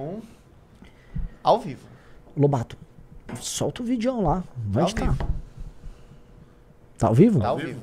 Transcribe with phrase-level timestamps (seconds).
[0.00, 0.20] Um.
[1.42, 1.86] Ao vivo.
[2.36, 2.76] Lobato,
[3.40, 4.42] solta o vídeo lá.
[4.56, 5.10] Vai editar.
[5.12, 5.26] vivo.
[6.98, 7.40] Tá ao vivo?
[7.40, 7.80] Tá ao vivo.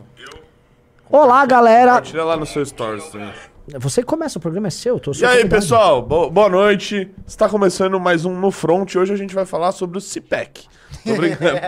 [1.09, 2.01] Olá, galera.
[2.01, 3.31] Tira lá no seu stories também.
[3.79, 4.95] Você que começa, o programa é seu.
[4.95, 5.49] E aí, convidado.
[5.49, 7.11] pessoal, bo- boa noite.
[7.25, 8.95] Está começando mais um No Front.
[8.95, 10.67] Hoje a gente vai falar sobre o CIPEC.
[11.05, 11.59] Tô brincando.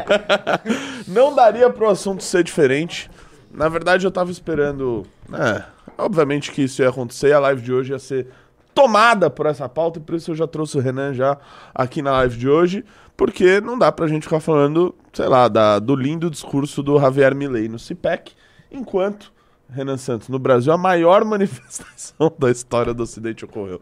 [1.08, 3.10] Não daria pro assunto ser diferente.
[3.52, 5.06] Na verdade, eu tava esperando.
[5.34, 5.64] É,
[5.98, 7.34] obviamente que isso ia acontecer.
[7.34, 8.28] A live de hoje ia ser
[8.74, 10.00] tomada por essa pauta.
[10.00, 11.38] E por isso eu já trouxe o Renan já
[11.74, 12.84] aqui na live de hoje.
[13.18, 17.36] Porque não dá pra gente ficar falando, sei lá, da- do lindo discurso do Javier
[17.36, 18.32] Milei no CIPEC.
[18.72, 19.32] Enquanto,
[19.70, 23.82] Renan Santos, no Brasil, a maior manifestação da história do Ocidente ocorreu.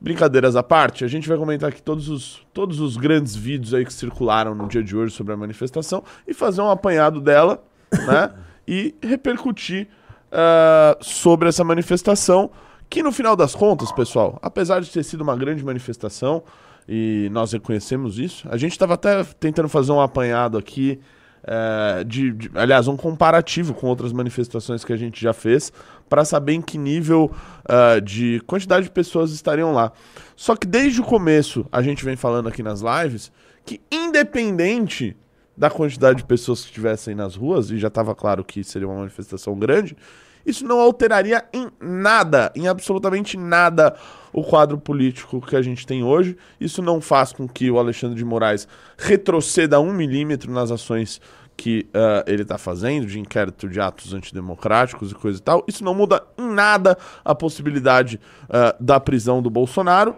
[0.00, 3.84] Brincadeiras à parte, a gente vai comentar aqui todos os, todos os grandes vídeos aí
[3.84, 8.32] que circularam no dia de hoje sobre a manifestação e fazer um apanhado dela, né?
[8.66, 9.88] e repercutir
[10.32, 12.50] ah, sobre essa manifestação,
[12.92, 16.42] que no final das contas, pessoal, apesar de ter sido uma grande manifestação,
[16.86, 21.00] e nós reconhecemos isso, a gente estava até tentando fazer um apanhado aqui,
[21.42, 25.72] eh, de, de- aliás, um comparativo com outras manifestações que a gente já fez,
[26.06, 27.30] para saber em que nível
[27.64, 29.90] ah, de quantidade de pessoas estariam lá.
[30.36, 33.32] Só que desde o começo, a gente vem falando aqui nas lives,
[33.64, 35.16] que independente
[35.56, 38.98] da quantidade de pessoas que estivessem nas ruas, e já estava claro que seria uma
[38.98, 39.96] manifestação grande,
[40.44, 43.94] isso não alteraria em nada, em absolutamente nada,
[44.32, 46.36] o quadro político que a gente tem hoje.
[46.60, 51.20] Isso não faz com que o Alexandre de Moraes retroceda um milímetro nas ações
[51.56, 55.64] que ah, ele está fazendo, de inquérito de atos antidemocráticos e coisa e tal.
[55.68, 60.16] Isso não muda em nada a possibilidade ah, da prisão do Bolsonaro.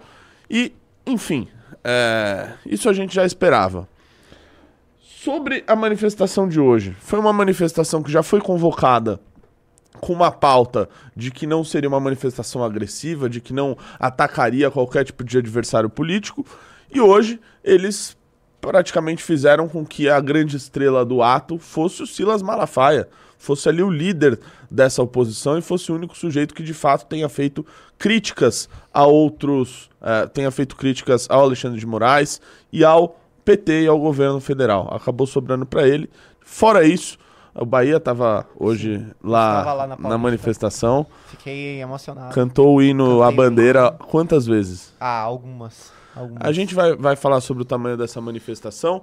[0.48, 0.72] E,
[1.06, 1.48] enfim,
[1.82, 3.88] é, isso a gente já esperava.
[5.02, 9.18] Sobre a manifestação de hoje, foi uma manifestação que já foi convocada
[10.04, 15.02] com uma pauta de que não seria uma manifestação agressiva, de que não atacaria qualquer
[15.02, 16.44] tipo de adversário político,
[16.92, 18.14] e hoje eles
[18.60, 23.82] praticamente fizeram com que a grande estrela do ato fosse o Silas Malafaia, fosse ali
[23.82, 24.38] o líder
[24.70, 27.64] dessa oposição e fosse o único sujeito que de fato tenha feito
[27.98, 33.86] críticas a outros, eh, tenha feito críticas ao Alexandre de Moraes e ao PT e
[33.86, 34.86] ao governo federal.
[34.92, 36.10] Acabou sobrando para ele.
[36.40, 37.16] Fora isso,
[37.54, 42.34] o Bahia estava hoje lá, lá na na, manifestação, Fiquei emocionado.
[42.34, 44.92] cantou o hino Cantei a bandeira quantas vezes?
[44.98, 45.92] Ah, algumas.
[46.16, 46.42] algumas.
[46.42, 49.02] A gente vai, vai falar sobre o tamanho dessa manifestação.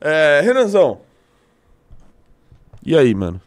[0.00, 1.00] É, Renanzão.
[2.82, 3.40] E aí, mano?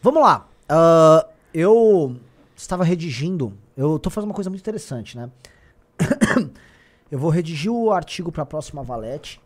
[0.00, 0.46] Vamos lá.
[0.68, 2.14] Ah, eu
[2.54, 3.52] estava redigindo.
[3.76, 5.28] Eu tô fazendo uma coisa muito interessante, né?
[7.10, 9.40] eu vou redigir o artigo para a próxima Valete,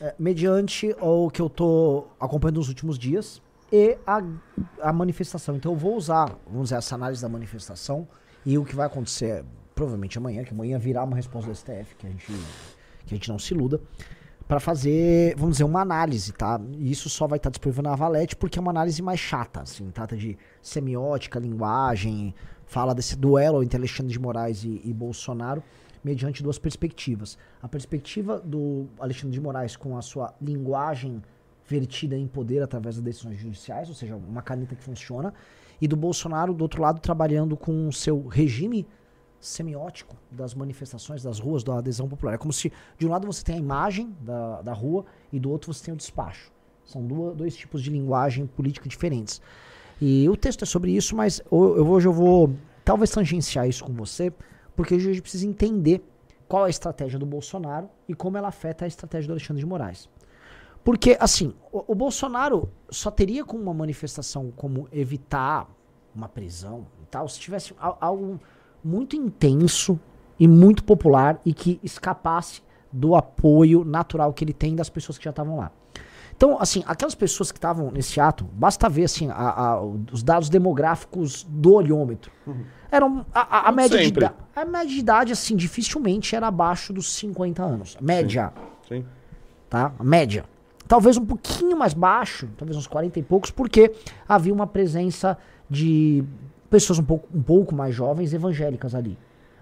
[0.00, 4.22] eh, mediante o que eu tô acompanhando nos últimos dias e a,
[4.80, 5.56] a manifestação.
[5.56, 8.08] Então eu vou usar, vamos dizer, essa análise da manifestação
[8.44, 12.06] e o que vai acontecer provavelmente amanhã, que amanhã virá uma resposta do STF, que
[12.06, 12.26] a gente,
[13.06, 13.80] que a gente não se iluda,
[14.48, 16.60] para fazer, vamos dizer, uma análise, tá?
[16.78, 19.88] E isso só vai estar disponível na Valete porque é uma análise mais chata, assim,
[19.90, 22.34] trata de semiótica, linguagem,
[22.66, 25.62] fala desse duelo entre Alexandre de Moraes e, e Bolsonaro,
[26.02, 27.38] mediante duas perspectivas.
[27.62, 31.22] A perspectiva do Alexandre de Moraes com a sua linguagem
[31.68, 35.34] vertida em poder através das decisões judiciais, ou seja, uma caneta que funciona,
[35.80, 38.86] e do Bolsonaro, do outro lado, trabalhando com o seu regime
[39.38, 42.34] semiótico das manifestações, das ruas, da adesão popular.
[42.34, 45.50] É como se, de um lado, você tem a imagem da, da rua e do
[45.50, 46.50] outro você tem o despacho.
[46.84, 49.40] São duas, dois tipos de linguagem política diferentes.
[50.00, 52.54] E o texto é sobre isso, mas eu, hoje eu vou
[52.84, 54.32] talvez tangenciar isso com você,
[54.74, 56.02] porque hoje a gente precisa entender
[56.48, 59.66] qual é a estratégia do Bolsonaro e como ela afeta a estratégia do Alexandre de
[59.66, 60.08] Moraes.
[60.84, 65.68] Porque, assim, o, o Bolsonaro só teria com uma manifestação como evitar
[66.14, 68.40] uma prisão e tal, se tivesse al- algo
[68.82, 69.98] muito intenso
[70.38, 72.62] e muito popular e que escapasse
[72.92, 75.70] do apoio natural que ele tem das pessoas que já estavam lá.
[76.34, 80.48] Então, assim, aquelas pessoas que estavam nesse ato, basta ver assim, a- a- os dados
[80.48, 82.30] demográficos do olhômetro.
[82.90, 84.24] Eram a, a- média de Sempre.
[84.24, 87.96] idade, a média de idade, assim, dificilmente era abaixo dos 50 anos.
[88.00, 88.52] Média
[88.88, 89.04] Sim.
[89.68, 89.92] tá?
[89.98, 90.44] A média.
[90.88, 93.92] Talvez um pouquinho mais baixo, talvez uns 40 e poucos, porque
[94.26, 95.36] havia uma presença
[95.68, 96.24] de
[96.70, 99.18] pessoas um pouco, um pouco mais jovens evangélicas ali.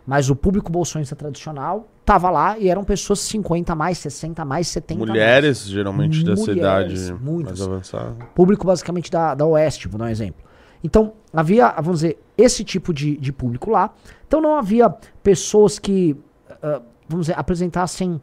[0.07, 4.45] Mas o público bolsonarista tradicional tava lá e eram pessoas 50 a mais, 60 a
[4.45, 5.09] mais, 70 a mais.
[5.11, 7.59] Mulheres, geralmente, dessa Mulheres, idade muitas.
[7.59, 8.15] mais avançada.
[8.33, 10.47] Público basicamente da, da Oeste, vou dar um exemplo.
[10.85, 13.93] Então, havia, vamos dizer, esse tipo de, de público lá.
[14.29, 14.89] Então não havia
[15.23, 16.17] pessoas que,
[16.63, 18.21] ah, vamos dizer, apresentassem,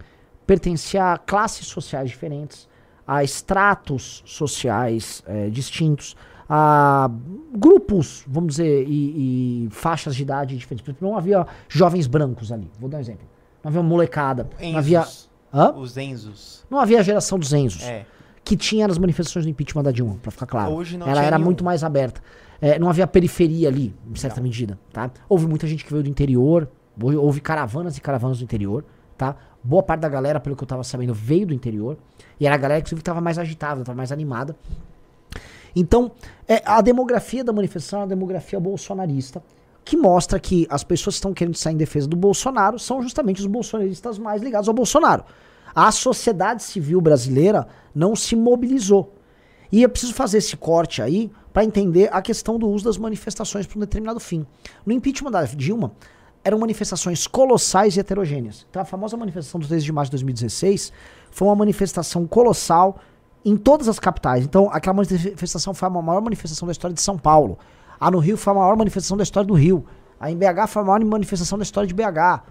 [0.48, 2.68] pertencer a classes sociais diferentes,
[3.08, 6.16] a estratos sociais eh, distintos,
[6.50, 7.10] a
[7.56, 10.84] grupos, vamos dizer, e, e faixas de idade diferentes.
[10.84, 12.70] Por exemplo, não havia jovens brancos ali.
[12.80, 13.26] Vou dar um exemplo.
[13.64, 14.50] Não havia molecada.
[14.60, 14.78] Não Enzos.
[14.78, 15.06] havia.
[15.54, 15.72] Hã?
[15.74, 16.66] Os Enzos.
[16.70, 17.84] Não havia a geração dos Enzos.
[17.84, 18.06] É.
[18.44, 20.72] Que tinha nas manifestações do impeachment da Dilma, pra ficar claro.
[20.74, 21.46] Hoje não Ela era nenhum.
[21.46, 22.22] muito mais aberta.
[22.62, 25.10] É, não havia periferia ali, em certa medida, tá?
[25.30, 26.70] Houve muita gente que veio do interior,
[27.02, 28.84] houve- houve caravanas e caravanas do interior,
[29.18, 29.36] tá?
[29.64, 31.98] Boa parte da galera, pelo que eu tava sabendo, veio do interior.
[32.44, 34.54] E era a galera que tava mais agitada, tava mais animada.
[35.74, 36.12] Então,
[36.46, 39.42] é, a demografia da manifestação é uma demografia bolsonarista,
[39.86, 43.40] que mostra que as pessoas que estão querendo sair em defesa do Bolsonaro são justamente
[43.40, 45.24] os bolsonaristas mais ligados ao Bolsonaro.
[45.74, 49.14] A sociedade civil brasileira não se mobilizou.
[49.72, 53.66] E eu preciso fazer esse corte aí para entender a questão do uso das manifestações
[53.66, 54.46] para um determinado fim.
[54.86, 55.94] No impeachment da Dilma,
[56.44, 58.66] eram manifestações colossais e heterogêneas.
[58.70, 60.92] Então a famosa manifestação do 13 de março de 2016
[61.34, 63.00] foi uma manifestação colossal
[63.44, 64.46] em todas as capitais.
[64.46, 67.58] Então aquela manifestação foi a maior manifestação da história de São Paulo.
[68.00, 69.84] A no Rio foi a maior manifestação da história do Rio.
[70.20, 72.44] A em BH foi a maior manifestação da história de BH.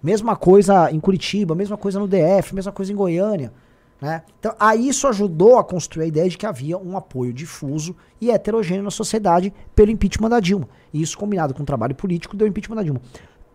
[0.00, 3.52] Mesma coisa em Curitiba, mesma coisa no DF, mesma coisa em Goiânia.
[4.00, 4.22] Né?
[4.38, 8.30] Então, aí isso ajudou a construir a ideia de que havia um apoio difuso e
[8.30, 10.68] heterogêneo na sociedade pelo impeachment da Dilma.
[10.92, 13.00] E isso, combinado com o trabalho político, deu impeachment da Dilma.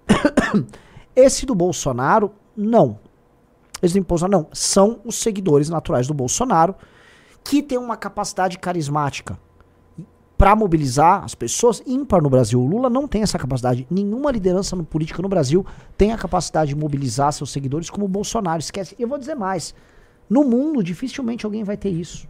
[1.15, 3.00] Esse do Bolsonaro, não.
[3.83, 4.50] Esse do Bolsonaro, não.
[4.53, 6.74] São os seguidores naturais do Bolsonaro
[7.44, 9.38] que têm uma capacidade carismática
[10.38, 12.59] para mobilizar as pessoas ímpar no Brasil.
[12.62, 13.85] O Lula não tem essa capacidade.
[13.89, 15.65] Nenhuma liderança no, política no Brasil
[15.97, 18.59] tem a capacidade de mobilizar seus seguidores como o Bolsonaro.
[18.59, 18.95] Esquece.
[18.97, 19.75] Eu vou dizer mais.
[20.30, 22.27] No mundo, dificilmente alguém vai ter isso.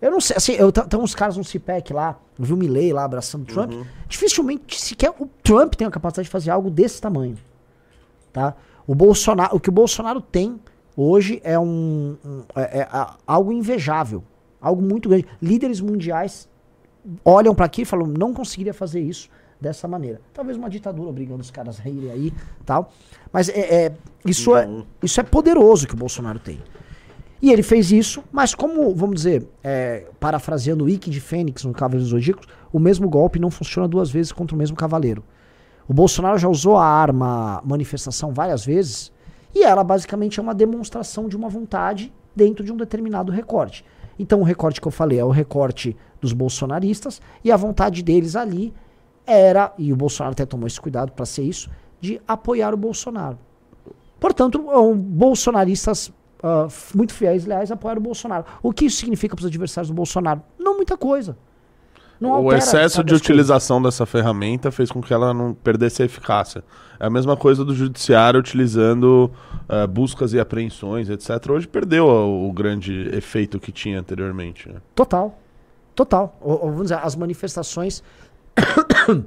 [0.00, 2.92] Eu não sei, assim, eu, tem uns caras no CIPEC lá, eu vi o Milley
[2.92, 3.72] lá abraçando o Trump.
[4.06, 7.38] Dificilmente sequer o Trump tem a capacidade de fazer algo desse tamanho.
[8.32, 8.54] Tá?
[8.86, 10.60] O Bolsonaro, o que o Bolsonaro tem
[10.96, 12.88] hoje é um, um- é- é
[13.26, 14.22] algo invejável,
[14.60, 15.26] algo muito grande.
[15.42, 16.48] Líderes mundiais
[17.24, 19.28] olham pra aqui e falam, não conseguiria fazer isso
[19.60, 20.20] dessa maneira.
[20.34, 22.32] Talvez uma ditadura obrigando os caras a irem aí,
[22.64, 22.92] tal.
[23.32, 23.92] Mas é, é-
[24.24, 24.68] isso é
[25.02, 26.60] isso é poderoso que o Bolsonaro tem.
[27.40, 31.72] E ele fez isso, mas como, vamos dizer, é, parafraseando o Ike de Fênix no
[31.72, 35.22] Cavaleiro dos Zodíacos, o mesmo golpe não funciona duas vezes contra o mesmo cavaleiro.
[35.88, 39.12] O Bolsonaro já usou a arma manifestação várias vezes,
[39.54, 43.84] e ela basicamente é uma demonstração de uma vontade dentro de um determinado recorte.
[44.18, 48.34] Então o recorte que eu falei é o recorte dos bolsonaristas, e a vontade deles
[48.34, 48.74] ali
[49.26, 53.38] era, e o Bolsonaro até tomou esse cuidado para ser isso, de apoiar o Bolsonaro.
[54.18, 56.12] Portanto, é bolsonaristas
[56.68, 58.44] f- muito fiéis e leais apoiaram o Bolsonaro.
[58.62, 60.42] O que isso significa para os adversários do Bolsonaro?
[60.58, 61.36] Não muita coisa.
[62.20, 66.64] Não o excesso de utilização dessa ferramenta fez com que ela não perdesse a eficácia.
[66.98, 69.30] É a mesma coisa do judiciário utilizando
[69.68, 71.50] eh, buscas e apreensões, etc.
[71.50, 74.68] Hoje perdeu o, o grande efeito que tinha anteriormente.
[74.68, 74.76] né?
[74.94, 75.38] Total.
[75.94, 76.36] Total.
[76.40, 78.02] Ou vamos dizer, as manifestações,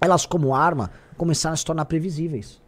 [0.00, 2.60] elas como arma, começaram a se tornar previsíveis.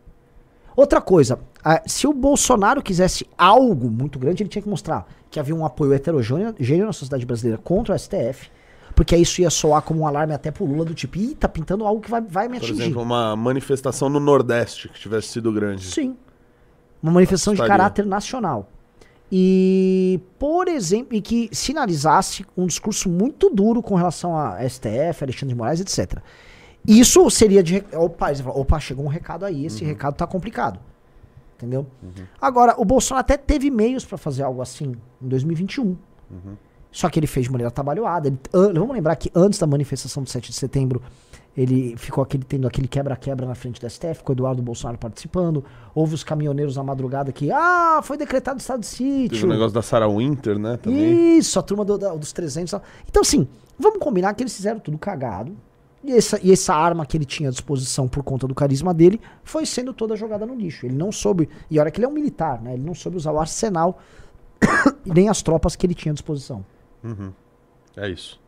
[0.76, 1.38] Outra coisa,
[1.86, 5.92] se o Bolsonaro quisesse algo muito grande, ele tinha que mostrar que havia um apoio
[5.92, 8.50] heterogêneo na sociedade brasileira contra o STF,
[8.94, 11.84] porque isso ia soar como um alarme até pro Lula do tipo, ih, tá pintando
[11.84, 12.82] algo que vai, vai me Por atingir.
[12.82, 15.84] exemplo, uma manifestação no Nordeste que tivesse sido grande.
[15.84, 16.16] Sim.
[17.02, 18.70] Uma manifestação de caráter nacional.
[19.30, 25.48] E, por exemplo, e que sinalizasse um discurso muito duro com relação a STF, Alexandre
[25.48, 26.20] de Moraes, etc.
[26.86, 27.84] Isso seria de.
[27.94, 30.78] Opa, opa, chegou um recado aí, esse recado tá complicado.
[31.56, 31.86] Entendeu?
[32.40, 35.96] Agora, o Bolsonaro até teve meios pra fazer algo assim em 2021.
[36.94, 38.28] Só que ele fez de maneira trabalhada.
[38.28, 41.02] Ele- an- vamos lembrar que antes da manifestação do 7 de setembro,
[41.56, 45.64] ele ficou aquele, tendo aquele quebra-quebra na frente da STF, com o Eduardo Bolsonaro participando.
[45.92, 49.46] Houve os caminhoneiros na madrugada que, ah, foi decretado estado de Teve sítio.
[49.46, 50.76] o negócio da Sarah Winter, né?
[50.76, 51.36] Também.
[51.38, 52.70] Isso, a turma do- da- dos 300.
[52.70, 52.82] e tal.
[53.10, 53.48] Então, assim,
[53.78, 55.52] vamos combinar que eles fizeram tudo cagado.
[56.04, 59.18] E essa, e essa arma que ele tinha à disposição por conta do carisma dele
[59.42, 60.84] foi sendo toda jogada no lixo.
[60.86, 61.48] Ele não soube.
[61.70, 62.74] E olha que ele é um militar, né?
[62.74, 63.98] Ele não soube usar o arsenal
[65.04, 66.64] nem as tropas que ele tinha à disposição.
[67.96, 68.40] É isso.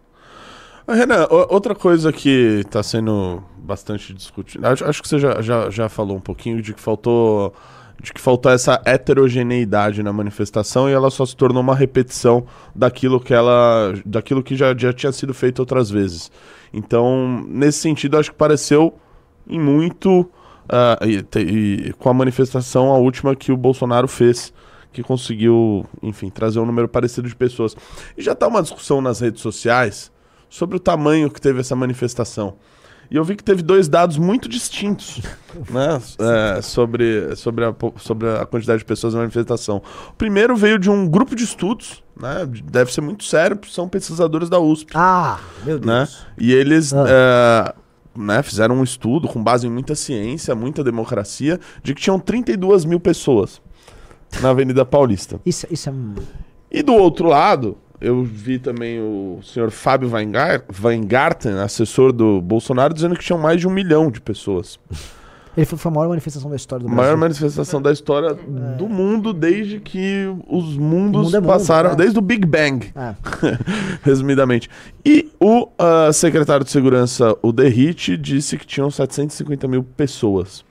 [0.87, 5.89] Ah, Renan, outra coisa que está sendo bastante discutida, acho, que você já, já, já
[5.89, 7.53] falou um pouquinho de que faltou
[8.01, 13.19] de que faltou essa heterogeneidade na manifestação e ela só se tornou uma repetição daquilo
[13.19, 16.31] que ela daquilo que já, já tinha sido feito outras vezes.
[16.73, 18.95] Então, nesse sentido, acho que pareceu
[19.49, 20.31] em muito
[20.69, 24.53] ah, e, e com a manifestação a última que o Bolsonaro fez
[24.93, 27.77] que conseguiu, enfim, trazer um número parecido de pessoas.
[28.17, 30.11] E já tá uma discussão nas redes sociais
[30.49, 32.55] sobre o tamanho que teve essa manifestação.
[33.09, 35.21] E eu vi que teve dois dados muito distintos
[35.71, 36.01] né,
[36.57, 39.81] é, sobre, sobre, a, sobre a quantidade de pessoas na manifestação.
[40.11, 44.49] O primeiro veio de um grupo de estudos, né, deve ser muito sério, são pesquisadores
[44.49, 45.99] da USP Ah, meu né?
[45.99, 46.27] Deus.
[46.37, 47.05] E eles Ah.
[47.09, 47.75] eh,
[48.19, 52.85] né, fizeram um estudo com base em muita ciência, muita democracia, de que tinham 32
[52.85, 53.63] mil pessoas
[54.43, 55.41] na Avenida Paulista.
[55.45, 55.93] Isso, isso é.
[56.71, 62.93] E do outro lado, eu vi também o senhor Fábio Weingar- Weingarten, assessor do Bolsonaro,
[62.93, 64.79] dizendo que tinham mais de um milhão de pessoas.
[65.57, 67.19] Ele foi, foi a maior manifestação da história do A maior Brasil.
[67.21, 71.97] manifestação da história do mundo desde que os mundos mundo é mundo, passaram, né?
[71.97, 73.15] desde o Big Bang, É.
[74.05, 74.69] resumidamente.
[75.03, 80.63] E o ah, secretário de Segurança, o Derrite, disse que tinham 750 mil pessoas.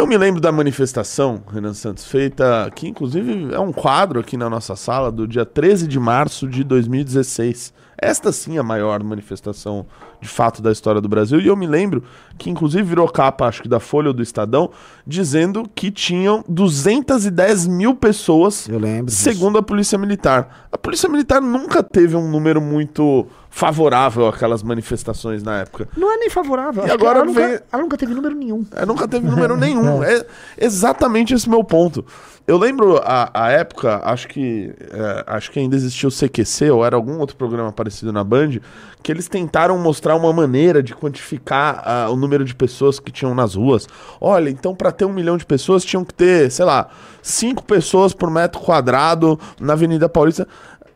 [0.00, 4.48] Eu me lembro da manifestação, Renan Santos, feita, que inclusive é um quadro aqui na
[4.48, 7.70] nossa sala, do dia 13 de março de 2016.
[8.02, 9.84] Esta sim é a maior manifestação
[10.20, 11.38] de fato da história do Brasil.
[11.40, 12.02] E eu me lembro
[12.38, 14.70] que inclusive virou capa, acho que da Folha ou do Estadão,
[15.06, 19.06] dizendo que tinham 210 mil pessoas Eu lembro.
[19.06, 19.22] disso.
[19.22, 20.68] Segundo a Polícia Militar.
[20.72, 25.88] A Polícia Militar nunca teve um número muito favorável àquelas manifestações na época.
[25.96, 26.86] Não é nem favorável.
[26.86, 28.64] E agora ela, nunca, vem- ela nunca teve número nenhum.
[28.72, 30.00] É, nunca teve número nenhum.
[30.04, 30.24] É
[30.58, 32.04] exatamente esse meu ponto.
[32.50, 36.84] Eu lembro a, a época, acho que é, acho que ainda existia o CQC ou
[36.84, 38.58] era algum outro programa parecido na Band,
[39.04, 43.36] que eles tentaram mostrar uma maneira de quantificar ah, o número de pessoas que tinham
[43.36, 43.86] nas ruas.
[44.20, 46.88] Olha, então para ter um milhão de pessoas tinham que ter, sei lá,
[47.22, 50.48] cinco pessoas por metro quadrado na Avenida Paulista.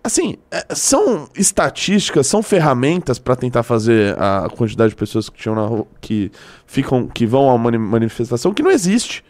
[0.03, 5.55] Assim, é, são estatísticas, são ferramentas para tentar fazer a quantidade de pessoas que tinham
[5.55, 6.33] na rua, que
[6.67, 9.23] ficam, que vão a uma mani- manifestação que não existe.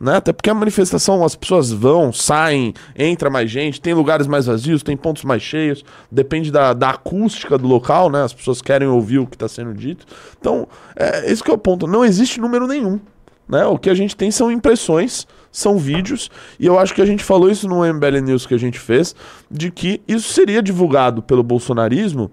[0.00, 0.16] Né?
[0.16, 4.82] Até porque a manifestação, as pessoas vão, saem, entra mais gente, tem lugares mais vazios,
[4.82, 8.22] tem pontos mais cheios, depende da, da acústica do local, né?
[8.22, 10.04] As pessoas querem ouvir o que está sendo dito.
[10.38, 11.86] Então, é, esse que é o ponto.
[11.86, 13.00] Não existe número nenhum.
[13.48, 13.64] Né?
[13.66, 17.22] O que a gente tem são impressões, são vídeos, e eu acho que a gente
[17.22, 19.14] falou isso no MBL News que a gente fez,
[19.50, 22.30] de que isso seria divulgado pelo bolsonarismo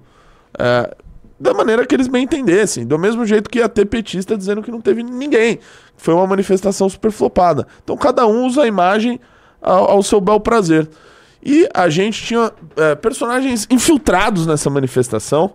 [0.57, 0.95] é,
[1.41, 4.69] da maneira que eles bem entendessem, do mesmo jeito que ia ter petista dizendo que
[4.69, 5.59] não teve ninguém.
[5.97, 7.65] Foi uma manifestação super flopada.
[7.83, 9.19] Então cada um usa a imagem
[9.59, 10.87] ao, ao seu bel prazer.
[11.43, 15.53] E a gente tinha é, personagens infiltrados nessa manifestação,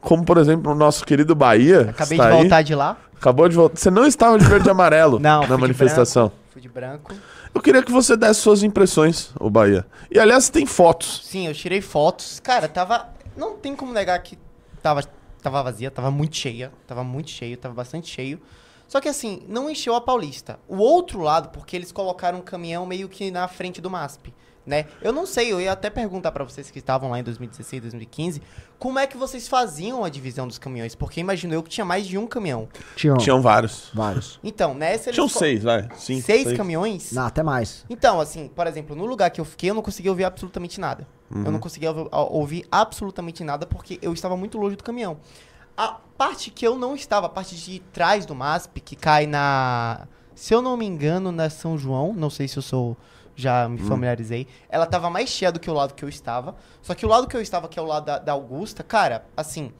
[0.00, 1.90] como por exemplo o nosso querido Bahia.
[1.90, 2.32] Acabei de aí.
[2.32, 2.96] voltar de lá.
[3.14, 3.76] Acabou de voltar.
[3.78, 6.28] Você não estava de verde e amarelo Não, na de manifestação.
[6.28, 7.12] branco, Fui de branco.
[7.54, 9.84] Eu queria que você desse suas impressões, o Bahia.
[10.10, 11.20] E aliás, tem fotos.
[11.26, 12.40] Sim, eu tirei fotos.
[12.40, 13.08] Cara, tava.
[13.36, 14.38] Não tem como negar que
[14.82, 15.02] tava,
[15.40, 16.72] tava vazia, tava muito cheia.
[16.86, 18.40] Tava muito cheio, tava bastante cheio.
[18.88, 20.58] Só que assim, não encheu a Paulista.
[20.68, 24.34] O outro lado, porque eles colocaram um caminhão meio que na frente do MASP.
[24.64, 24.86] Né?
[25.00, 28.40] Eu não sei, eu ia até perguntar pra vocês que estavam lá em 2016, 2015,
[28.78, 30.94] como é que vocês faziam a divisão dos caminhões?
[30.94, 32.68] Porque imagino eu que tinha mais de um caminhão.
[32.94, 33.90] Tinham, Tinham vários.
[33.92, 34.38] vários.
[34.44, 35.88] Então, nessa eles Tinham seis, vai.
[35.96, 37.10] Sim, seis caminhões?
[37.10, 37.84] Não, até mais.
[37.90, 41.08] Então, assim, por exemplo, no lugar que eu fiquei, eu não conseguia ouvir absolutamente nada.
[41.34, 45.16] Eu não conseguia ouvi- a- ouvir absolutamente nada porque eu estava muito longe do caminhão.
[45.76, 50.06] A parte que eu não estava, a parte de trás do MASP, que cai na.
[50.34, 52.96] Se eu não me engano, na São João, não sei se eu sou.
[53.34, 54.46] Já me familiarizei.
[54.68, 56.54] Ela tava mais cheia do que o lado que eu estava.
[56.82, 59.24] Só que o lado que eu estava, que é o lado da, da Augusta, cara,
[59.34, 59.72] assim.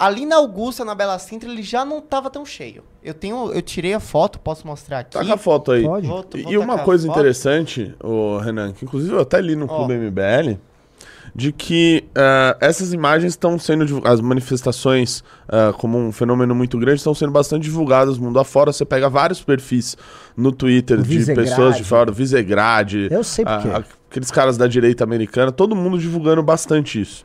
[0.00, 2.82] Ali na Augusta, na Bela Sintra, ele já não tava tão cheio.
[3.04, 3.52] Eu tenho.
[3.52, 5.12] Eu tirei a foto, posso mostrar aqui.
[5.18, 5.82] Taca a foto aí.
[5.84, 6.06] Pode.
[6.06, 9.66] Vou- E vou e uma coisa interessante, o Renan, que inclusive eu até li no
[9.68, 9.76] Ó.
[9.76, 10.58] Clube MBL,
[11.34, 16.96] de que eh, essas imagens estão sendo as manifestações eh, como um fenômeno muito grande
[16.98, 18.72] estão sendo bastante divulgadas mundo afora.
[18.72, 19.96] Você pega vários perfis
[20.36, 23.68] no Twitter O de pessoas de fora, Visegrad, Eu sei por quê.
[23.68, 27.24] a- aqueles caras da direita americana, todo mundo divulgando bastante isso.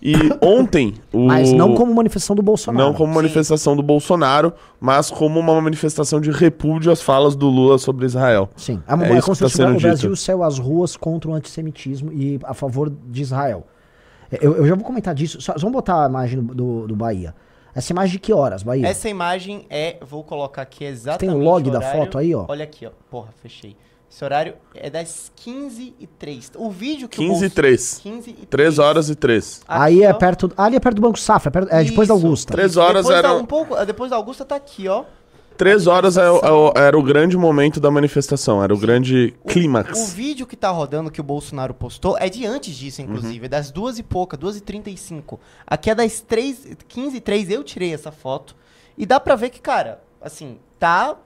[0.00, 2.86] E ontem o Mas não como manifestação do Bolsonaro.
[2.86, 3.16] não como Sim.
[3.16, 8.48] manifestação do Bolsonaro, mas como uma manifestação de repúdio às falas do Lula sobre Israel.
[8.56, 8.80] Sim.
[8.86, 11.28] É É, é isso como que tá se sendo o Brasil saiu às ruas contra
[11.30, 13.66] o antissemitismo e a favor de Israel.
[14.30, 15.40] É, Eu, eu já vou comentar disso.
[15.40, 17.34] Só, vamos botar a imagem do, do, do Bahia.
[17.74, 18.86] Essa imagem de que horas, Bahia?
[18.86, 22.00] Essa imagem é, vou colocar aqui exatamente Tem o log da horário.
[22.00, 22.44] foto aí, ó?
[22.48, 22.90] Olha aqui, ó.
[23.10, 23.76] Porra, fechei.
[24.10, 27.98] Esse horário é das 15 e 3 O vídeo que 15 e o Bolso- 3.
[28.02, 29.60] 15 e 3 horas e 3.
[29.68, 30.14] Aí Aqui, é ó.
[30.14, 30.52] perto.
[30.56, 32.14] Ali é perto do Banco Safra, é, perto- é depois da.
[32.14, 32.52] Augusta.
[32.52, 35.04] Três horas depois era- Da, um pouco, depois da Augusta tá aqui, ó.
[35.58, 39.34] 3 horas é o- é o- era o grande momento da manifestação, era o grande
[39.44, 40.12] O clímax.
[40.12, 43.44] vídeo que tá rodando que o Bolsonaro postou é de antes disso, inclusive, Uhum.
[43.44, 47.50] é das duas e pouca, 2 e 35 Aqui é das 3, 15 e 3
[47.50, 48.54] eu tirei essa foto.
[48.96, 51.16] E dá pra ver que, cara, assim, tá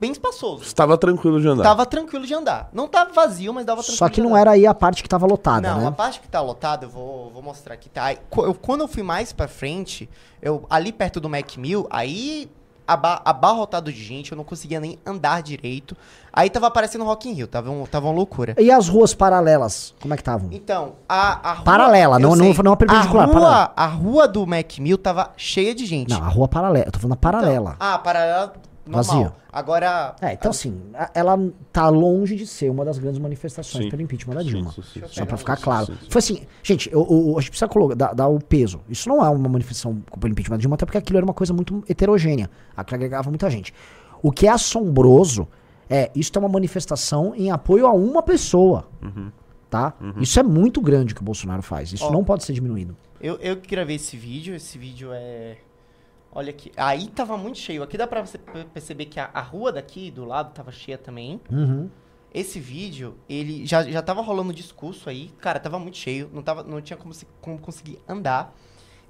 [0.00, 0.62] bem espaçoso.
[0.62, 1.62] Estava tranquilo de andar.
[1.64, 2.68] Tava tranquilo de andar.
[2.72, 4.40] Não tava vazio, mas dava tranquilo Só que de não andar.
[4.40, 5.94] era aí a parte que tava lotada, Não, a né?
[5.96, 8.12] parte que tá lotada, eu vou, vou mostrar aqui, tá?
[8.12, 10.08] Eu- quando eu fui mais pra frente,
[10.40, 12.50] eu, ali perto do Mac Mill, aí
[12.86, 15.94] aba abarrotado de gente, eu não conseguia nem andar direito.
[16.32, 18.54] Aí tava aparecendo Rock in Rio, tava, um, tava uma loucura.
[18.58, 20.48] E as ruas paralelas, como é que estavam?
[20.52, 21.64] Então, a, a rua...
[21.64, 22.62] Paralela, não- não- sei.
[22.64, 23.72] não a perpendicular, A rua, paralela.
[23.76, 26.08] a rua do Macmill tava cheia de gente.
[26.08, 26.86] Não, a rua paralela.
[26.86, 27.74] Eu tô falando a paralela.
[27.76, 28.52] Então, ah, paralela
[28.88, 29.04] normal.
[29.04, 29.32] Vazia.
[29.52, 30.16] Agora...
[30.20, 31.38] É, então assim, a- ela
[31.72, 33.90] tá longe de ser uma das grandes manifestações Sim.
[33.90, 34.70] pelo impeachment da Dilma.
[34.72, 35.86] sim, sim, Só pra ficar Sim, claro.
[35.86, 36.06] sim, sim.
[36.10, 38.80] Foi assim, gente, eu, eu- a gente precisa colocar, dar, dar o peso.
[38.88, 41.52] Isso não é uma manifestação pelo impeachment da Dilma, até porque aquilo era uma coisa
[41.52, 42.50] muito heterogênea.
[42.76, 43.72] Aquilo agregava muita gente.
[44.22, 45.46] O que é assombroso
[45.88, 48.86] é, isso é uma manifestação em apoio a uma pessoa.
[49.70, 49.92] Tá?
[50.18, 51.92] Isso é muito grande que o Bolsonaro faz.
[51.92, 52.10] Isso Ó.
[52.10, 52.96] não pode ser diminuído.
[53.20, 55.56] Eu, eu que gravei esse vídeo, esse vídeo é.
[56.32, 56.70] Olha aqui.
[56.76, 57.82] Aí tava muito cheio.
[57.82, 60.98] Aqui dá pra você pe- perceber que a, a rua daqui do lado tava cheia
[60.98, 61.40] também.
[61.50, 61.88] Uhum.
[62.32, 65.30] Esse vídeo, ele já, já tava rolando discurso aí.
[65.40, 66.28] Cara, tava muito cheio.
[66.32, 68.54] Não, tava, não tinha como, se- como conseguir andar.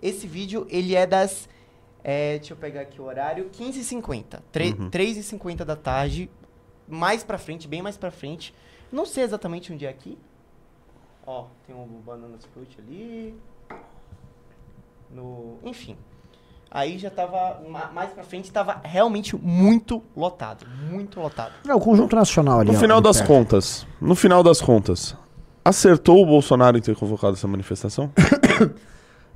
[0.01, 1.49] Esse vídeo, ele é das.
[2.05, 3.51] é, deixa eu pegar aqui o horário.
[3.51, 4.41] 15h50.
[4.89, 6.31] 3h50 da tarde.
[6.87, 8.55] Mais pra frente, bem mais pra frente.
[8.93, 10.17] Não sei exatamente onde é aqui.
[11.27, 13.35] Ó, tem um banana split ali.
[15.11, 15.97] No, enfim.
[16.71, 21.53] Aí já tava ma- mais pra frente, tava realmente muito lotado, muito lotado.
[21.67, 22.71] É o conjunto nacional ali.
[22.71, 23.29] No ó, final ali das perto.
[23.29, 25.17] contas, no final das contas,
[25.65, 28.11] acertou o Bolsonaro em ter convocado essa manifestação?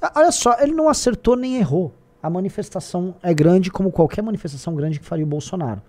[0.05, 1.95] Ah, Olha só, ele não acertou nem errou.
[2.21, 5.81] A manifestação é grande como qualquer manifestação grande que faria o Bolsonaro.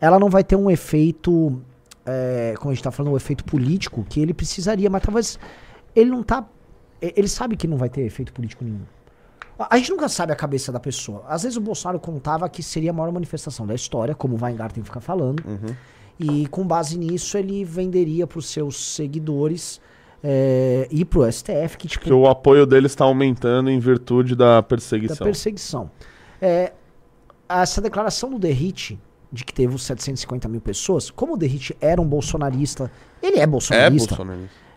[0.00, 1.60] Ela não vai ter um efeito,
[2.06, 5.40] é, como a gente tá falando, um efeito político que ele precisaria, mas talvez
[5.94, 6.44] ele não tá.
[7.02, 8.78] Ele sabe que não vai ter efeito político nenhum.
[9.58, 11.24] A gente nunca sabe a cabeça da pessoa.
[11.28, 14.84] Às vezes o Bolsonaro contava que seria a maior manifestação da história, como o Weingarten
[14.84, 15.42] fica falando.
[16.18, 19.80] E com base nisso ele venderia para os seus seguidores
[20.22, 24.56] é, e pro STF, que tipo, Porque o apoio dele está aumentando em virtude da
[24.56, 25.24] da perseguição.
[25.24, 25.90] perseguição.
[26.40, 26.72] É,
[27.48, 28.98] essa declaração do Derrite,
[29.32, 32.90] de que teve os 750 mil pessoas, como o Derrite era um bolsonarista,
[33.22, 34.16] ele é É bolsonarista.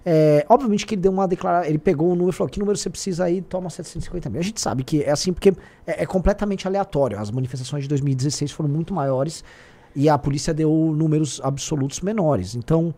[0.05, 2.77] É, obviamente que ele deu uma declaração, ele pegou o número e falou: que número
[2.77, 3.41] você precisa aí?
[3.41, 4.39] Toma 750 mil.
[4.39, 5.49] A gente sabe que é assim porque
[5.85, 7.19] é, é completamente aleatório.
[7.19, 9.43] As manifestações de 2016 foram muito maiores
[9.95, 12.55] e a polícia deu números absolutos menores.
[12.55, 12.93] Então,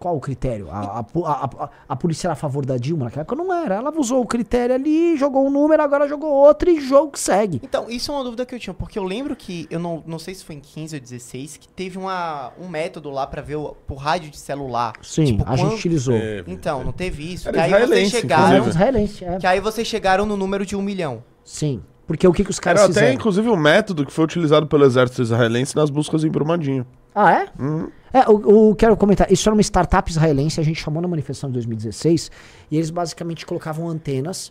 [0.00, 0.68] qual o critério?
[0.70, 3.36] A, a, a, a- a polícia era a favor da Dilma naquela época?
[3.36, 3.76] Não era.
[3.76, 7.60] Ela usou o critério ali, jogou um número, agora jogou outro e jogo que segue.
[7.62, 10.18] Então, isso é uma dúvida que eu tinha, porque eu lembro que, eu não, não
[10.18, 13.56] sei se foi em 15 ou 16, que teve uma, um método lá pra ver
[13.56, 14.94] o, por rádio de celular.
[15.02, 16.14] Sim, Tipo, a gente quando- utilizou.
[16.16, 17.48] É, Então, não teve isso.
[17.48, 18.58] Era que aí vocês chegaram.
[18.68, 19.24] inclusive.
[19.24, 19.38] é.
[19.38, 21.22] Que aí vocês chegaram no número de um milhão.
[21.44, 21.82] Sim.
[22.10, 23.14] Porque o que, que os caras Era até, fizeram?
[23.14, 26.84] inclusive, o método que foi utilizado pelo exército israelense nas buscas em Brumadinho.
[27.14, 27.48] Ah, é?
[27.56, 27.88] Uhum.
[28.12, 29.30] É, o- quero comentar.
[29.30, 32.28] Isso era uma startup israelense, a gente chamou na manifestação de 2016,
[32.68, 34.50] e eles basicamente colocavam antenas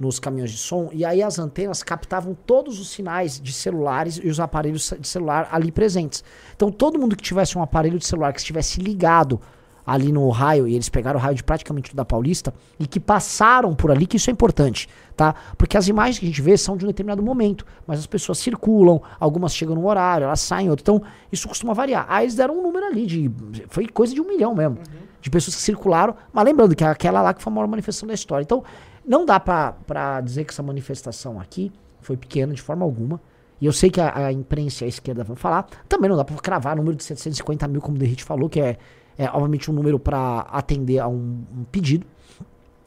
[0.00, 4.26] nos caminhões de som, e aí as antenas captavam todos os sinais de celulares e
[4.28, 6.24] os aparelhos de celular ali presentes.
[6.56, 9.38] Então todo mundo que tivesse um aparelho de celular que estivesse ligado
[9.86, 12.98] ali no raio, e eles pegaram o raio de praticamente toda a Paulista, e que
[12.98, 15.34] passaram por ali, que isso é importante, tá?
[15.58, 18.38] Porque as imagens que a gente vê são de um determinado momento, mas as pessoas
[18.38, 20.82] circulam, algumas chegam no horário, elas saem, outras.
[20.82, 22.06] Então, isso costuma variar.
[22.08, 23.30] Aí eles deram um número ali de.
[23.68, 24.78] Foi coisa de um milhão mesmo.
[25.20, 28.06] De pessoas que circularam, mas lembrando que é aquela lá que foi a maior manifestação
[28.06, 28.42] da história.
[28.42, 28.62] Então,
[29.06, 33.20] não dá pra dizer que essa manifestação aqui foi pequena de forma alguma.
[33.60, 35.66] E eu sei que a, a imprensa e a esquerda vão falar.
[35.88, 38.60] Também não dá pra cravar o número de 750 mil, como o Derrite falou, que
[38.60, 38.76] é,
[39.18, 42.06] é obviamente um número pra atender a um, um pedido.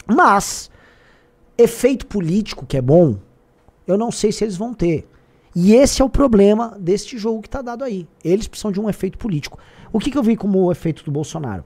[0.08, 0.70] Mas,
[1.58, 3.18] efeito político que é bom,
[3.86, 5.08] eu não sei se eles vão ter.
[5.56, 8.08] E esse é o problema deste jogo que tá dado aí.
[8.24, 9.58] Eles precisam de um efeito político.
[9.92, 11.64] O que, que eu vi como efeito do Bolsonaro?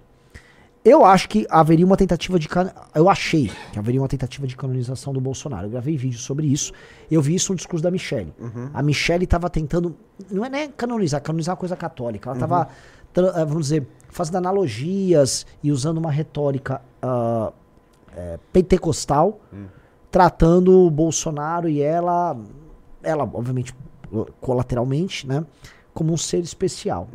[0.84, 2.48] Eu acho que haveria uma tentativa de.
[2.48, 5.68] can- Eu achei que haveria uma tentativa de canonização do Bolsonaro.
[5.68, 6.74] Eu gravei vídeo sobre isso.
[7.10, 8.34] Eu vi isso no discurso da Michelle.
[8.74, 9.96] A Michelle estava tentando.
[10.32, 12.30] Não é nem canonizar, canonizar é uma coisa católica.
[12.30, 12.68] Ela estava,
[13.14, 17.52] vamos dizer, fazendo analogias e usando uma retórica ah,
[18.16, 19.40] é, pentecostal,
[20.10, 22.38] tratando o Bolsonaro e ela,
[23.02, 23.74] ela, obviamente,
[24.40, 25.46] colateralmente, né?
[25.94, 27.08] Como um ser especial.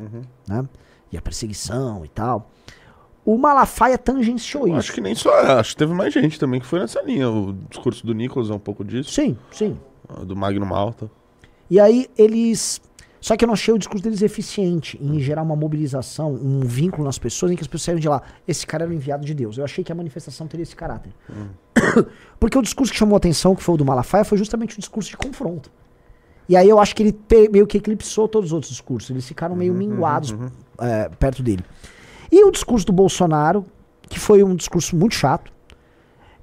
[0.48, 0.64] Né?
[1.12, 2.50] E a perseguição e tal.
[3.24, 4.76] O Malafaia tangenciou isso.
[4.76, 5.34] acho que nem só.
[5.58, 7.28] Acho que teve mais gente também que foi nessa linha.
[7.28, 9.10] O discurso do Nicolas é um pouco disso.
[9.10, 9.76] Sim, sim.
[10.24, 11.10] Do Magno Malta.
[11.68, 12.80] E aí eles.
[13.20, 17.04] Só que eu não achei o discurso deles eficiente em gerar uma mobilização, um vínculo
[17.04, 18.22] nas pessoas em que as pessoas saíram de lá.
[18.46, 19.58] Esse cara era o enviado de Deus.
[19.58, 21.12] Eu achei que a manifestação teria esse caráter.
[22.38, 24.80] Porque o discurso que chamou a atenção, que foi o do Malafaia, foi justamente o
[24.80, 25.70] discurso de confronto.
[26.48, 27.18] E aí eu acho que ele
[27.50, 29.10] meio que eclipsou todos os outros discursos.
[29.10, 30.34] Eles ficaram meio minguados
[30.78, 31.64] é, perto dele.
[32.30, 33.64] E o discurso do Bolsonaro,
[34.08, 35.52] que foi um discurso muito chato,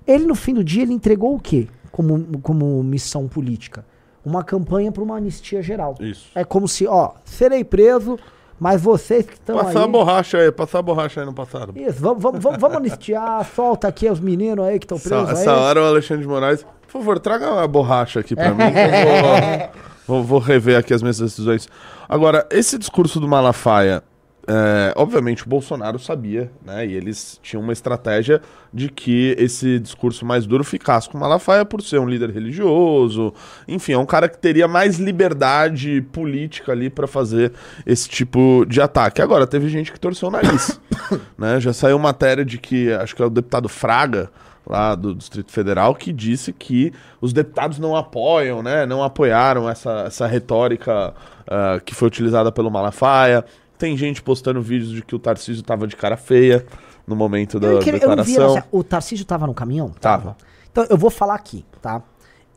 [0.06, 3.86] ele no fim do dia ele entregou o quê como, como missão política?
[4.26, 5.96] Uma campanha para uma anistia geral.
[6.00, 6.30] Isso.
[6.36, 8.18] É como se, ó, serei preso,
[8.60, 9.66] mas vocês que estão aí...
[9.66, 11.74] Passar a borracha aí, passar a borracha aí no passado.
[11.76, 15.30] Isso, vamos, vamos, vamos, vamos anistiar, solta aqui os meninos aí que estão Essa, presos
[15.30, 15.36] aí.
[15.36, 18.64] essa hora o Alexandre de Moraes, por favor, traga uma borracha aqui pra mim.
[18.72, 19.70] que eu vou,
[20.08, 21.68] vou, vou rever aqui as minhas decisões.
[22.08, 24.04] Agora, esse discurso do Malafaia,
[24.46, 26.86] é, obviamente o Bolsonaro sabia, né?
[26.86, 28.42] E eles tinham uma estratégia
[28.74, 33.34] de que esse discurso mais duro ficasse com o Malafaia por ser um líder religioso.
[33.68, 37.54] Enfim, é um cara que teria mais liberdade política ali pra fazer
[37.86, 39.22] esse tipo de ataque.
[39.22, 40.80] Agora, teve gente que torceu o nariz.
[41.38, 41.60] né?
[41.62, 44.30] Já saiu matéria de que, acho que é o deputado Fraga,
[44.66, 48.86] lá do Distrito Federal, que disse que os deputados não apoiam, né?
[48.86, 51.14] Não apoiaram essa, essa retórica
[51.48, 53.44] ah, que foi utilizada pelo Malafaia.
[53.78, 56.66] Tem gente postando vídeos de que o Tarcísio tava de cara feia
[57.06, 58.00] no momento da Eu, queria- eu vi,
[58.34, 58.58] declaração.
[58.58, 59.90] essa- o Tarcísio tava no caminhão?
[59.90, 60.38] Tava.
[60.72, 62.02] Então, eu vou falar aqui, tá?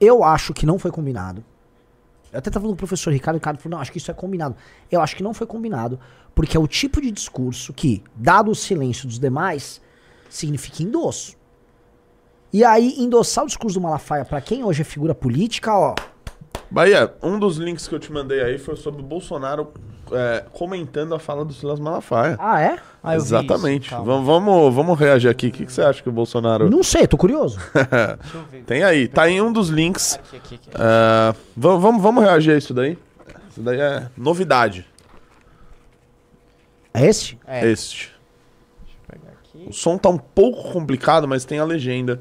[0.00, 1.42] Eu acho que não foi combinado.
[2.32, 4.10] Eu até tava falando com o professor Ricardo, o Ricardo falou, não, acho que isso
[4.10, 4.54] é combinado.
[4.90, 5.98] Eu acho que não foi combinado,
[6.34, 9.80] porque é o tipo de discurso que, dado o silêncio dos demais,
[10.28, 11.34] significa endosso.
[12.52, 15.94] E aí, endossar o discurso do Malafaia pra quem hoje é figura política, ó,
[16.70, 19.72] Bahia, um dos links que eu te mandei aí foi sobre o Bolsonaro
[20.12, 22.36] é, comentando a fala do Silas Malafaia.
[22.38, 22.76] ah, é?
[23.02, 23.90] Ah, eu vi Exatamente.
[23.90, 25.48] vamos, vamos, vamos reagir aqui.
[25.48, 26.68] O que, que você acha que o Bolsonaro.
[26.68, 27.58] Não sei, tô curioso.
[27.72, 28.62] Deixa eu ver.
[28.64, 30.14] Tem aí, tá em um dos links.
[30.16, 30.70] Aqui, aqui, aqui.
[30.74, 32.98] É, vamos, vamos, vamos reagir a isso daí?
[33.50, 34.86] Isso daí é novidade.
[36.92, 37.38] É esse?
[37.46, 38.10] É, Este.
[38.84, 39.68] deixa eu pegar aqui.
[39.68, 42.20] O som tá um pouco complicado, mas tem a legenda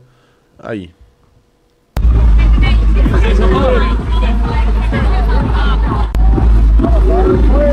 [0.59, 0.93] aí.
[7.23, 7.24] Ele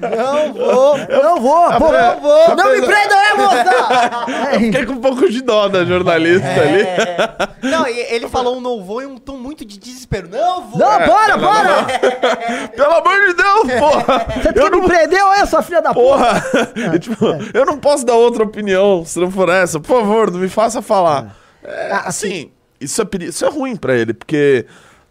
[0.00, 0.98] Não vou!
[0.98, 2.56] Não vou, pô, não vou.
[2.56, 4.26] Não me prendam, é, moça!
[4.52, 6.82] É, Fiquei com um pouco de dó da jornalista ali.
[6.82, 7.28] É.
[7.62, 10.28] Não, e ele falou um não vou em um tom muito de desespero.
[10.28, 10.78] Não vou!
[10.78, 12.68] Não, para, não, não, para!
[12.68, 14.26] Pelo amor de Deus, porra!
[14.42, 16.40] Você Eu que me não, prendeu, essa filha da porra!
[16.40, 16.72] porra!
[16.92, 19.78] Eu, tipo, eu não posso dar outra opinião se não for essa.
[19.80, 21.36] Por favor, não me faça falar.
[21.62, 24.64] É, Ah, assim, isso é, isso é ruim pra ele, porque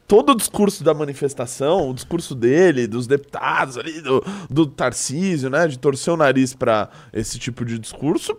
[0.08, 5.68] todo o discurso da manifestação, o discurso dele, dos deputados ali, do, do Tarcísio, né,
[5.68, 8.38] de torcer o nariz pra esse tipo de discurso,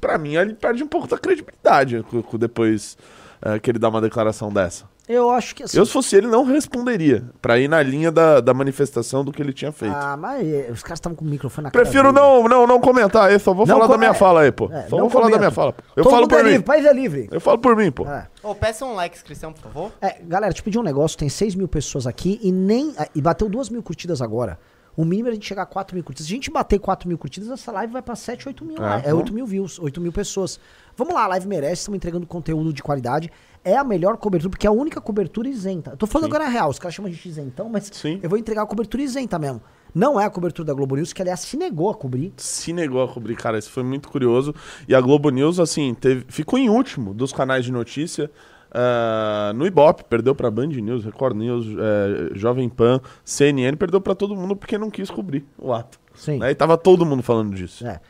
[0.00, 2.04] pra mim ele perde um pouco da credibilidade
[2.38, 2.98] depois
[3.40, 4.86] é, que ele dá uma declaração dessa.
[5.08, 5.78] Eu acho que assim.
[5.78, 9.40] Eu, se fosse ele, não responderia pra ir na linha da, da manifestação do que
[9.40, 9.94] ele tinha feito.
[9.96, 11.82] Ah, mas eh, os caras estavam com o microfone na cara.
[11.84, 14.52] Prefiro não, não, não comentar aí, só vou Não falar com- da minha fala aí,
[14.52, 14.68] pô.
[14.72, 15.74] é, só vou falar da minha fala.
[15.96, 16.48] Eu Todo falo mundo por é mim.
[16.50, 17.28] livre, país é livre.
[17.32, 18.06] Eu falo por mim, pô.
[18.06, 18.26] É.
[18.42, 19.92] Ô, peça um like, inscrição, por favor.
[20.00, 22.92] É, galera, te pedi um negócio, tem 6 mil pessoas aqui e nem.
[22.98, 24.58] ah, E bateu 2 mil curtidas agora.
[24.96, 26.26] O mínimo é a gente chegar a 4 mil curtidas.
[26.26, 28.82] Se a gente bater 4 mil curtidas, essa live vai pra 7, 8 mil.
[28.84, 29.18] É, É, é bom.
[29.18, 30.58] 8 mil views, 8 mil pessoas.
[30.98, 33.30] Vamos lá, a live merece, estamos entregando conteúdo de qualidade.
[33.64, 35.92] É a melhor cobertura, porque é a única cobertura isenta.
[35.92, 38.18] Eu tô falando agora real, os caras chamam a gente de isentão, mas Sim.
[38.20, 39.62] eu vou entregar a cobertura isenta mesmo.
[39.94, 42.32] Não é a cobertura da Globo News, que aliás se negou a cobrir.
[42.36, 44.52] Se negou a cobrir, cara, isso foi muito curioso.
[44.88, 48.28] E a Globo News, assim, teve, ficou em último dos canais de notícia.
[48.72, 54.16] ah, no Ibope, perdeu pra Band News, Record News, eh, Jovem Pan, CNN, perdeu pra
[54.16, 56.00] todo mundo porque não quis cobrir o ato.
[56.12, 56.38] Sim.
[56.38, 56.50] Né?
[56.50, 57.86] E tava todo mundo falando disso.
[57.86, 58.00] É.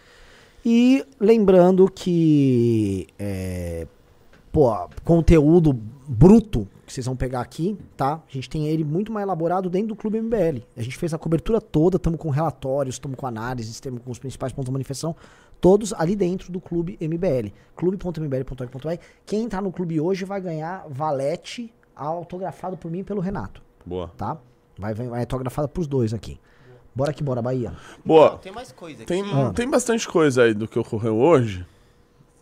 [0.65, 3.87] E lembrando que, é,
[4.53, 4.71] pô,
[5.05, 5.73] conteúdo
[6.07, 8.15] bruto que vocês vão pegar aqui, tá?
[8.15, 10.63] A gente tem ele muito mais elaborado dentro do Clube MBL.
[10.77, 14.19] A gente fez a cobertura toda, estamos com relatórios, estamos com análises, estamos com os
[14.19, 15.15] principais pontos da manifestação,
[15.61, 17.53] todos ali dentro do Clube MBL.
[17.77, 19.03] clube.mbl.org.br.
[19.27, 24.09] Quem entrar no clube hoje vai ganhar valete autografado por mim e pelo Renato, Boa.
[24.17, 24.39] tá?
[24.79, 26.41] Vai, vai, vai autografado pros dois aqui.
[26.99, 27.73] Bora que bora, Bahia.
[28.05, 28.39] Boa.
[28.39, 29.07] Tem mais coisa aqui.
[29.07, 29.53] Tem, Ah.
[29.55, 31.65] tem bastante coisa aí do que ocorreu hoje.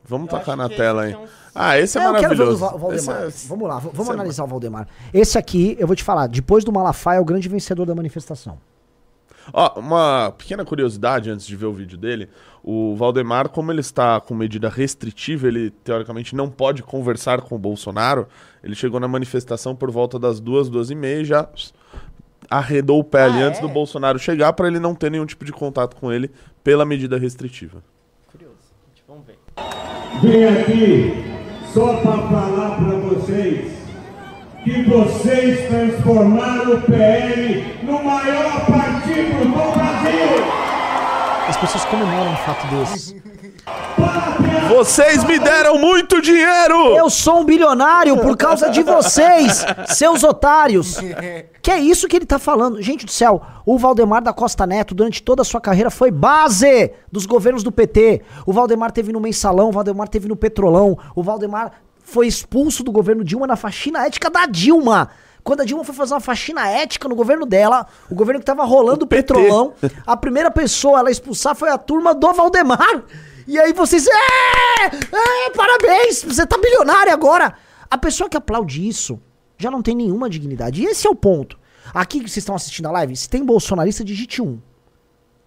[0.03, 1.13] Vamos Eu tacar na tela aí.
[1.13, 3.11] é um- Ah, esse é eu quero ver o do maravilhoso.
[3.11, 4.89] É- Vamos lá, vamos esse é analisar o Valdemar.
[5.13, 8.59] Esse aqui, eu vou te falar, depois do Malafaia, é o grande vencedor da manifestação.
[9.53, 12.31] Ó, uma pequena curiosidade antes de ver o vídeo dele.
[12.65, 17.59] O Valdemar, como ele está com medida restritiva, ele teoricamente não pode conversar com o
[17.59, 18.27] Bolsonaro.
[18.65, 21.73] Ele chegou na manifestação por volta das duas, duas e meia e já pss,
[22.51, 23.63] arredou o pé ali Ah, antes é?
[23.63, 26.31] do Bolsonaro chegar para ele não ter nenhum tipo de contato com ele
[26.63, 27.83] pela medida restritiva.
[28.31, 28.55] Curioso.
[28.95, 29.39] Gente, Vamos ver.
[30.23, 31.25] Vim aqui
[31.73, 33.73] só para falar para vocês
[34.65, 40.47] que vocês transformaram o PL no maior partido do Brasil.
[41.49, 43.23] As pessoas comemoram um fato desse.
[44.69, 46.97] Vocês me deram muito dinheiro!
[46.97, 50.97] Eu sou um bilionário por causa de vocês, seus otários.
[51.63, 52.81] Que é isso que ele tá falando.
[52.83, 56.93] Gente do céu, o Valdemar da Costa Neto, durante toda a sua carreira, foi base
[57.11, 58.23] dos governos do PT.
[58.45, 62.93] O Valdemar teve no Mensalão, o Valdemar teve no Petrolão, o Valdemar foi expulso do
[62.93, 65.11] governo Dilma na faxina ética da Dilma.
[65.43, 68.65] Quando a Dilma foi fazer uma faxina ética no governo dela, o governo que tava
[68.65, 73.05] rolando o petrolão, a primeira pessoa a ela expulsar foi a turma do Valdemar.
[73.47, 74.07] E aí vocês.
[74.07, 76.23] É, é, parabéns!
[76.25, 77.55] Você tá bilionário agora!
[77.89, 79.21] A pessoa que aplaude isso
[79.57, 80.83] já não tem nenhuma dignidade.
[80.83, 81.59] E esse é o ponto.
[81.95, 84.59] Aqui que vocês estão assistindo a live, se tem bolsonarista, digite um.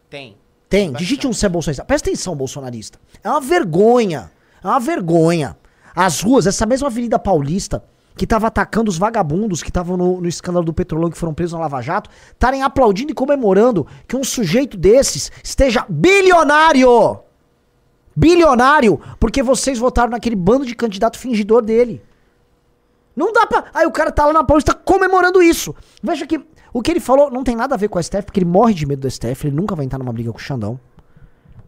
[0.09, 0.37] Tem.
[0.69, 1.83] Tem, digite um se é bolsonarista.
[1.83, 2.99] Presta atenção, bolsonarista.
[3.23, 4.31] É uma vergonha.
[4.63, 5.57] É uma vergonha.
[5.95, 7.83] As ruas, essa mesma Avenida Paulista,
[8.15, 11.53] que tava atacando os vagabundos que estavam no, no escândalo do petrolão que foram presos
[11.53, 17.19] na Lava Jato, estarem aplaudindo e comemorando que um sujeito desses esteja bilionário.
[18.19, 22.01] Bilionário, porque vocês votaram naquele bando de candidato fingidor dele.
[23.15, 23.65] Não dá pra.
[23.73, 25.73] Aí o cara tá lá na Paulista comemorando isso.
[26.03, 26.41] Veja que
[26.73, 28.73] o que ele falou não tem nada a ver com a STF, porque ele morre
[28.73, 30.77] de medo do STF, ele nunca vai entrar numa briga com o Xandão.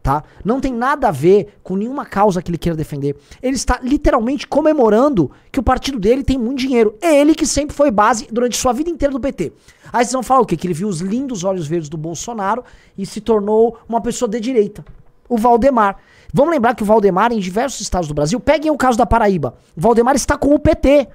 [0.04, 0.24] Tá?
[0.44, 3.16] Não tem nada a ver com nenhuma causa que ele queira defender.
[3.42, 6.98] Ele está literalmente comemorando que o partido dele tem muito dinheiro.
[7.00, 9.54] É ele que sempre foi base durante sua vida inteira do PT.
[9.94, 10.58] Aí vocês vão falar o quê?
[10.58, 12.64] Que ele viu os lindos olhos verdes do Bolsonaro
[12.98, 14.84] e se tornou uma pessoa de direita.
[15.30, 15.98] O Valdemar.
[16.34, 19.56] Vamos lembrar que o Valdemar, em diversos estados do Brasil, peguem o caso da Paraíba.
[19.76, 21.08] O Valdemar está com o PT.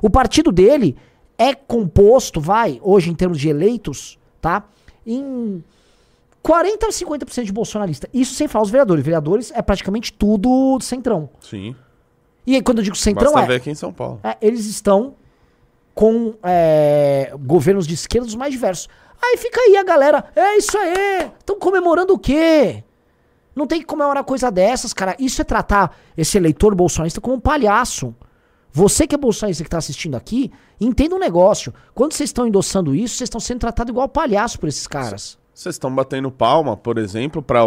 [0.00, 0.96] O partido dele
[1.38, 4.64] é composto, vai, hoje em termos de eleitos, tá?
[5.06, 5.62] Em
[6.42, 8.08] 40 a 50% de bolsonarista.
[8.12, 9.04] Isso sem falar os vereadores.
[9.04, 11.28] Vereadores é praticamente tudo centrão.
[11.40, 11.74] Sim.
[12.46, 14.20] E aí, quando eu digo centrão, Basta é, ver aqui em São Paulo.
[14.22, 15.14] é, eles estão
[15.92, 18.88] com é, governos de esquerda dos mais diversos.
[19.20, 22.84] Aí fica aí a galera, é isso aí, estão comemorando o quê?
[23.56, 25.16] Não tem que comemorar coisa dessas, cara.
[25.18, 28.14] Isso é tratar esse eleitor bolsonarista como um palhaço.
[28.70, 31.72] Você que é bolsonarista que tá assistindo aqui, entenda um negócio.
[31.94, 35.38] Quando vocês estão endossando isso, vocês estão sendo tratados igual palhaço por esses caras.
[35.54, 37.60] Vocês estão batendo palma, por exemplo, para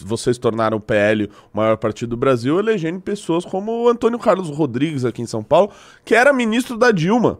[0.00, 4.48] vocês tornaram o PL o maior partido do Brasil, elegendo pessoas como o Antônio Carlos
[4.48, 5.70] Rodrigues aqui em São Paulo,
[6.06, 7.38] que era ministro da Dilma.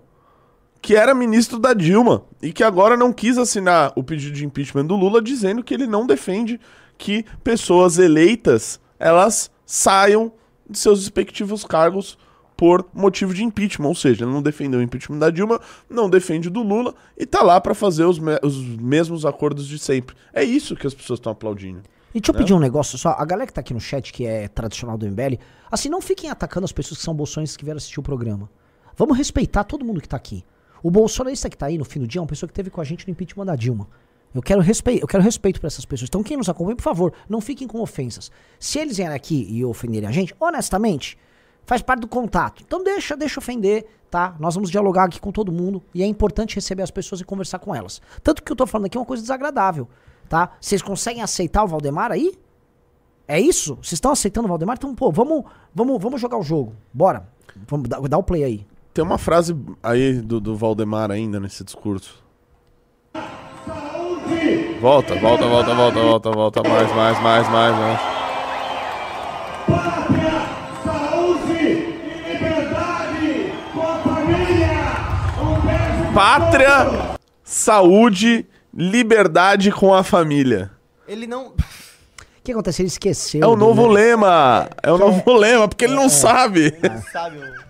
[0.83, 2.25] Que era ministro da Dilma.
[2.43, 5.87] E que agora não quis assinar o pedido de impeachment do Lula, dizendo que ele
[5.87, 6.61] não defende
[7.03, 10.31] que pessoas eleitas elas saiam
[10.71, 12.17] de seus respectivos cargos
[12.57, 15.61] por motivo de impeachment, ou seja, ele não defendeu o impeachment da Dilma,
[15.91, 19.67] não defende o do Lula e tá lá pra fazer os, me- os mesmos acordos
[19.67, 20.15] de sempre.
[20.33, 21.81] É isso que as pessoas estão aplaudindo.
[22.15, 23.17] E deixa eu pedir um negócio só.
[23.19, 25.39] A galera que tá aqui no chat, que é tradicional do MBL,
[25.71, 28.49] assim, não fiquem atacando as pessoas que são bolsonaristas que vieram assistir o programa.
[28.97, 30.45] Vamos respeitar todo mundo que tá aqui.
[30.83, 32.81] O bolsonarista que tá aí no fim do dia é uma pessoa que teve com
[32.81, 33.89] a gente no impeachment da Dilma.
[34.35, 36.09] Eu quero respeito, eu quero respeito para essas pessoas.
[36.09, 38.31] Então, quem nos acompanha, por favor, não fiquem com ofensas.
[38.59, 41.19] Se eles vierem aqui e ofenderem a gente, honestamente,
[41.65, 42.63] faz parte do contato.
[42.67, 44.35] Então deixa, deixa ofender, tá?
[44.39, 47.59] Nós vamos dialogar aqui com todo mundo e é importante receber as pessoas e conversar
[47.59, 48.01] com elas.
[48.23, 49.89] Tanto que eu tô falando aqui é uma coisa desagradável,
[50.29, 50.51] tá?
[50.61, 52.33] Vocês conseguem aceitar o Valdemar aí?
[53.27, 53.77] É isso?
[53.77, 54.77] Vocês estão aceitando o Valdemar?
[54.77, 56.75] Então, pô, vamos, vamos, vamos jogar o jogo.
[56.93, 57.29] Bora.
[57.69, 58.67] Vamos dar, dar o play aí.
[58.93, 62.23] Tem uma frase aí do, do Valdemar ainda nesse discurso.
[64.81, 68.01] Volta, volta, volta, volta, volta, volta, mais, mais, mais, mais, mais.
[69.67, 70.43] pátria,
[70.85, 74.71] saúde e liberdade com a família.
[75.41, 80.71] Um beijo Pátria, saúde, liberdade com a família.
[81.09, 81.49] Ele não.
[81.49, 81.55] O
[82.45, 82.83] que acontece?
[82.83, 83.43] Ele esqueceu.
[83.43, 84.69] É o novo lema.
[84.83, 86.75] É o novo lema, porque ele não sabe.
[87.13, 87.39] Sabe?
[87.39, 87.63] o-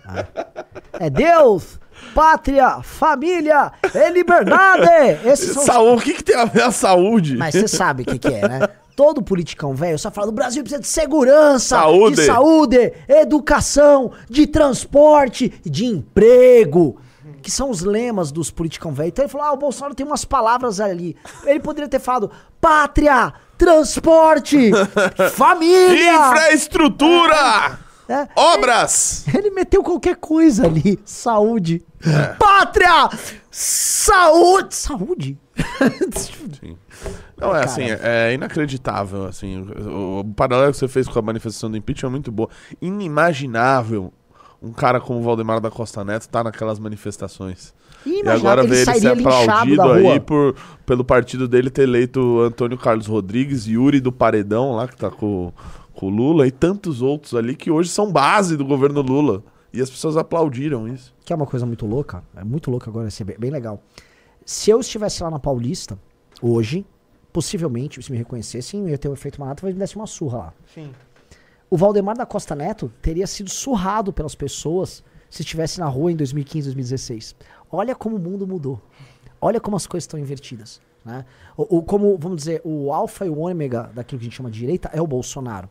[0.98, 1.78] É Deus,
[2.14, 5.20] pátria, família e liberdade.
[5.28, 7.36] Esses são Saúde, o que, que tem a ver a saúde?
[7.36, 8.68] Mas você sabe o que, que é, né?
[8.94, 12.16] Todo politicão velho só fala: o Brasil precisa de segurança, Saúde.
[12.16, 16.98] de saúde, educação, de transporte, de emprego.
[17.40, 19.08] Que são os lemas dos politicão velho.
[19.08, 21.16] Então ele falou: ah, o Bolsonaro tem umas palavras ali.
[21.44, 24.70] Ele poderia ter falado: pátria, transporte,
[25.34, 26.28] família.
[26.28, 27.78] Infraestrutura!
[28.12, 28.28] É.
[28.36, 29.24] Obras!
[29.34, 31.00] Ele meteu qualquer coisa ali.
[31.02, 31.82] Saúde.
[32.38, 33.08] Pátria!
[33.50, 34.74] Saúde!
[34.74, 35.38] Saúde?
[37.38, 41.70] Não, é assim, é inacreditável, assim, o, o paralelo que você fez com a manifestação
[41.70, 42.48] do impeachment é muito boa.
[42.80, 44.12] Inimaginável
[44.62, 47.74] um cara como o Valdemar da Costa Neto estar naquelas manifestações.
[48.06, 50.54] E agora ver ele ser sairia linchado aplaudido aí por,
[50.86, 55.52] pelo partido dele ter eleito Antônio Carlos Rodrigues, Yuri do Paredão lá, que tá com,
[56.02, 59.40] com o Lula, e tantos outros ali que hoje são base do governo Lula.
[59.72, 61.14] E as pessoas aplaudiram isso.
[61.24, 62.24] Que é uma coisa muito louca.
[62.34, 63.80] É muito louca agora, vai ser bem, bem legal.
[64.44, 65.96] Se eu estivesse lá na Paulista,
[66.42, 66.84] hoje,
[67.32, 70.38] possivelmente, se me reconhecessem, eu ia ter o efeito manata, mas me desse uma surra
[70.38, 70.54] lá.
[70.74, 70.90] Sim.
[71.70, 76.16] O Valdemar da Costa Neto teria sido surrado pelas pessoas se estivesse na rua em
[76.16, 77.36] 2015, 2016.
[77.70, 78.80] Olha como o mundo mudou.
[79.40, 80.80] Olha como as coisas estão invertidas.
[81.04, 81.24] Né?
[81.56, 84.50] O, o- como, vamos dizer, o alfa e o ômega daquilo que a gente chama
[84.50, 85.70] de direita é o Bolsonaro.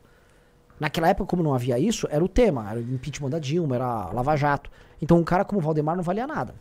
[0.81, 2.67] Naquela época, como não havia isso, era o tema.
[2.71, 4.67] Era o impeachment da Dilma, era Lava Jato.
[4.99, 6.55] Então um cara como o Valdemar não valia nada.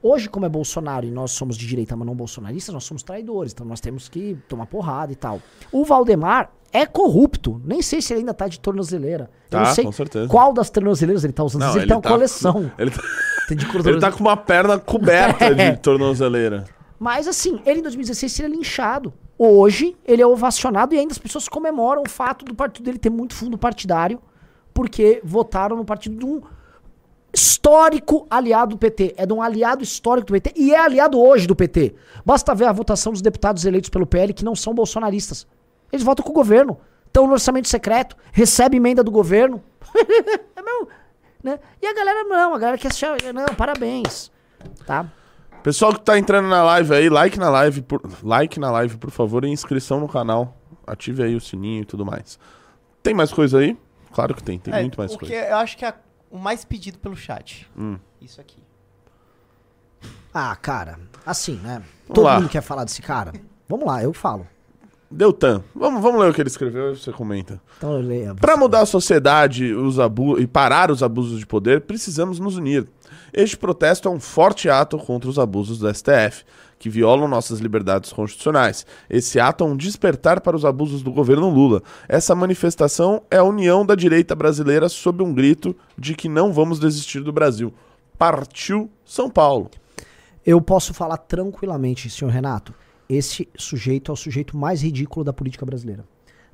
[0.00, 3.52] Hoje, como é Bolsonaro e nós somos de direita, mas não bolsonaristas, nós somos traidores.
[3.52, 5.42] Então nós temos que tomar porrada e tal.
[5.72, 7.60] O Valdemar é corrupto.
[7.64, 9.28] Nem sei se ele ainda tá de tornozeleira.
[9.46, 10.28] Eu Tá, não sei com certeza.
[10.28, 11.62] qual das tornozeleiras ele tá usando.
[11.62, 12.70] Às vezes ele, tem uma tá- coleção.
[12.78, 13.02] Ele tá,
[13.48, 15.72] Tem de ele tá com uma perna coberta É.
[15.72, 16.64] de tornozeleira.
[17.00, 19.12] Mas assim, ele em 2016 seria linchado.
[19.38, 23.10] Hoje, ele é ovacionado e ainda as pessoas comemoram o fato do partido dele ter
[23.10, 24.20] muito fundo partidário,
[24.72, 26.40] porque votaram no partido de um
[27.32, 29.14] histórico aliado do PT.
[29.16, 31.94] É de um aliado histórico do PT e é aliado hoje do PT.
[32.24, 35.46] Basta ver a votação dos deputados eleitos pelo PL que não são bolsonaristas.
[35.92, 36.78] Eles votam com o governo.
[37.06, 39.62] Estão no orçamento secreto, recebem emenda do governo.
[40.56, 40.88] é mesmo,
[41.42, 41.58] né?
[41.80, 44.30] E a galera não, a galera quer achar, não, parabéns.
[44.86, 45.06] Tá?
[45.66, 49.10] Pessoal que tá entrando na live aí, like na live, por, like na live, por
[49.10, 50.56] favor, e inscrição no canal.
[50.86, 52.38] Ative aí o sininho e tudo mais.
[53.02, 53.76] Tem mais coisa aí?
[54.12, 55.34] Claro que tem, tem É, muito mais o que coisa.
[55.34, 55.92] eu acho que é
[56.30, 57.68] o mais pedido pelo chat.
[57.76, 57.98] Hum.
[58.22, 58.62] Isso aqui.
[60.32, 61.82] Ah, cara, assim, né?
[62.14, 62.38] Todo lá.
[62.38, 63.32] mundo quer falar desse cara.
[63.68, 64.46] Vamos lá, eu falo.
[65.10, 67.60] Deltan, vamos, vamos ler o que ele escreveu e você comenta.
[67.78, 68.36] Então eu leio.
[68.36, 72.86] Para mudar a sociedade os abu- e parar os abusos de poder, precisamos nos unir.
[73.32, 76.44] Este protesto é um forte ato contra os abusos do STF,
[76.78, 78.86] que violam nossas liberdades constitucionais.
[79.08, 81.82] Esse ato é um despertar para os abusos do governo Lula.
[82.08, 86.78] Essa manifestação é a união da direita brasileira sob um grito de que não vamos
[86.78, 87.72] desistir do Brasil.
[88.18, 89.70] Partiu São Paulo.
[90.44, 92.72] Eu posso falar tranquilamente, senhor Renato.
[93.08, 96.04] Esse sujeito é o sujeito mais ridículo da política brasileira.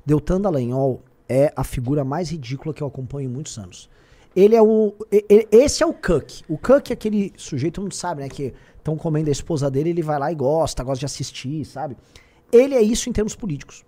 [0.05, 3.89] Deltan Dallagnol é a figura mais ridícula que eu acompanho em muitos anos.
[4.35, 4.93] Ele é o.
[5.11, 6.41] e- e- Esse é o Cook.
[6.49, 8.29] O Cook é aquele sujeito, mundo sabe, né?
[8.29, 11.95] Que estão comendo a esposa dele, ele vai lá e gosta, gosta de assistir, sabe?
[12.51, 13.83] Ele é isso em termos políticos.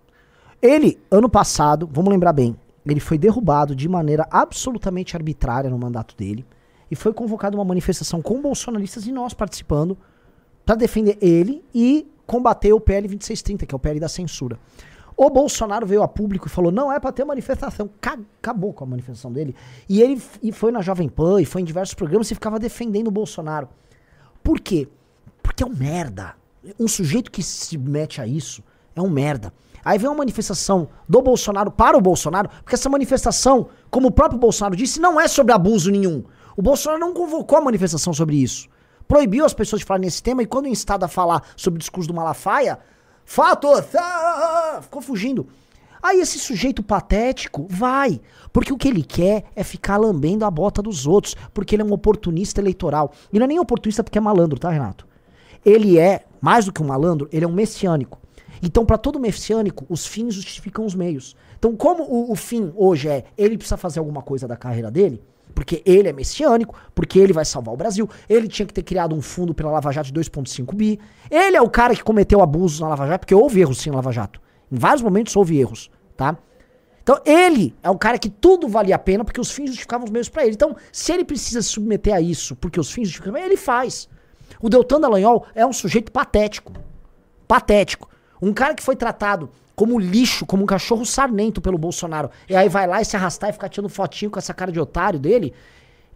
[0.62, 2.55] Ele, ano passado, vamos lembrar bem,
[2.86, 6.45] ele foi derrubado de maneira absolutamente arbitrária no mandato dele
[6.89, 9.97] e foi convocado uma manifestação com bolsonaristas e nós participando
[10.65, 14.58] para defender ele e combater o PL 2630, que é o PL da censura.
[15.17, 17.89] O Bolsonaro veio a público e falou: não é para ter manifestação.
[18.01, 19.56] Ca- Acabou com a manifestação dele.
[19.88, 23.08] E ele e foi na Jovem Pan e foi em diversos programas e ficava defendendo
[23.08, 23.67] o Bolsonaro.
[24.43, 24.88] Por quê?
[25.41, 26.36] Porque é um merda.
[26.80, 28.63] Um sujeito que se mete a isso
[28.95, 29.54] é um merda.
[29.84, 34.39] Aí vem uma manifestação do Bolsonaro para o Bolsonaro, porque essa manifestação, como o próprio
[34.39, 36.23] Bolsonaro disse, não é sobre abuso nenhum.
[36.58, 38.67] O Bolsonaro não convocou a manifestação sobre isso.
[39.08, 42.08] Proibiu as pessoas de falar nesse tema e quando instado a falar sobre o discurso
[42.08, 42.80] do Malafaia,
[43.25, 45.47] fato, ah, ficou fugindo.
[46.01, 48.21] Aí esse sujeito patético vai,
[48.53, 51.85] porque o que ele quer é ficar lambendo a bota dos outros, porque ele é
[51.85, 53.11] um oportunista eleitoral.
[53.33, 55.07] E não é nem oportunista porque é malandro, tá, Renato?
[55.65, 58.19] Ele é, mais do que um malandro, ele é um messiânico.
[58.61, 61.35] Então, para todo messiânico, os fins justificam os meios.
[61.57, 65.23] Então, como o, o fim hoje é ele precisa fazer alguma coisa da carreira dele,
[65.55, 69.15] porque ele é messiânico, porque ele vai salvar o Brasil, ele tinha que ter criado
[69.15, 70.99] um fundo pela Lava Jato de 2,5 bi.
[71.31, 73.95] Ele é o cara que cometeu abusos na Lava Jato, porque houve erros sim na
[73.95, 74.41] Lava Jato.
[74.69, 76.37] Em vários momentos houve erros, tá?
[77.01, 80.11] Então, ele é o cara que tudo valia a pena porque os fins justificavam os
[80.11, 80.55] meios pra ele.
[80.55, 84.09] Então, se ele precisa se submeter a isso porque os fins justificam, ele faz.
[84.59, 86.73] O Deltan Dallagnol é um sujeito patético.
[87.47, 88.09] Patético.
[88.41, 92.69] Um cara que foi tratado como lixo, como um cachorro sarnento pelo Bolsonaro, e aí
[92.69, 95.53] vai lá e se arrastar e ficar tirando fotinho com essa cara de otário dele.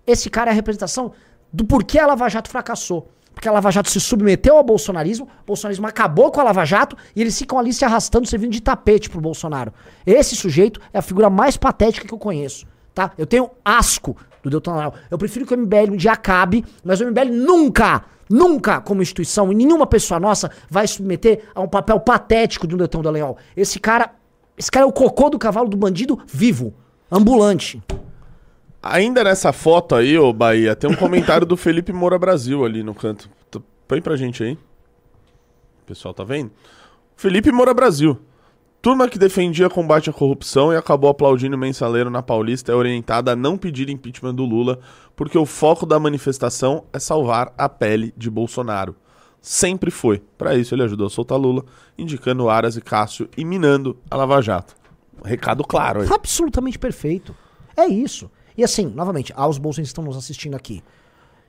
[0.08, 1.12] Esse cara é a representação
[1.52, 3.12] do porquê a Lava Jato fracassou.
[3.34, 6.98] Porque a Lava Jato se submeteu ao bolsonarismo, o bolsonarismo acabou com a Lava Jato
[7.16, 9.74] e eles ficam ali se arrastando, servindo de tapete pro Bolsonaro.
[10.06, 13.12] Esse sujeito é a figura mais patética que eu conheço, tá?
[13.18, 15.00] Eu tenho asco do Deltan Dallagnol.
[15.10, 19.52] Eu prefiro que o MBL um dia acabe, mas o MBL nunca, nunca, como instituição,
[19.52, 23.38] e nenhuma pessoa nossa vai submeter a um papel patético de um Deltan Dallagnol.
[23.58, 24.14] Esse cara,
[24.58, 26.74] esse cara é o cocô do cavalo do bandido vivo,
[27.12, 27.82] ambulante.
[28.82, 32.94] Ainda nessa foto aí, ô Bahia, tem um comentário do Felipe Moura Brasil ali no
[32.94, 33.30] canto.
[33.88, 34.54] Põe pra gente aí.
[34.54, 36.52] O pessoal tá vendo?
[37.16, 38.18] Felipe Moura Brasil.
[38.82, 43.34] Turma que defendia combate à corrupção e acabou aplaudindo o mensaleiro na Paulista é orientada
[43.34, 44.80] a não pedir impeachment do Lula,
[45.18, 48.96] porque o foco da manifestação é salvar a pele de Bolsonaro.
[49.42, 50.24] Sempre foi.
[50.38, 51.66] Para isso, ele ajudou a soltar Lula,
[51.98, 54.74] indicando Aras e Cássio e minando a Lava Jato.
[55.26, 56.08] Recado claro aí.
[56.10, 57.36] Absolutamente perfeito.
[57.76, 58.32] É isso.
[58.58, 60.82] E assim, novamente, aos bolsonaristas que estão nos assistindo aqui.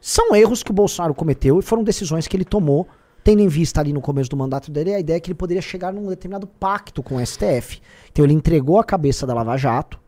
[0.00, 2.88] São erros que o Bolsonaro cometeu e foram decisões que ele tomou
[3.22, 5.60] Tendo em vista ali no começo do mandato dele, a ideia é que ele poderia
[5.60, 7.80] chegar num determinado pacto com o STF.
[8.10, 10.00] Então ele entregou a cabeça da Lava Jato,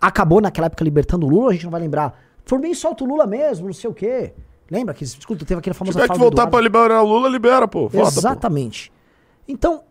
[0.00, 2.20] acabou naquela época libertando o Lula, a gente não vai lembrar.
[2.44, 4.32] For bem, solta o Lula mesmo, não sei o quê.
[4.70, 7.68] Lembra que, escuta, teve aquele Se famoso tiver que voltar pra liberar o Lula, libera,
[7.68, 7.88] pô.
[7.88, 8.18] Vota, pô.
[8.18, 8.92] Exatamente.
[9.46, 9.84] Então,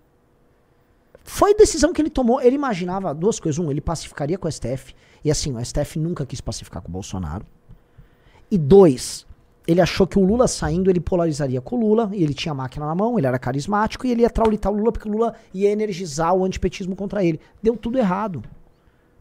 [1.24, 2.42] foi decisão que ele tomou.
[2.42, 3.60] Ele imaginava duas coisas.
[3.60, 4.94] Um, ele pacificaria com o STF.
[5.24, 7.46] E assim, o STF nunca quis pacificar com o Bolsonaro.
[8.50, 9.26] E dois,
[9.72, 12.10] ele achou que o Lula saindo, ele polarizaria com o Lula.
[12.14, 14.06] E ele tinha máquina na mão, ele era carismático.
[14.06, 17.40] E ele ia traulitar o Lula, porque o Lula ia energizar o antipetismo contra ele.
[17.62, 18.44] Deu tudo errado.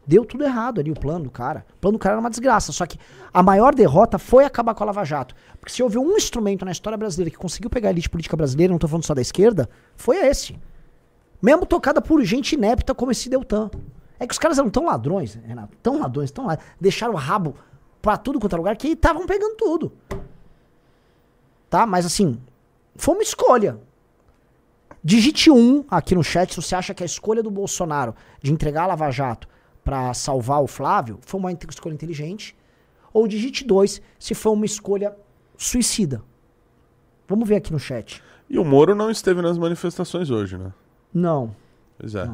[0.05, 1.65] Deu tudo errado ali o plano do cara.
[1.77, 2.71] O plano do cara era uma desgraça.
[2.71, 2.97] Só que
[3.33, 5.35] a maior derrota foi acabar com a Lava Jato.
[5.59, 8.71] Porque se houve um instrumento na história brasileira que conseguiu pegar a elite política brasileira,
[8.71, 10.57] não tô falando só da esquerda, foi esse.
[11.41, 13.69] Mesmo tocada por gente inepta como esse Deltan.
[14.19, 17.55] É que os caras eram tão ladrões, Renato, tão ladrões, tão ladrões, deixaram o rabo
[18.01, 19.91] pra tudo quanto é lugar que estavam pegando tudo.
[21.71, 21.85] Tá?
[21.85, 22.37] Mas assim,
[22.97, 23.79] foi uma escolha.
[25.01, 28.83] Digite um aqui no chat se você acha que a escolha do Bolsonaro de entregar
[28.83, 29.47] a Lava Jato
[29.81, 32.55] pra salvar o Flávio foi uma escolha inteligente.
[33.13, 35.15] Ou digite dois se foi uma escolha
[35.57, 36.21] suicida.
[37.25, 38.21] Vamos ver aqui no chat.
[38.49, 40.73] E o Moro não esteve nas manifestações hoje, né?
[41.13, 41.55] Não.
[41.97, 42.29] Pois é.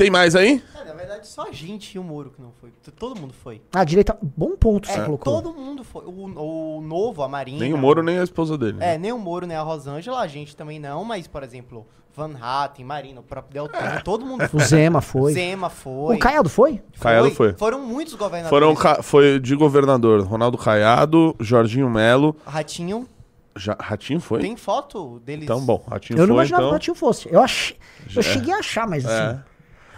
[0.00, 0.62] Tem mais aí?
[0.80, 2.70] É, na verdade, só a gente e o Moro que não foi.
[2.98, 3.60] Todo mundo foi.
[3.70, 4.16] A direita.
[4.22, 5.42] Bom ponto você É, colocou.
[5.42, 6.02] todo mundo foi.
[6.06, 7.58] O, o novo, a Marina.
[7.58, 8.78] Nem o Moro, nem a esposa dele.
[8.78, 8.94] né?
[8.94, 11.86] É, nem o Moro, nem a Rosângela, a gente também não, mas, por exemplo,
[12.16, 14.60] Van Hatten, Marina, o próprio Deltan, todo mundo O foi.
[14.64, 15.34] Zema foi.
[15.34, 16.16] Zema foi.
[16.16, 16.80] O Caiado foi?
[16.98, 17.52] Caiado foi.
[17.52, 18.48] Foram muitos governadores.
[18.48, 22.34] Foram ca- Foi de governador Ronaldo Caiado, Jorginho Melo.
[22.46, 23.06] Ratinho,
[23.54, 24.40] Ja- Ratinho foi?
[24.40, 25.44] tem foto deles.
[25.44, 26.68] Então, bom, Ratinho Eu não foi, imaginava então.
[26.70, 27.28] que o Ratinho fosse.
[27.30, 27.76] Eu, achei,
[28.16, 29.38] eu Já- cheguei a achar, mas assim.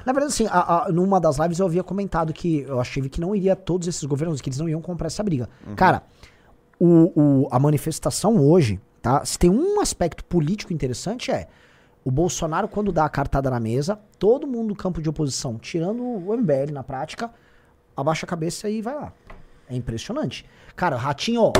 [0.05, 3.21] Na verdade, assim, a- a- numa das lives eu havia comentado que eu achei que
[3.21, 5.49] não iria todos esses governos, que eles não iam comprar essa briga.
[5.67, 5.75] Uhum.
[5.75, 6.03] Cara,
[6.81, 7.13] o,
[7.45, 9.25] o- a manifestação hoje, tá?
[9.25, 11.47] Se tem um aspecto político interessante é
[12.05, 16.03] o Bolsonaro, quando dá a cartada na mesa, todo mundo do campo de oposição, tirando
[16.03, 17.31] o MBL na prática,
[17.97, 19.13] abaixa a cabeça e vai lá.
[19.69, 20.45] É impressionante.
[20.75, 21.53] Cara, Ratinho,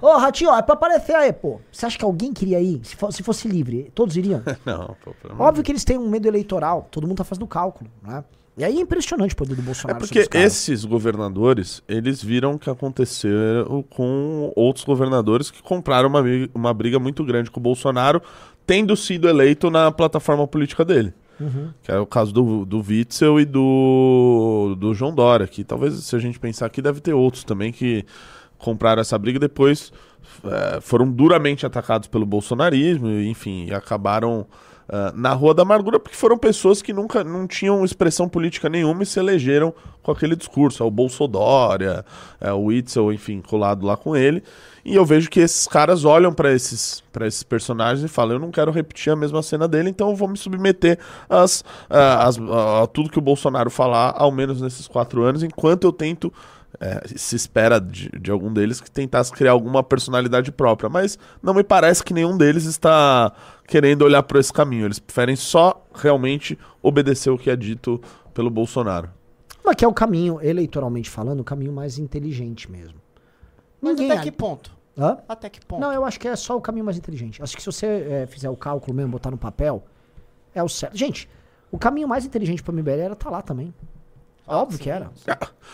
[0.00, 1.60] Ô, Ratinho, ó, é pra aparecer aí, pô.
[1.72, 2.80] Você acha que alguém queria ir?
[2.84, 4.42] Se, se fosse livre, todos iriam?
[4.64, 8.22] Não, pô, Óbvio que eles têm um medo eleitoral, todo mundo tá fazendo cálculo, né?
[8.56, 10.00] E aí é impressionante o poder do É Bolsonaro.
[10.00, 10.52] porque os caras.
[10.52, 16.74] esses governadores, eles viram o que aconteceu com outros governadores que compraram uma, briga- uma
[16.74, 18.20] briga muito grande com o Bolsonaro,
[18.66, 21.14] tendo sido eleito na plataforma política dele.
[21.40, 21.70] Uhum.
[21.84, 26.16] Que é o caso do, do Witzel e do, do João Dória, que talvez, se
[26.16, 28.04] a gente pensar aqui, deve ter outros também que
[28.58, 29.92] compraram essa briga depois
[30.44, 34.46] eh, foram duramente atacados pelo bolsonarismo, enfim, acabaram
[34.90, 39.02] ah, na Rua da Amargura, porque foram pessoas que nunca não tinham expressão política nenhuma
[39.02, 40.82] e se elegeram com aquele discurso.
[40.82, 42.04] É o Bolsodória,
[42.40, 44.42] é o Witzel, enfim, colado lá com ele.
[44.84, 48.50] E eu vejo que esses caras olham para esses, esses personagens e falam: eu não
[48.50, 50.98] quero repetir a mesma cena dele, então eu vou me submeter
[51.28, 55.84] às, ah, às- a tudo que o Bolsonaro falar, ao menos nesses quatro anos, enquanto
[55.84, 56.32] eu tento.
[56.80, 61.54] É, se espera de, de algum deles que tentasse criar alguma personalidade própria, mas não
[61.54, 63.32] me parece que nenhum deles está
[63.66, 64.86] querendo olhar por esse caminho.
[64.86, 68.00] Eles preferem só realmente obedecer o que é dito
[68.34, 69.10] pelo Bolsonaro.
[69.64, 72.98] Mas que é o caminho, eleitoralmente falando, o caminho mais inteligente mesmo.
[73.80, 74.12] Mas Ninguém.
[74.12, 74.76] até que ponto?
[74.96, 75.18] Hã?
[75.28, 75.80] Até que ponto?
[75.80, 77.42] Não, eu acho que é só o caminho mais inteligente.
[77.42, 79.84] Acho que se você é, fizer o cálculo mesmo, botar no papel,
[80.54, 80.96] é o certo.
[80.96, 81.28] Gente,
[81.70, 83.72] o caminho mais inteligente pro MBL era estar lá também.
[84.48, 84.84] Óbvio sim.
[84.84, 85.10] que era.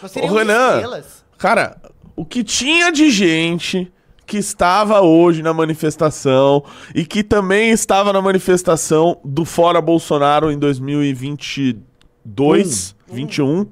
[0.03, 0.75] Nós Ô, Renan.
[0.75, 1.25] estrelas.
[1.39, 1.77] Cara,
[2.17, 3.93] o que tinha de gente
[4.27, 6.65] que estava hoje na manifestação
[6.95, 13.67] e que também estava na manifestação do Fora Bolsonaro em 2022, 21.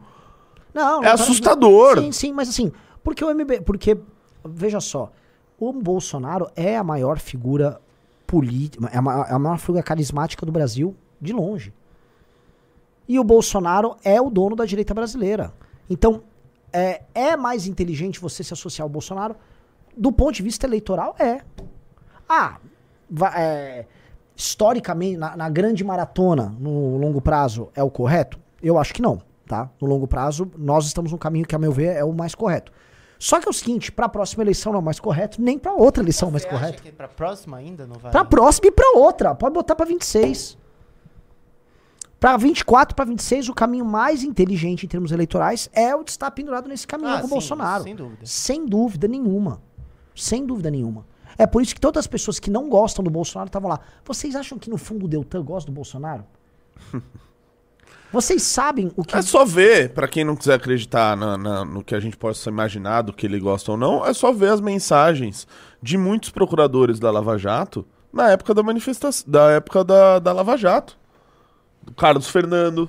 [0.74, 1.98] Não, É não, assustador.
[2.00, 2.70] Sim, sim, mas assim,
[3.02, 3.62] porque o MBL.
[3.64, 3.98] Porque,
[4.44, 5.10] veja só,
[5.58, 7.80] o Bolsonaro é a maior figura
[8.26, 11.72] política, é a é a maior figura carismática do Brasil, de longe.
[13.08, 15.52] E o Bolsonaro é o dono da direita brasileira.
[15.88, 16.22] Então,
[16.72, 19.36] é, é mais inteligente você se associar ao Bolsonaro?
[19.96, 21.40] Do ponto de vista eleitoral, é.
[22.28, 22.56] Ah,
[23.36, 23.84] é,
[24.34, 28.38] historicamente, na, na grande maratona, no longo prazo, é o correto?
[28.62, 29.68] Eu acho que não, tá?
[29.80, 32.72] No longo prazo, nós estamos no caminho que, a meu ver, é o mais correto.
[33.18, 35.74] Só que é o seguinte, pra próxima eleição não é o mais correto, nem pra
[35.74, 36.82] outra eleição é o mais Você correto.
[36.94, 38.10] pra próxima ainda não vai?
[38.10, 39.34] Pra próxima e pra outra.
[39.34, 40.58] Pode botar pra 26.
[42.22, 46.30] Pra 24, pra 26, o caminho mais inteligente em termos eleitorais é o de estar
[46.30, 47.82] pendurado nesse caminho Ah, com o Bolsonaro.
[47.82, 48.20] sem dúvida.
[48.24, 49.60] Sem dúvida nenhuma.
[50.14, 51.04] Sem dúvida nenhuma.
[51.36, 53.80] É por isso que todas as pessoas que não gostam do Bolsonaro estavam lá.
[54.04, 56.24] Vocês acham que no fundo o Deltan gosta do Bolsonaro?
[58.12, 59.16] Vocês sabem o que.
[59.16, 62.50] É só ver, pra quem não quiser acreditar na- na- no que a gente possa
[62.50, 65.46] imaginar do que ele gosta ou não, é só ver as mensagens
[65.82, 70.56] de muitos procuradores da Lava Jato na época da manifestação, da época da, da Lava
[70.58, 70.96] Jato.
[71.82, 72.88] Do Carlos Fernando,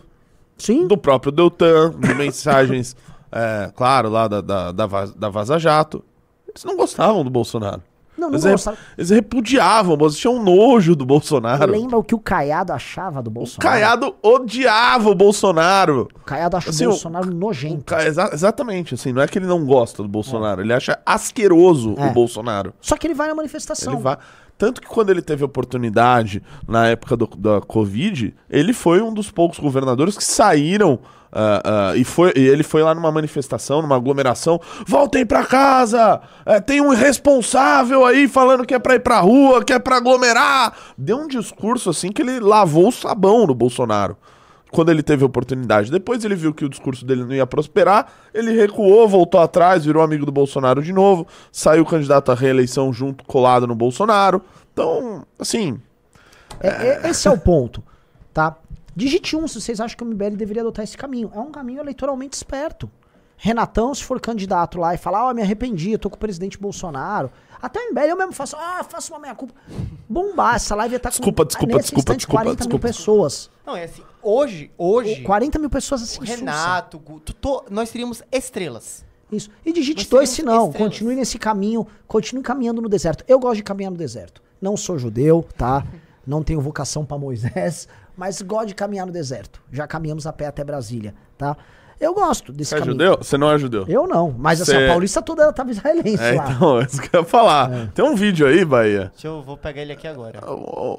[0.57, 0.87] Sim.
[0.87, 2.95] do próprio Deltan, de mensagens,
[3.31, 6.03] é, claro, lá da, da, da, Vaz- da Vaza Jato.
[6.47, 7.81] Eles não gostavam do Bolsonaro.
[8.15, 8.65] Não, não Eles,
[8.95, 11.71] eles repudiavam, eles tinham nojo do Bolsonaro.
[11.71, 13.67] Lembra o que o Caiado achava do O Bolsonaro?
[13.73, 16.07] Caiado odiava o Bolsonaro.
[16.13, 17.83] O Caiado acha Assim, o o- Bolsonaro nojento.
[17.85, 21.95] Ca- exa- exatamente, assim, não é que ele não gosta do Bolsonaro, ele acha asqueroso
[21.97, 22.05] É.
[22.07, 22.71] o Bolsonaro.
[22.79, 23.93] Só que ele vai na manifestação.
[23.93, 24.15] Ele vai...
[24.63, 29.29] Tanto que quando ele teve oportunidade na época do- da Covid, ele foi um dos
[29.29, 30.99] poucos governadores que saíram
[31.33, 34.61] ah, ah, e, foi, e ele foi lá numa manifestação, numa aglomeração.
[34.87, 36.21] Voltem pra casa!
[36.45, 39.97] É, tem um irresponsável aí falando que é pra ir pra rua, que é pra
[39.97, 40.73] aglomerar.
[40.97, 44.15] Deu um discurso assim que ele lavou o sabão no Bolsonaro
[44.73, 45.89] quando ele teve oportunidade.
[45.91, 50.03] Depois ele viu que o discurso dele não ia prosperar, ele recuou, voltou atrás, virou
[50.03, 54.41] amigo do Bolsonaro de novo, saiu candidato à reeleição junto, colado no Bolsonaro.
[54.73, 55.79] Então, assim,
[56.59, 56.67] É,
[57.07, 57.81] é- esse é o ponto,
[58.33, 58.55] tá?
[58.95, 61.31] Digite um se vocês acham que o MBL deveria adotar esse caminho.
[61.33, 62.89] É um caminho eleitoralmente esperto.
[63.35, 66.57] Renatão, se for candidato lá e falar, ó, me arrependi, eu tô com o presidente
[66.59, 67.31] Bolsonaro.
[67.63, 69.53] Até o MBL eu mesmo faço, ah, faço uma meia-culpa.
[70.09, 72.87] Bombar, essa live ia estar Desculpa, com desculpa, nesse desculpa, instante, desculpa, 40 desculpa.
[72.87, 73.49] mil pessoas.
[73.65, 77.89] Não, é assim, hoje, hoje, 40 mil pessoas o assim, Renato, Gu- tu- to- nós
[77.89, 79.05] teríamos estrelas.
[79.31, 79.49] Isso.
[79.65, 80.67] E digite dois se não.
[80.67, 80.77] estrelas.
[80.77, 81.87] Continue nesse caminho.
[82.07, 83.23] Continue caminhando no deserto.
[83.27, 84.43] Eu gosto de caminhar no deserto.
[84.61, 85.83] Não sou judeu, tá?
[86.27, 89.61] Não tenho vocação pra Moisés, mas gosto de caminhar no deserto.
[89.71, 91.57] Já caminhamos a pé até Brasília, tá?
[91.99, 92.93] Eu gosto desse você é caminho.
[92.93, 93.17] judeu?
[93.21, 93.85] Você não é judeu.
[93.87, 96.51] Eu não, mas assim, Cê- a Paulista toda ela tava israelense É, lá.
[96.51, 97.89] então, é isso que eu ia falar.
[97.93, 99.11] Tem um vídeo aí, Bahia.
[99.13, 100.39] Deixa eu vou pegar ele aqui agora.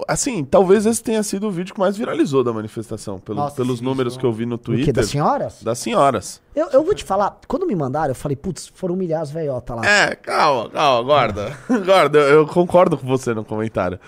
[0.09, 3.81] Assim, talvez esse tenha sido o vídeo que mais viralizou da manifestação, pelo- Nossa, pelos
[3.81, 4.65] números vídeo- que eu vi no O quê?
[4.65, 4.95] Twitter.
[4.95, 5.63] Das senhoras?
[5.63, 6.41] Das senhoras.
[6.55, 9.77] Eu, eu vou te falar, quando me mandaram, eu falei, putz, foram humilhar as velhotas
[9.77, 9.85] lá.
[9.87, 11.57] É, calma, calma, guarda.
[11.85, 13.99] guarda, eu, eu concordo com você no comentário.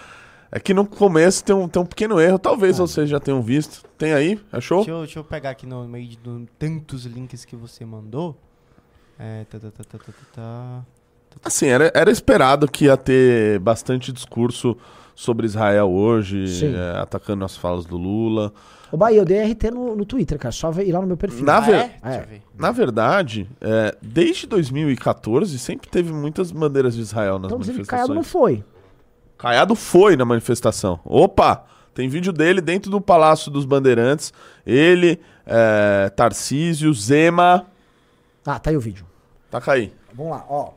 [0.57, 3.85] É que no começo tem um, tem um pequeno erro, talvez vocês já tenham visto.
[3.99, 4.41] Tem aí?
[4.51, 4.79] Achou?
[4.79, 6.19] Deixa eu, deixa eu pegar aqui no meio de
[6.59, 8.35] tantos links que você mandou.
[9.19, 10.83] É, tá, tá, tá, tá, tá, tá, tá.
[11.45, 14.75] Assim, era, era esperado que ia ter bastante discurso
[15.15, 18.51] sobre Israel hoje, é, atacando as falas do Lula.
[18.91, 20.53] Ô, Bahia, eu dei RT no, no Twitter, cara.
[20.53, 21.45] Só ir lá no meu perfil.
[21.45, 21.99] Na Ah, ver- é?
[22.03, 22.43] Deixa eu ver.
[22.59, 27.89] Na verdade, é, desde 2014 sempre teve muitas bandeiras de Israel nas Então, manifestações.
[27.89, 28.65] Caiado não foi.
[29.39, 31.01] Caiado foi na manifestação.
[31.05, 31.65] Opa!
[31.95, 34.33] Tem vídeo dele dentro do Palácio dos Bandeirantes.
[34.67, 37.67] Ele, é, Tarcísio, Zema.
[38.45, 39.07] Ah, tá aí o vídeo.
[39.51, 39.93] Tá aí.
[40.13, 40.73] Vamos lá, ó.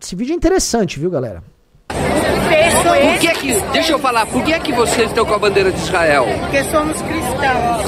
[0.00, 1.42] Esse vídeo é interessante, viu, galera?
[1.88, 5.78] Por que que, deixa eu falar, por que que vocês estão com a bandeira de
[5.78, 6.24] Israel?
[6.40, 7.84] porque somos cristãos,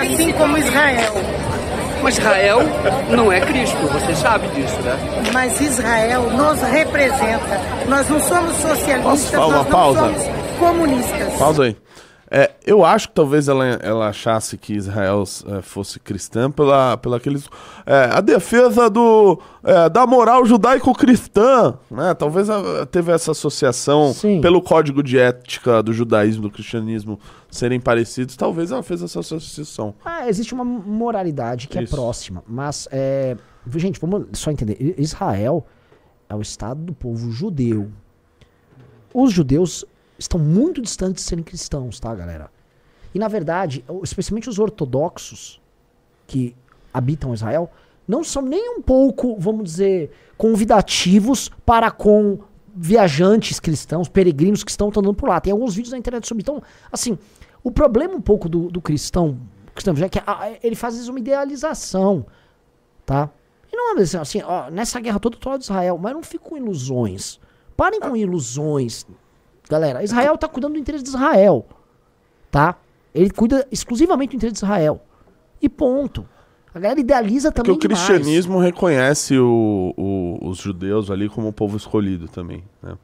[0.00, 1.12] assim como Israel.
[2.04, 2.58] Mas Israel
[3.08, 4.94] não é Cristo, você sabe disso, né?
[5.32, 7.58] Mas Israel nos representa.
[7.88, 10.00] Nós não somos socialistas, Posso falar uma nós não pausa?
[10.00, 10.22] somos
[10.58, 11.32] comunistas.
[11.38, 11.76] Pausa aí.
[12.36, 17.18] É, eu acho que talvez ela, ela achasse que Israel é, fosse cristã pela, pela
[17.18, 17.48] aqueles,
[17.86, 21.78] é, a defesa do, é, da moral judaico-cristã.
[21.88, 22.12] Né?
[22.14, 24.40] Talvez ela teve essa associação Sim.
[24.40, 28.34] pelo código de ética do judaísmo e do cristianismo serem parecidos.
[28.34, 29.94] Talvez ela fez essa associação.
[30.04, 31.94] Ah, existe uma moralidade que Isso.
[31.94, 32.42] é próxima.
[32.48, 33.36] Mas, é...
[33.76, 34.96] gente, vamos só entender.
[34.98, 35.64] Israel
[36.28, 37.92] é o estado do povo judeu.
[39.14, 39.84] Os judeus
[40.18, 42.50] estão muito distantes de serem cristãos, tá, galera?
[43.14, 45.60] E, na verdade, especialmente os ortodoxos
[46.26, 46.54] que
[46.92, 47.70] habitam Israel,
[48.06, 52.38] não são nem um pouco, vamos dizer, convidativos para com
[52.74, 55.40] viajantes cristãos, peregrinos que estão andando por lá.
[55.40, 56.42] Tem alguns vídeos na internet sobre.
[56.42, 57.18] Então, assim,
[57.62, 59.38] o problema um pouco do, do cristão,
[59.74, 62.26] cristão é que ah, ele faz uma idealização,
[63.06, 63.30] tá?
[63.72, 66.50] E não é assim, ó, nessa guerra toda eu tô de Israel, mas não fico
[66.50, 67.40] com ilusões.
[67.76, 69.04] Parem com ilusões,
[69.68, 70.02] galera.
[70.02, 71.66] Israel tá cuidando do interesse de Israel,
[72.50, 72.76] tá?
[73.14, 75.00] Ele cuida exclusivamente do interesse de Israel.
[75.62, 76.26] E ponto.
[76.74, 78.04] A galera idealiza Porque também o demais.
[78.06, 82.64] cristianismo reconhece o- o- os judeus ali como o povo escolhido também.
[82.82, 82.98] Né?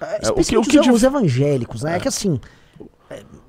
[0.00, 1.96] É, o que- o que os, dif- os evangélicos, né?
[1.96, 2.40] É que assim,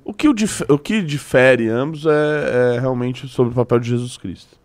[0.04, 3.88] O que, o, dif- o que difere ambos é, é realmente sobre o papel de
[3.90, 4.58] Jesus Cristo.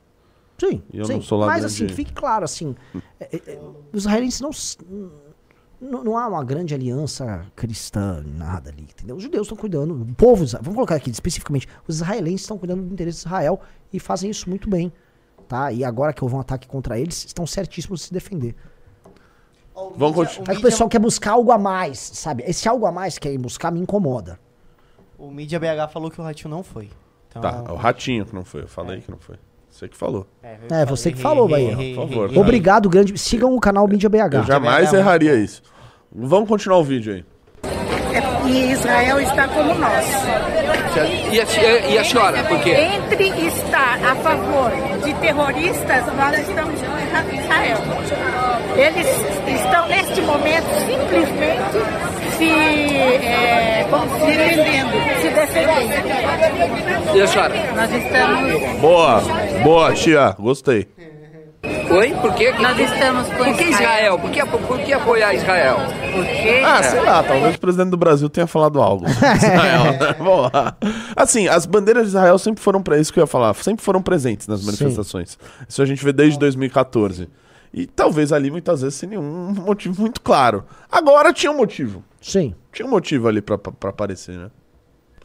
[0.57, 1.13] sim, E eu sim.
[1.13, 2.75] não sou lá mas assim, que fique claro, assim,
[3.19, 3.59] é, é, é,
[3.93, 4.49] os israelenses não,
[5.79, 9.15] não, não há uma grande aliança cristã, nada ali, entendeu?
[9.15, 12.93] Os judeus estão cuidando, o povo, vamos colocar aqui especificamente, os israelenses estão cuidando do
[12.93, 13.59] interesse de Israel
[13.93, 14.91] e fazem isso muito bem,
[15.47, 15.71] tá?
[15.71, 18.55] E agora que houve um ataque contra eles, estão certíssimos de se defender.
[19.75, 20.51] O Vamos continuar.
[20.51, 22.43] É que o pessoal quer buscar algo a mais, sabe?
[22.47, 24.39] Esse algo a mais que ir buscar me incomoda.
[25.17, 26.89] O Mídia BH falou que o Ratinho não foi.
[27.29, 28.63] Então, Tá, o Ratinho que não foi.
[28.63, 29.37] Eu falei que não foi.
[29.77, 30.25] Você que falou.
[30.71, 31.77] É, você que falou, Bahia.
[31.93, 32.35] Por favor.
[32.35, 33.15] Obrigado, grande.
[33.15, 34.33] Sigam o canal Mídia BH.
[34.33, 35.61] Eu jamais erraria isso.
[36.11, 37.25] Vamos continuar o vídeo aí.
[38.47, 40.05] E Israel está como nós.
[41.31, 42.71] E a, e a senhora, por quê?
[42.71, 44.71] Entre estar a favor
[45.03, 47.77] de terroristas, nós estamos com Israel.
[48.75, 49.07] Eles
[49.61, 53.85] estão, neste momento, simplesmente se, é,
[54.27, 57.15] defendendo, se defendendo.
[57.15, 57.55] E a senhora?
[57.75, 59.21] Nós estamos, Boa,
[59.63, 60.35] boa, tia.
[60.39, 60.87] Gostei.
[61.89, 62.13] Oi?
[62.21, 62.53] Por quê?
[62.59, 64.19] nós estamos com Por que Israel?
[64.19, 65.77] Por que, por que apoiar Israel?
[66.13, 69.05] Porque Ah, sei lá, talvez o presidente do Brasil tenha falado algo.
[69.09, 70.15] Israel, né?
[70.19, 70.75] Vamos lá.
[71.15, 74.01] Assim, as bandeiras de Israel sempre foram para isso que eu ia falar, sempre foram
[74.01, 75.37] presentes nas manifestações.
[75.67, 77.27] Isso a gente vê desde 2014.
[77.73, 80.63] E talvez ali muitas vezes sem nenhum motivo muito claro.
[80.91, 82.03] Agora tinha um motivo.
[82.21, 82.55] Sim.
[82.71, 84.49] Tinha um motivo ali pra, pra, pra aparecer, né?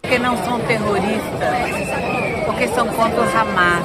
[0.01, 3.85] Porque não são terroristas, porque são contra o Hamas.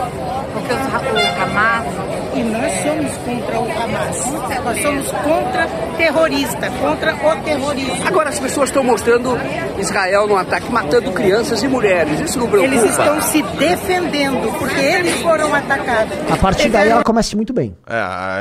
[0.52, 4.26] Porque os, o Hamas E nós somos contra o Hamas.
[4.64, 5.68] Nós somos contra
[5.98, 8.08] terrorista, contra o terrorismo.
[8.08, 9.32] Agora as pessoas estão mostrando
[9.80, 12.20] Israel no ataque, matando crianças e mulheres.
[12.20, 12.76] Isso não preocupa?
[12.76, 16.14] Eles estão se defendendo, porque eles foram atacados.
[16.32, 17.76] A partir daí ela começa muito bem.
[17.88, 17.96] É,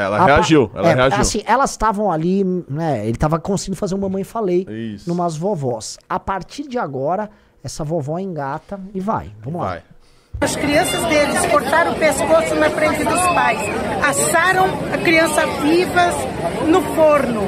[0.04, 1.20] ela A reagiu, ela é, reagiu.
[1.20, 3.06] Assim, elas estavam ali, né?
[3.06, 5.08] Ele tava conseguindo fazer um mamãe falei Isso.
[5.08, 5.96] numas vovós.
[6.06, 7.30] A partir de agora,
[7.64, 9.30] essa vovó engata e vai.
[9.42, 9.78] Vamos lá.
[10.40, 13.58] As crianças deles cortaram o pescoço na frente dos pais,
[14.06, 16.14] assaram a criança vivas
[16.66, 17.42] no forno,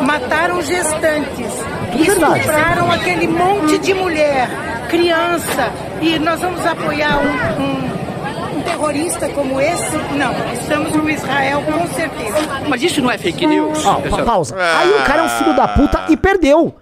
[0.00, 1.52] mataram gestantes,
[1.98, 4.48] estupraram aquele monte de mulher,
[4.88, 5.70] criança.
[6.00, 9.96] E nós vamos apoiar um, um- um terrorista como esse?
[10.16, 12.38] Não, estamos com Israel com certeza.
[12.68, 13.84] Mas isso não é fake news?
[13.84, 14.56] Ó, pa- pausa.
[14.78, 16.74] Aí o cara é um filho da puta e perdeu.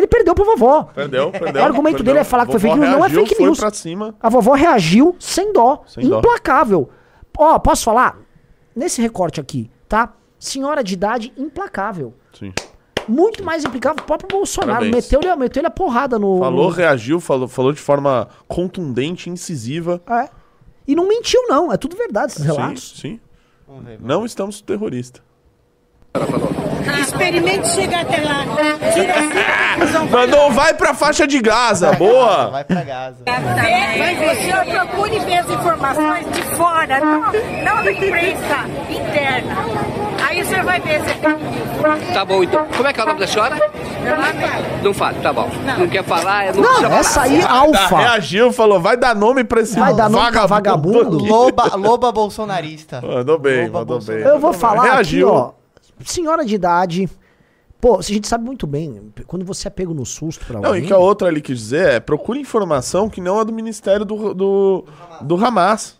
[0.00, 0.84] Ele perdeu pra vovó.
[0.94, 1.60] Perdeu, perdeu.
[1.60, 2.14] O argumento perdeu.
[2.14, 2.88] dele é falar que foi fake news.
[2.88, 3.60] Não é reagiu, fake news.
[4.18, 5.82] A vovó reagiu sem dó.
[5.86, 6.88] Sem implacável.
[7.36, 8.18] Ó, posso falar?
[8.74, 10.14] Nesse recorte aqui, tá?
[10.38, 12.14] Senhora de idade implacável.
[12.32, 12.50] Sim.
[13.06, 14.02] Muito mais implicável.
[14.02, 16.38] O próprio Bolsonaro meteu-lhe meteu a porrada no.
[16.38, 20.00] Falou, no- reagiu, falou, falou de forma contundente, incisiva.
[20.08, 20.30] É.
[20.88, 21.70] E não mentiu, não.
[21.70, 22.94] É tudo verdade esses Sim, relatos.
[22.98, 23.20] sim.
[24.00, 25.22] Não estamos terroristas.
[27.00, 28.44] Experimente chegar até lá.
[28.92, 30.06] Tira a conclusão.
[30.08, 32.50] Mandou, vai pra faixa de Gaza, boa!
[32.50, 33.16] Vai pra Gaza.
[33.26, 39.56] Vai você procure ver as informações de fora, não, não da imprensa interna.
[40.28, 42.66] Aí você vai ver se Tá bom, então.
[42.76, 43.56] Como é que é o nome da senhora?
[44.82, 45.48] Não fala, tá bom.
[45.64, 47.98] Não, quer falar, não, Não, essa aí, Tá, alfa.
[47.98, 51.16] reagiu, falou, vai dar nome pra esse Vai dar nome vagabundo?
[51.18, 51.28] aqui.
[51.28, 53.00] Loba, loba bolsonarista.
[53.00, 54.18] Mandou bem, Loba mandou bem.
[54.18, 55.28] Eu vou falar Reagiu.
[55.28, 55.59] aqui, ó.
[56.04, 57.08] Senhora de idade.
[57.80, 60.84] Pô, a gente sabe muito bem, quando você é pego no susto pra Não, alguém...
[60.84, 64.04] e que a outra ali quis dizer é procure informação que não é do Ministério
[64.04, 64.84] do, do,
[65.22, 65.98] do Hamas.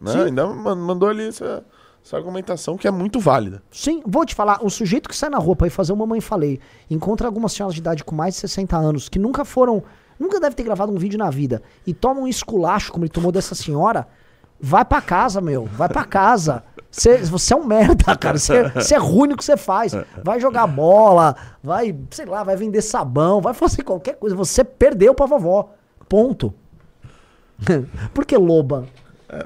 [0.00, 0.24] Né?
[0.24, 1.64] Ainda man- mandou ali essa,
[2.04, 3.62] essa argumentação que é muito válida.
[3.70, 6.20] Sim, vou te falar, o sujeito que sai na rua pra ir fazer uma mãe
[6.20, 6.58] falei,
[6.90, 9.80] encontra algumas senhoras de idade com mais de 60 anos que nunca foram,
[10.18, 13.30] nunca deve ter gravado um vídeo na vida e toma um esculacho como ele tomou
[13.30, 14.08] dessa senhora,
[14.60, 16.64] vai pra casa, meu, vai pra casa.
[16.92, 18.38] Cê- você é um merda, cara.
[18.38, 19.92] Você você é ruim no que você faz.
[20.22, 21.34] Vai jogar bola,
[21.64, 24.36] vai, sei lá, vai vender sabão, vai fazer qualquer coisa.
[24.36, 25.70] Você perdeu pra vovó.
[26.08, 26.52] Ponto.
[28.12, 28.84] Por que loba?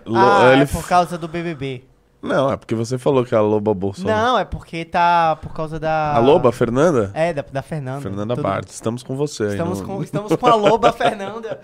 [0.05, 1.85] Lo- Ah, ele é por causa do BBB.
[2.23, 4.19] Não, é porque você falou que é a Loba Bolsonaro.
[4.21, 6.13] Não, é porque tá por causa da...
[6.13, 7.13] A Loba, a Fernanda?
[7.15, 8.01] É, da, da Fernanda.
[8.01, 9.49] Fernanda Tudo- Bartz, estamos com você aí.
[9.51, 11.61] Estamos no- com, estamos com a Loba Fernanda.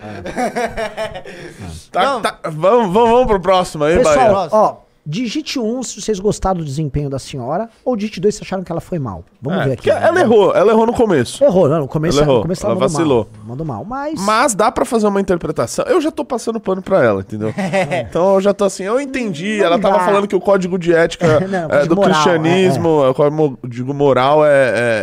[1.91, 2.23] Tá, Não.
[2.23, 4.19] tá, vamos, vamos, vamos pro próximo aí, Bahia.
[4.21, 8.43] Pessoal, ó, digite um se vocês gostaram do desempenho da senhora, ou digite dois se
[8.43, 9.25] acharam que ela foi mal.
[9.41, 9.77] Vamos É, ver aqui.
[9.77, 11.43] porque ela errou, ela errou no começo.
[11.43, 13.29] Errou, não, no começo, Ela errou, no começo ela, ela mandou vacilou.
[13.39, 13.47] mal.
[13.47, 14.21] Mandou mal, mas...
[14.21, 15.85] Mas dá pra fazer uma interpretação.
[15.89, 17.53] Eu já tô passando pano pra ela, entendeu?
[18.09, 19.59] então eu já tô assim, eu entendi.
[19.59, 20.05] Não ela tava dá.
[20.05, 24.51] falando que o código de ética Não, é, do moral, cristianismo, o código moral é,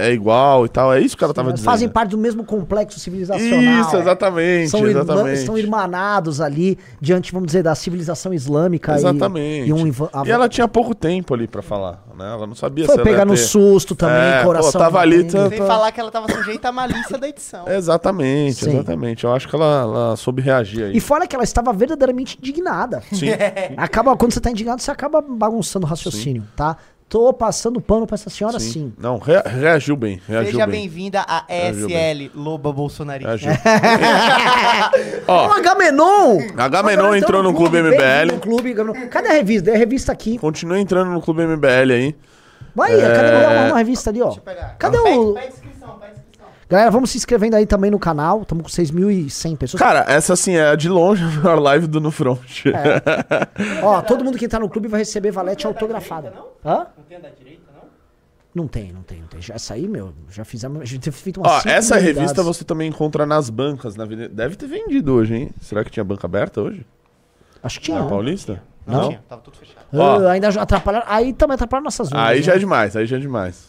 [0.06, 0.93] é- é igual e tal.
[0.93, 1.66] É isso que ela tava dizendo.
[1.66, 3.82] fazem parte do mesmo complexo civilizacional.
[3.82, 5.45] Isso, exatamente, São, exatamente.
[5.45, 8.93] são irmanados ali diante, vamos dizer, da civilização islâmica.
[8.93, 9.68] e- Exatamente.
[9.70, 12.32] E, um inva- E ela tinha pouco tempo ali pra falar, né?
[12.34, 14.72] Ela não sabia Foi se ela pegar ia no ter- susto também, É, coração.
[14.72, 17.66] pô, tava ali, tá- Sem falar que ela tava sujeita à malícia da edição.
[17.70, 18.72] Exatamente, Sim.
[18.72, 19.24] exatamente.
[19.24, 20.96] Eu acho que ela, ela soube reagir aí.
[20.98, 23.02] E fora que ela estava verdadeiramente indignada.
[23.12, 23.28] Sim.
[23.78, 26.78] Acaba, quando você tá indignado, você acaba bagunçando o raciocínio, tá?
[27.10, 28.72] Tô passando pano pra essa senhora sim.
[28.72, 28.93] Sim.
[28.95, 30.82] Não, rea- reagiu bem, reagiu Seja bem.
[30.82, 33.30] bem-vinda a Reagiu SL, Loba Bolsonarista.
[33.30, 33.51] Reagiu.
[35.28, 36.38] O Ó, Agamenon!
[36.55, 38.34] Agamenon entrou no Clube bem-vindo MBL.
[38.36, 38.76] no clube.
[39.10, 39.64] Cadê a revista?
[39.72, 40.38] Dê a revista aqui.
[40.38, 42.16] continua entrando no Clube MBL aí.
[42.76, 43.01] Vai, É.
[43.01, 44.30] cadê uma, uma revista ali, ó?
[44.36, 44.76] pegar.
[44.78, 45.34] Cadê Pede- o.
[45.34, 45.99] pede inscrição, pede inscrição.
[46.70, 48.43] Galera, vamos se inscrevendo aí também no canal.
[48.43, 49.82] Estamos com 6.100 pessoas.
[49.82, 52.65] Cara, essa assim é de longe a melhor live do No Front.
[53.82, 56.32] Ó, todo mundo que tá no clube vai receber valete autografada.
[56.63, 56.86] Hã?
[56.95, 57.89] Não tem a da direita, não?
[58.53, 59.41] Não tem, não tem, não tem.
[59.41, 60.80] Já, essa aí, meu, já fizemos.
[60.80, 63.95] A gente teve feito umas Ó, essa revista você também encontra nas bancas.
[63.95, 64.30] Na avenida.
[64.30, 65.49] Deve ter vendido hoje, hein?
[65.59, 66.86] Será que tinha banca aberta hoje?
[67.63, 67.97] Acho que tinha.
[67.97, 68.09] Na né?
[68.11, 68.61] Paulista?
[68.86, 69.07] Não, Não?
[69.09, 69.86] tinha, tava tudo fechado.
[69.91, 70.20] Ó.
[70.20, 71.05] Ah, ainda atrapalharam.
[71.09, 72.26] Aí também atrapalharam nossas vendas.
[72.26, 72.57] Aí já né?
[72.57, 73.68] é demais, aí já é demais.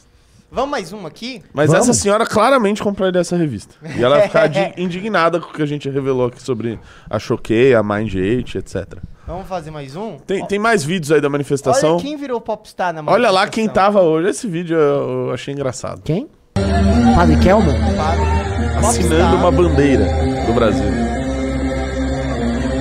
[0.52, 1.42] Vamos mais uma aqui?
[1.54, 1.88] Mas Vamos.
[1.88, 3.74] essa senhora claramente compraria essa revista.
[3.96, 6.78] E ela vai ficar di- indignada com o que a gente revelou aqui sobre
[7.08, 8.98] a Choquei, a Mind 8, etc.
[9.28, 10.16] Vamos fazer mais um?
[10.18, 11.92] Tem, tem mais vídeos aí da manifestação.
[11.94, 13.92] Olha quem virou popstar na Olha lá quem manifestação.
[13.92, 14.28] tava hoje.
[14.30, 16.02] Esse vídeo eu, eu achei engraçado.
[16.02, 16.28] Quem?
[17.14, 17.76] Padre Kelman?
[17.96, 18.24] Padre.
[18.84, 20.04] Assinando uma bandeira
[20.46, 20.84] do Brasil.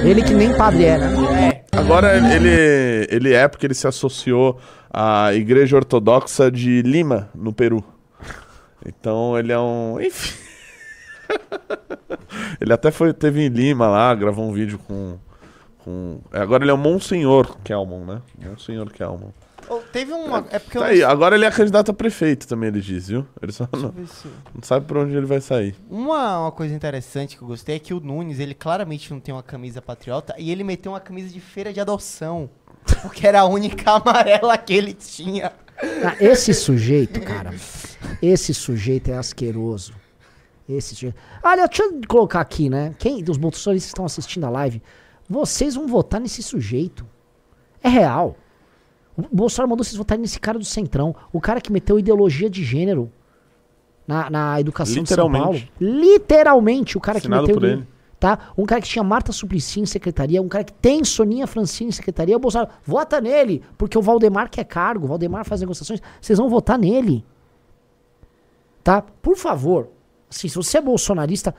[0.03, 1.61] Ele que nem padre é, né?
[1.71, 4.59] É, Agora ele, ele é porque ele se associou
[4.91, 7.83] à Igreja Ortodoxa de Lima, no Peru.
[8.85, 9.99] Então ele é um.
[9.99, 10.37] Enfim.
[12.59, 15.17] ele até foi, teve em Lima lá, gravou um vídeo com.
[15.79, 16.19] com...
[16.31, 18.21] Agora ele é o Monsenhor Kelmon, né?
[18.37, 19.31] Monsenhor Kelmon.
[19.91, 20.45] Teve uma.
[20.49, 20.81] É porque eu.
[20.81, 23.25] Tá aí, agora ele é candidato a prefeito também, ele diz, viu?
[23.41, 25.75] Ele só não, não sabe por onde ele vai sair.
[25.89, 29.33] Uma, uma coisa interessante que eu gostei é que o Nunes, ele claramente não tem
[29.33, 32.49] uma camisa patriota e ele meteu uma camisa de feira de adoção.
[33.01, 35.51] Porque era a única amarela que ele tinha.
[36.03, 37.53] Ah, esse sujeito, cara.
[38.21, 39.93] Esse sujeito é asqueroso.
[40.67, 41.17] Esse sujeito.
[41.43, 42.93] Olha, deixa eu colocar aqui, né?
[42.97, 44.81] Quem dos bolsonaristas que estão assistindo a live,
[45.29, 47.05] vocês vão votar nesse sujeito.
[47.81, 48.35] É real.
[49.31, 51.15] O Bolsonaro mandou vocês votarem nesse cara do Centrão.
[51.31, 53.11] O cara que meteu ideologia de gênero
[54.07, 55.61] na, na educação de São Paulo.
[55.79, 56.97] Literalmente.
[56.97, 57.61] O cara Assinado que meteu.
[57.61, 57.87] por ele.
[58.19, 58.51] Tá?
[58.57, 61.93] Um cara que tinha Marta Suplicy em secretaria, um cara que tem Soninha Francine em
[61.93, 66.37] secretaria, o Bolsonaro, vota nele, porque o Valdemar quer cargo, o Valdemar faz negociações, vocês
[66.37, 67.23] vão votar nele.
[68.83, 69.01] Tá?
[69.01, 69.87] Por favor,
[70.29, 71.55] assim, se você é bolsonarista,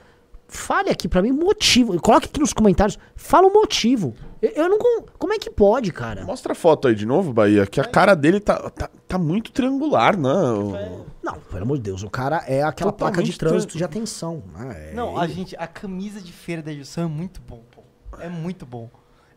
[0.51, 4.15] fale aqui pra mim motivo, coloque aqui nos comentários, fala o motivo.
[4.43, 4.79] Eu, eu não
[5.19, 6.25] como é que pode, cara?
[6.25, 9.53] Mostra a foto aí de novo, Bahia, que a cara dele tá, tá, tá muito
[9.53, 10.31] triangular, né?
[11.23, 13.85] Não, pelo amor de Deus, o cara é aquela placa de Totalmente trânsito tran- de
[13.85, 14.43] atenção.
[14.55, 14.91] né?
[14.91, 17.83] É- Não, a gente, a camisa de feira da Jussão é muito bom, pô.
[18.19, 18.89] É muito bom.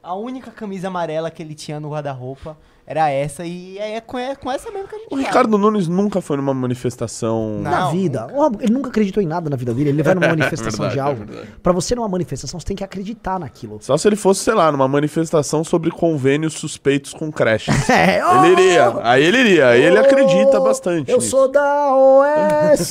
[0.01, 4.35] A única camisa amarela que ele tinha no guarda-roupa era essa e é com, é
[4.35, 5.25] com essa mesmo que a gente O vai.
[5.25, 7.59] Ricardo Nunes nunca foi numa manifestação.
[7.61, 7.71] Não.
[7.71, 8.27] na vida.
[8.33, 9.89] Ó, Ele nunca acreditou em nada na vida dele.
[9.89, 11.25] Ele vai numa manifestação verdade, de é algo.
[11.25, 11.47] verdade.
[11.63, 13.77] Pra você numa manifestação, você tem que acreditar naquilo.
[13.81, 17.73] Só se ele fosse, sei lá, numa manifestação sobre convênios suspeitos com creches.
[17.89, 18.93] É, Ele iria.
[19.03, 19.67] Aí ele iria.
[19.69, 21.09] Aí ele acredita bastante.
[21.11, 21.29] Eu nisso.
[21.29, 22.89] sou da OS.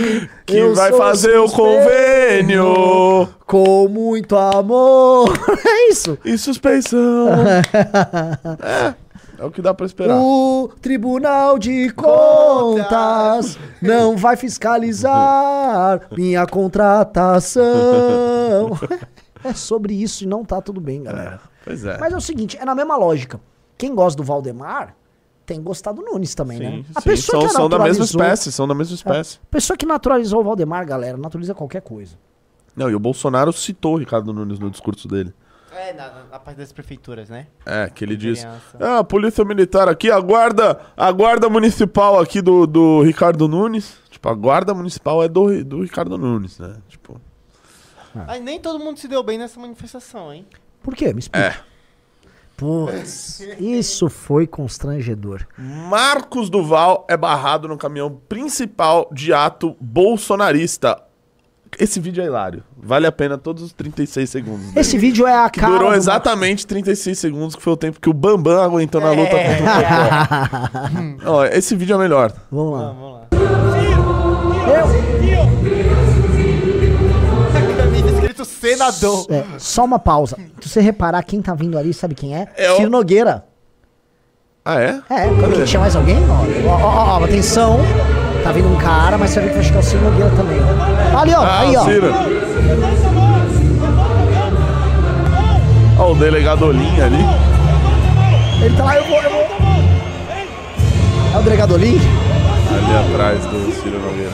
[0.46, 3.28] Que eu vai sou fazer o convênio.
[3.46, 5.32] Com muito amor.
[5.66, 6.18] É isso.
[6.24, 7.28] E suspeição.
[8.62, 8.94] é.
[9.38, 10.18] É o que dá pra esperar.
[10.20, 17.64] O Tribunal de Contas não vai fiscalizar minha contratação.
[19.44, 21.38] É sobre isso e não tá tudo bem, galera.
[21.62, 21.98] Pois é.
[21.98, 23.38] Mas é o seguinte, é na mesma lógica.
[23.76, 24.96] Quem gosta do Valdemar
[25.44, 26.70] tem gostar do Nunes também, né?
[26.70, 29.38] Sim, A sim, pessoa são, que são da mesma espécie, são da mesma espécie.
[29.42, 32.16] A pessoa que naturalizou o Valdemar, galera, naturaliza qualquer coisa.
[32.74, 35.34] Não, e o Bolsonaro citou o Ricardo Nunes no discurso dele.
[35.76, 37.46] É, na, na- parte das prefeituras, né?
[37.66, 38.46] É, que ele diz.
[38.80, 43.96] Ah, a polícia militar aqui, a guarda, a guarda municipal aqui do, do Ricardo Nunes.
[44.10, 46.76] Tipo, a guarda municipal é do, do Ricardo Nunes, né?
[46.88, 47.20] Tipo.
[48.14, 50.46] Mas nem todo mundo se deu bem nessa manifestação, hein?
[50.82, 51.12] Por quê?
[51.12, 51.46] Me explica.
[51.46, 51.74] É.
[52.56, 55.44] Putz, isso foi constrangedor.
[55.58, 61.02] Marcos Duval é barrado no caminhão principal de ato bolsonarista.
[61.78, 62.62] Esse vídeo é hilário.
[62.76, 64.66] Vale a pena todos os 36 segundos.
[64.66, 64.80] dele.
[64.80, 65.72] Esse vídeo é a Que cara.
[65.72, 69.36] durou do exatamente 36 segundos, que foi o tempo que o Bambam aguentou na luta
[69.36, 69.56] É.
[69.58, 71.32] contra o.
[71.40, 72.32] Ó, esse vídeo é o melhor.
[72.50, 72.86] Vamos lá.
[72.92, 74.34] Vamos lá.
[77.76, 79.26] Camisa escrito senador.
[79.30, 80.36] É, só uma pausa.
[80.60, 82.48] Se você reparar, quem tá vindo ali, sabe quem é?
[82.56, 83.44] É o- Ciro Nogueira.
[84.64, 85.00] Ah, é?
[85.10, 86.16] É, quando tinha mais alguém?
[86.66, 87.78] Ó, ó, ó, ó, atenção.
[88.44, 90.58] Tá vindo um cara, mas você ver que vai chegar o Ciro Nogueira também.
[91.18, 91.84] Ali, ó, Ah, aí, ó.
[91.84, 92.12] Ciro.
[95.98, 97.24] Ó, o delegado Olinha ali.
[98.62, 99.46] Ele tá lá, eu vou, eu vou.
[101.34, 101.98] É o delegado ali?
[101.98, 104.30] Ali atrás do Ciro Nogueira.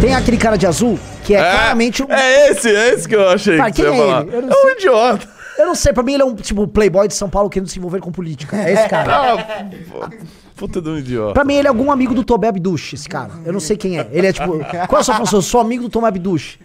[0.00, 2.06] Tem aquele cara de azul, que é, claramente um.
[2.12, 4.22] é esse, é esse que eu achei Tá, que quem é falar.
[4.22, 4.36] ele?
[4.36, 4.72] Eu não É um sei.
[4.74, 5.26] idiota.
[5.58, 7.78] Eu não sei, pra mim ele é um tipo playboy de São Paulo querendo se
[7.80, 8.56] envolver com política.
[8.56, 9.12] É esse cara.
[9.12, 10.10] Ah,
[10.58, 11.34] puta de um idiota.
[11.34, 13.30] Pra mim ele é algum amigo do Tomé Abduch, esse cara.
[13.46, 14.08] Eu não sei quem é.
[14.12, 14.58] Ele é tipo.
[14.88, 15.38] Qual é a sua função?
[15.38, 16.58] Eu sou amigo do Tomé Abduch.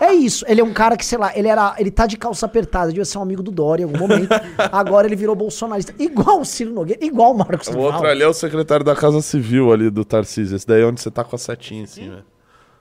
[0.00, 0.44] É isso.
[0.48, 1.74] Ele é um cara que, sei lá, ele era.
[1.78, 4.28] Ele tá de calça apertada, devia ser um amigo do Dória em algum momento.
[4.72, 5.94] Agora ele virou bolsonarista.
[5.98, 7.92] Igual o Ciro Nogueira, igual o Marcos O Duval.
[7.92, 10.56] outro ali é o secretário da Casa Civil ali do Tarcísio.
[10.56, 12.24] Esse daí é onde você tá com a setinha em cima.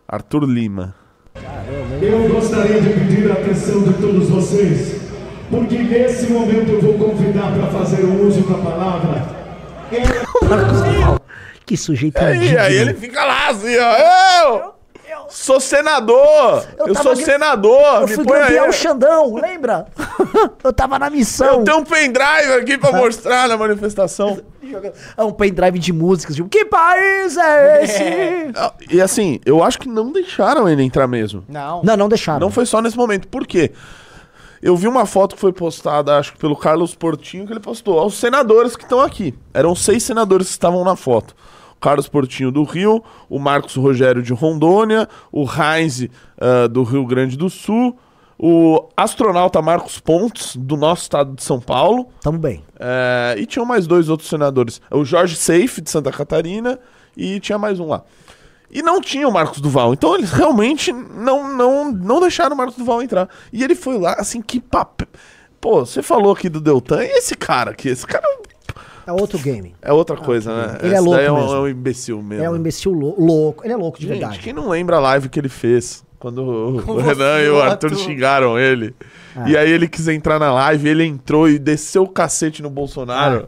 [0.08, 0.96] Arthur Lima.
[2.02, 5.00] Eu gostaria de pedir a atenção de todos vocês,
[5.52, 9.37] porque nesse momento eu vou convidar para fazer o uso da palavra.
[10.50, 11.20] Marcos Duval.
[11.66, 12.60] Que sujeito E indigno.
[12.62, 14.56] aí ele fica lá assim, ó.
[14.58, 16.66] Eu, sou senador!
[16.78, 18.02] Eu, tava sou gra- senador!
[18.02, 18.74] Eu fui campeão aí.
[18.74, 19.88] Xandão, lembra?
[20.64, 21.60] eu tava na missão.
[21.60, 24.40] Eu tenho um pendrive aqui pra mostrar na manifestação.
[25.18, 26.36] É um pendrive de músicas.
[26.38, 28.04] Tipo, que país é esse?
[28.56, 31.44] Ah, E assim, eu acho que não deixaram ele entrar mesmo.
[31.50, 31.82] Não.
[31.84, 32.40] Não, não deixaram.
[32.40, 33.28] Não foi só nesse momento.
[33.28, 33.72] Por quê?
[34.62, 38.00] Eu vi uma foto que foi postada, acho que pelo Carlos Portinho, que ele postou
[38.00, 39.34] aos senadores que estão aqui.
[39.54, 41.36] Eram seis senadores que estavam na foto.
[41.76, 46.08] O Carlos Portinho do Rio, o Marcos Rogério de Rondônia, o Heinz
[46.40, 47.96] ah, do Rio Grande do Sul,
[48.40, 52.64] o astronauta Marcos Pontes, do nosso estado de São Paulo, Tamo bem.
[52.80, 54.80] é, e tinham mais dois outros senadores.
[54.92, 56.80] O Jorge Seife, de Santa Catarina,
[57.16, 58.04] e tinha mais um lá.
[58.70, 59.94] E não tinha o Marcos Duval.
[59.94, 63.30] Então eles realmente não, não, não deixaram o Marcos Duval entrar.
[63.52, 65.08] E ele foi lá, assim, que papel.
[65.60, 67.90] Pô, você falou aqui do Deltan, e esse cara aqui?
[67.90, 68.24] Esse cara
[69.08, 69.74] É outro game.
[69.82, 70.78] é outra coisa, né?
[70.84, 71.54] Ele é Esse louco daí é um, mesmo.
[71.56, 72.44] é um imbecil mesmo.
[72.46, 73.66] É um imbecil lou- louco.
[73.66, 74.40] Ele é louco de Gente, verdade.
[74.40, 76.06] quem não lembra a live que ele fez?
[76.20, 78.94] Quando o, o Renan e o Arthur xingaram ele.
[79.36, 79.50] Ah.
[79.50, 83.38] E aí ele quis entrar na live, ele entrou e desceu o cacete no Bolsonaro.
[83.38, 83.48] Esse,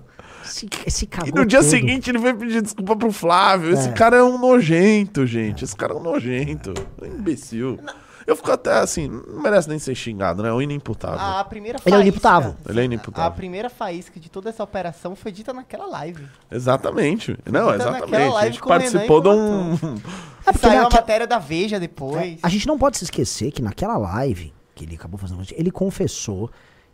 [0.86, 1.70] esse E cagou no dia todo.
[1.70, 3.72] seguinte ele veio pedir desculpa pro Flávio.
[3.72, 3.92] Esse É.
[3.94, 5.64] cara é um nojento, gente.
[5.64, 6.74] Esse cara é um nojento.
[7.02, 7.80] É um imbecil.
[8.28, 10.50] Eu fico até assim, não merece nem ser xingado, né?
[10.50, 11.20] É um inimputável.
[11.20, 12.02] A primeira Ele é faísca.
[12.08, 12.56] inimputável.
[12.68, 13.32] Ele é A inimputável.
[13.32, 16.28] primeira faísca de toda essa operação foi dita naquela live.
[16.52, 17.36] Exatamente.
[17.46, 18.36] Não, Tá naquela exatamente.
[18.38, 19.74] A gente participou de um.
[20.46, 22.40] É porque Saiu a matéria da Veja depois.
[22.42, 26.50] A gente não pode se esquecer que naquela live que ele acabou fazendo, ele confessou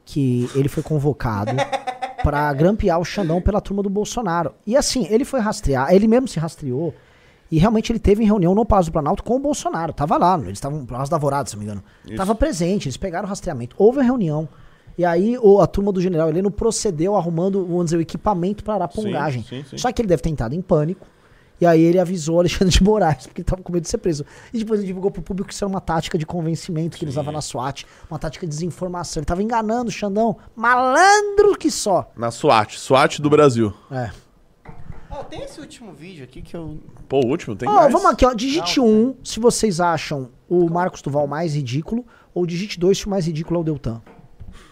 [0.05, 1.51] que ele foi convocado
[2.23, 4.53] pra grampear o Xandão pela turma do Bolsonaro.
[4.65, 6.93] E assim, ele foi rastrear, ele mesmo se rastreou
[7.51, 9.93] e realmente ele teve em reunião no Palácio do Planalto com o Bolsonaro.
[9.93, 11.83] Tava lá, eles estavam no Palácio da Alvorada, se não me engano.
[12.15, 13.75] Tava presente, eles pegaram o rastreamento.
[13.79, 14.47] Houve a reunião.
[14.97, 18.75] E aí o- a turma do general Heleno procedeu arrumando, vamos dizer, o equipamento para
[18.75, 19.43] arapongagem.
[19.43, 19.77] Sim, sim, sim.
[19.77, 21.05] Só que ele deve ter entrado em pânico.
[21.59, 23.97] E aí ele avisou o Alexandre de Moraes, porque ele tava com medo de ser
[23.97, 24.25] preso.
[24.53, 27.11] E depois ele divulgou pro público que isso era uma tática de convencimento que ele
[27.11, 29.21] usava na SWAT, uma tática de desinformação.
[29.21, 30.37] Ele tava enganando o Xandão.
[30.55, 32.11] Malandro que só.
[32.15, 33.73] Na SWAT, SWAT do Brasil.
[33.89, 34.11] É.
[35.09, 36.77] Ó, tem esse último vídeo aqui que eu.
[37.07, 37.91] Pô, o último tem Ó, mais.
[37.93, 38.33] vamos aqui, ó.
[38.33, 43.09] Digite um se vocês acham o Marcos Duval mais ridículo, ou digite dois se o
[43.09, 44.01] mais ridículo é o Deltan.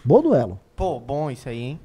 [0.04, 0.60] Bom duelo.
[0.76, 1.80] Pô, bom isso aí, hein?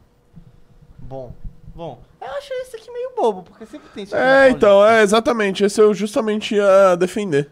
[0.97, 1.33] Bom.
[1.73, 2.01] Bom.
[2.21, 5.63] Eu acho esse aqui meio bobo, porque sempre tem É, então, é exatamente.
[5.63, 7.49] Esse eu justamente ia defender.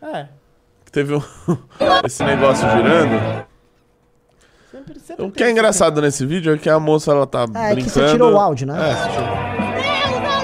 [0.00, 0.26] É.
[0.92, 1.22] Teve um-
[2.06, 3.44] esse negócio girando.
[4.70, 7.44] Sempre, sempre O que é engraçado nesse vídeo é que a moça ela tá É,
[7.46, 7.76] brincando.
[7.84, 8.90] que você tirou o áudio, né?
[8.90, 10.36] É, você tirou.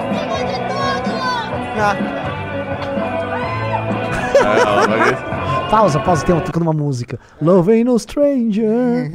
[4.44, 5.32] É, ela, vai-
[5.70, 7.18] Pausa, pausa, tem uma tocando uma música.
[7.40, 9.10] Love ain't no stranger.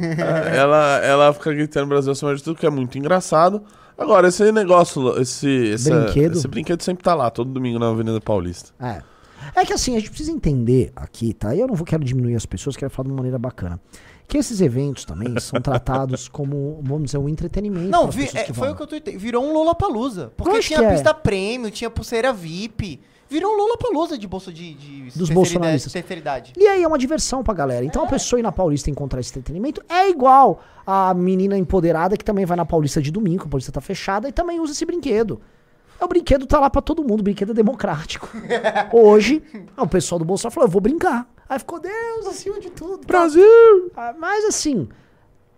[0.52, 3.62] ela, ela fica gritando Brasil acima de tudo, que é muito engraçado.
[3.98, 6.38] Agora, esse negócio, esse, essa- Brinquedo.
[6.38, 8.70] esse brinquedo sempre tá lá, todo domingo na Avenida Paulista.
[8.80, 9.02] É.
[9.54, 11.54] É que assim, a gente precisa entender aqui, tá?
[11.54, 13.80] E eu não vou quero diminuir as pessoas, quero falar de uma maneira bacana.
[14.28, 17.88] Que esses eventos também são tratados como, vamos dizer, um entretenimento.
[17.88, 19.16] Não, vi- é, que foi o que eu tuitei.
[19.16, 20.32] Virou um Lollapalooza.
[20.36, 20.92] Porque Lógico tinha é.
[20.92, 23.00] pista prêmio, tinha pulseira VIP.
[23.28, 25.92] Virou um Lollapalooza de bolsa de, de Dos bolsonaristas.
[26.56, 27.84] E aí é uma diversão pra galera.
[27.84, 32.24] Então a pessoa ir na Paulista encontrar esse entretenimento é igual a menina empoderada que
[32.24, 35.40] também vai na Paulista de domingo, a Paulista tá fechada, e também usa esse brinquedo.
[36.00, 38.30] É, O brinquedo tá lá pra todo mundo, o brinquedo é democrático.
[38.92, 39.42] Hoje,
[39.76, 41.28] o pessoal do Bolsonaro falou, eu vou brincar.
[41.48, 43.06] Aí ficou, Deus, acima de tudo.
[43.06, 43.90] Brasil!
[43.96, 44.88] Ah, Mas assim,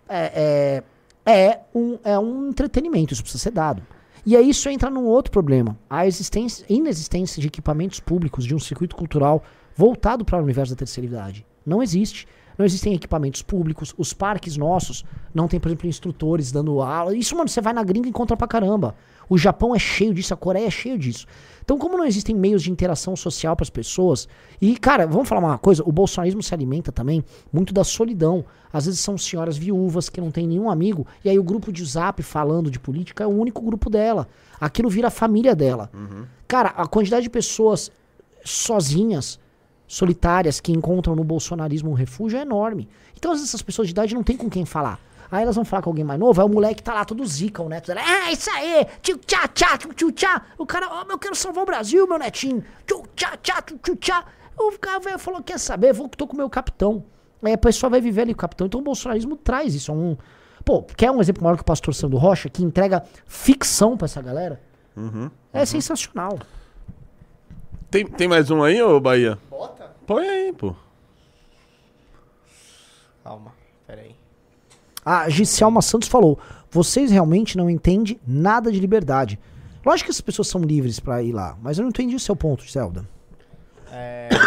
[0.09, 0.83] é,
[1.25, 3.83] é, é um, é um entretenimento, isso precisa ser dado.
[4.25, 5.79] E aí isso entra num outro problema.
[5.89, 9.43] A existência, inexistência de equipamentos públicos de um circuito cultural
[9.75, 11.47] voltado para o universo da terceira idade.
[11.65, 12.27] Não existe.
[12.59, 13.95] Não existem equipamentos públicos.
[13.97, 15.03] Os parques nossos
[15.33, 17.17] não tem, por exemplo, instrutores dando aula.
[17.17, 18.95] Isso, mano, você vai na gringa e encontra pra caramba.
[19.31, 21.25] O Japão é cheio disso, a Coreia é cheio disso.
[21.63, 24.29] Então, como não existem meios de interação social para as pessoas,
[24.61, 28.45] e, cara, vamos falar uma coisa: o bolsonarismo se alimenta também muito da solidão.
[28.73, 31.85] Às vezes são senhoras viúvas que não têm nenhum amigo, e aí o grupo de
[31.85, 34.27] zap falando de política é o único grupo dela.
[34.61, 35.89] Aquilo vira a família dela.
[36.49, 37.91] Cara, a quantidade de pessoas
[38.45, 39.39] sozinhas,
[39.87, 42.89] solitárias, que encontram no bolsonarismo um refúgio é enorme.
[43.17, 44.99] Então, às vezes, essas pessoas de idade não tem com quem falar.
[45.31, 47.63] Aí elas vão falar com alguém mais novo, aí o moleque tá lá todo zica,
[47.63, 50.43] o neto dela, ah, isso aí, tio tchá tchá, tio tchá.
[50.59, 52.65] O cara, ó, eu quero salvar o Brasil, meu netinho.
[52.87, 54.25] Tio tchá tchá, tio tchá.
[54.59, 57.05] O cara velho falou, quer saber, vou, tô com o meu capitão.
[57.43, 58.67] Aí a pessoa vai viver ali com o capitão.
[58.67, 59.91] Então o bolsonarismo traz isso.
[59.91, 60.17] É um...
[60.65, 64.21] Pô, quer um exemplo maior que o pastor Sandro Rocha, que entrega ficção pra essa
[64.21, 64.61] galera?
[65.53, 66.39] É sensacional.
[67.91, 69.39] Tem, tem mais um aí, ô Bahia?
[69.49, 70.75] Bota Põe aí, pô.
[73.25, 73.53] Calma.
[75.05, 76.39] A Giselma Santos falou:
[76.71, 79.39] vocês realmente não entendem nada de liberdade.
[79.85, 82.37] Lógico que as pessoas são livres pra ir lá, mas eu não entendi o seu
[82.37, 83.09] ponto, Zelda.
[83.91, 84.29] É...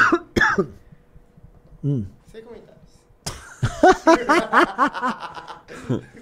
[1.85, 2.05] Hum.
[2.31, 2.79] Sem comentários.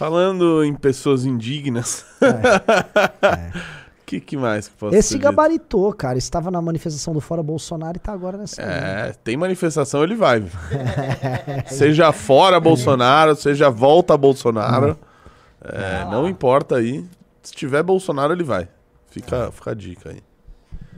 [0.00, 2.06] Falando em pessoas indignas.
[4.10, 5.24] que, que mais que posso Esse ser dito?
[5.24, 6.18] gabaritou, cara.
[6.18, 8.60] Estava na manifestação do Fora Bolsonaro e tá agora nessa.
[8.60, 10.42] É, tem manifestação, ele vai.
[11.70, 14.98] seja fora Bolsonaro, seja volta Bolsonaro.
[15.62, 17.04] É, não importa aí.
[17.40, 18.68] Se tiver Bolsonaro, ele vai.
[19.10, 20.22] Fica, fica a dica aí.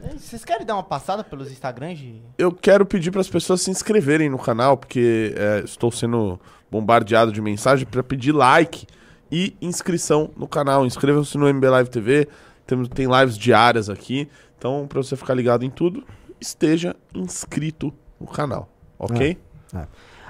[0.02, 2.22] É, Vocês querem dar uma passada pelos Instagrams de...
[2.38, 6.40] Eu quero pedir para as pessoas se inscreverem no canal, porque é, estou sendo
[6.70, 8.86] bombardeado de mensagem para pedir like
[9.30, 10.86] e inscrição no canal.
[10.86, 12.28] Inscrevam-se no MB Live TV.
[12.66, 14.28] Temos, tem lives diárias aqui.
[14.58, 16.04] Então, para você ficar ligado em tudo,
[16.40, 18.68] esteja inscrito no canal.
[18.98, 19.38] Ok?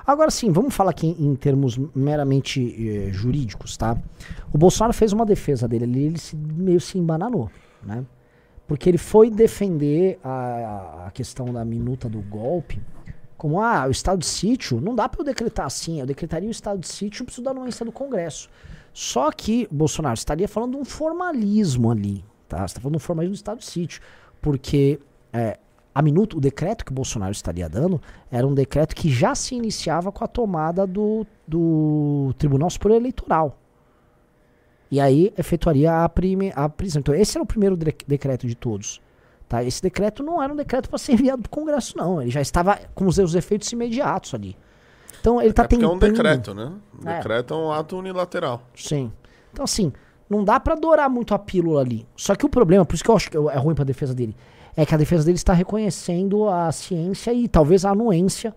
[0.05, 3.97] Agora sim, vamos falar aqui em, em termos meramente eh, jurídicos, tá?
[4.53, 7.51] O Bolsonaro fez uma defesa dele ali, ele se, meio se embananou,
[7.83, 8.05] né?
[8.66, 12.80] Porque ele foi defender a, a questão da minuta do golpe
[13.43, 16.53] como, ah, o estado de sítio, não dá para eu decretar assim, eu decretaria o
[16.53, 18.49] estado de sítio, preciso da anuência do Congresso.
[18.93, 22.59] Só que Bolsonaro estaria falando de um formalismo ali, tá?
[22.59, 24.03] Você está falando de um formalismo do estado sítio,
[24.40, 25.01] porque
[25.32, 25.59] é,
[25.95, 29.55] a minuta, o decreto que o Bolsonaro estaria dando era um decreto que já se
[29.55, 33.59] iniciava com a tomada do, do Tribunal Superior Eleitoral.
[34.90, 37.01] E aí efetuaria a, prime, a prisão.
[37.01, 39.01] Então, esse era o primeiro de- decreto de todos.
[39.49, 39.64] Tá?
[39.64, 42.20] Esse decreto não era um decreto para ser enviado para o Congresso, não.
[42.20, 44.57] Ele já estava com os efeitos imediatos ali.
[45.23, 45.95] Então, ele está é porque é tentando.
[45.97, 46.73] um decreto, né?
[47.03, 47.16] O É.
[47.16, 48.62] decreto é um ato unilateral.
[48.75, 49.11] Sim.
[49.53, 49.93] Então, assim,
[50.29, 52.05] não dá pra adorar muito a pílula ali.
[52.16, 54.37] Só que o problema, por isso que eu acho que é ruim pra defesa dele,
[54.77, 58.55] é que a defesa dele está reconhecendo a ciência e talvez a anuência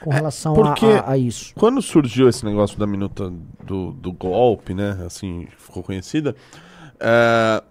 [0.00, 1.52] com relação a- porque- a, a isso.
[1.56, 3.32] Quando surgiu esse negócio da minuta
[3.64, 4.96] do, do golpe, né?
[5.04, 6.36] Assim, ficou conhecida.
[7.00, 7.62] é,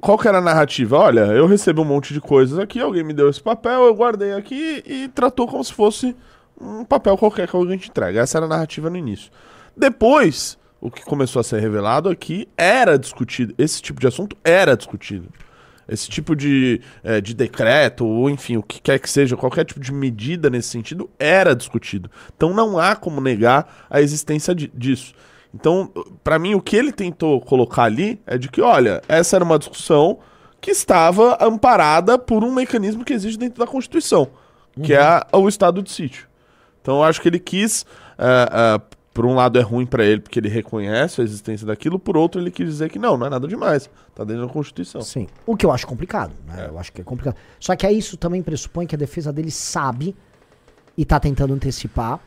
[0.00, 0.98] Qual que era a narrativa?
[0.98, 4.32] Olha, eu recebi um monte de coisas aqui, alguém me deu esse papel, eu guardei
[4.32, 6.16] aqui e tratou como se fosse
[6.62, 8.20] um papel qualquer que alguém te entrega.
[8.20, 9.30] Essa era a narrativa no início.
[9.76, 13.54] Depois, o que começou a ser revelado aqui era discutido.
[13.58, 15.28] Esse tipo de assunto era discutido.
[15.88, 19.80] Esse tipo de, eh, de decreto, ou enfim, o que quer que seja, qualquer tipo
[19.80, 22.10] de medida nesse sentido, era discutido.
[22.36, 25.12] Então não há como negar a existência di- disso.
[25.54, 25.90] Então,
[26.24, 29.58] pra mim, o que ele tentou colocar ali é de que, olha, essa era uma
[29.58, 30.18] discussão
[30.60, 34.28] que estava amparada por um mecanismo que existe dentro da Constituição,
[34.82, 36.26] que é a- o estado de sítio.
[36.82, 37.86] Então eu acho que ele quis,
[38.18, 41.98] ah, ah, por um lado é ruim pra ele porque ele reconhece a existência daquilo,
[41.98, 45.00] por outro ele quis dizer que não, não é nada demais, tá dentro da Constituição.
[45.00, 45.28] Sim.
[45.46, 46.66] O que eu acho complicado, né?
[46.68, 47.36] Eu acho que é complicado.
[47.60, 50.14] Só que aí isso também pressupõe que a defesa dele sabe
[50.96, 52.20] e tá tentando antecipar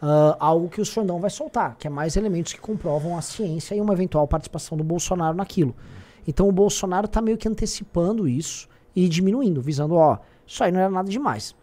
[0.00, 3.74] ah, algo que o Xandão vai soltar, que é mais elementos que comprovam a ciência
[3.74, 5.74] e uma eventual participação do Bolsonaro naquilo.
[6.26, 10.80] Então o Bolsonaro tá meio que antecipando isso e diminuindo, visando, ó, isso aí não
[10.80, 11.54] era nada demais.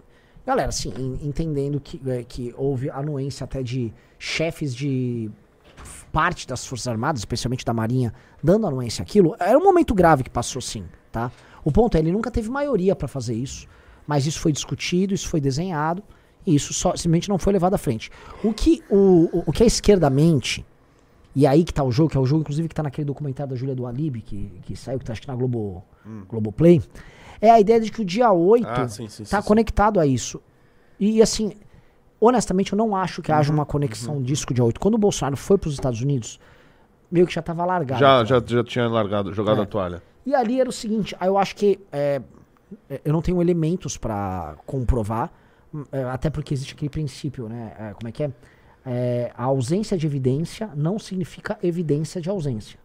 [0.49, 5.29] Galera, assim, en- entendendo que, é, que houve anuência até de chefes de
[6.11, 8.11] parte das Forças Armadas, especialmente da Marinha,
[8.43, 11.31] dando anuência àquilo, era um momento grave que passou sim, tá?
[11.63, 13.67] O ponto é, ele nunca teve maioria pra fazer isso,
[14.07, 16.01] mas isso foi discutido, isso foi desenhado,
[16.43, 18.09] e isso só, simplesmente não foi levado à frente.
[18.43, 20.65] O que, o, o, o que a esquerda mente,
[21.35, 23.51] e aí que tá o jogo, que é o jogo, inclusive, que tá naquele documentário
[23.51, 25.83] da Júlia do Alibi, que, que saiu, que tá acho que na Globo,
[26.27, 26.81] Globoplay,
[27.41, 30.05] é a ideia de que o dia 8 Ah, sim, sim, tá sim, conectado a
[30.05, 30.41] isso.
[30.99, 31.53] E assim,
[32.19, 34.79] honestamente, eu não acho que Uhum, haja uma conexão disso com o dia 8.
[34.79, 36.39] Quando o Bolsonaro foi para os Estados Unidos,
[37.11, 37.99] meio que já tava largado.
[37.99, 39.63] Já, já, já tinha largado, jogado É.
[39.63, 40.03] a toalha.
[40.25, 42.21] E ali era o seguinte, eu acho que é,
[42.89, 45.31] é, eu não tenho elementos pra comprovar,
[45.73, 47.73] hum, é, até porque existe aquele princípio, né?
[47.79, 48.31] é, como é que é?
[48.85, 52.79] É, A ausência de evidência não significa evidência de ausência.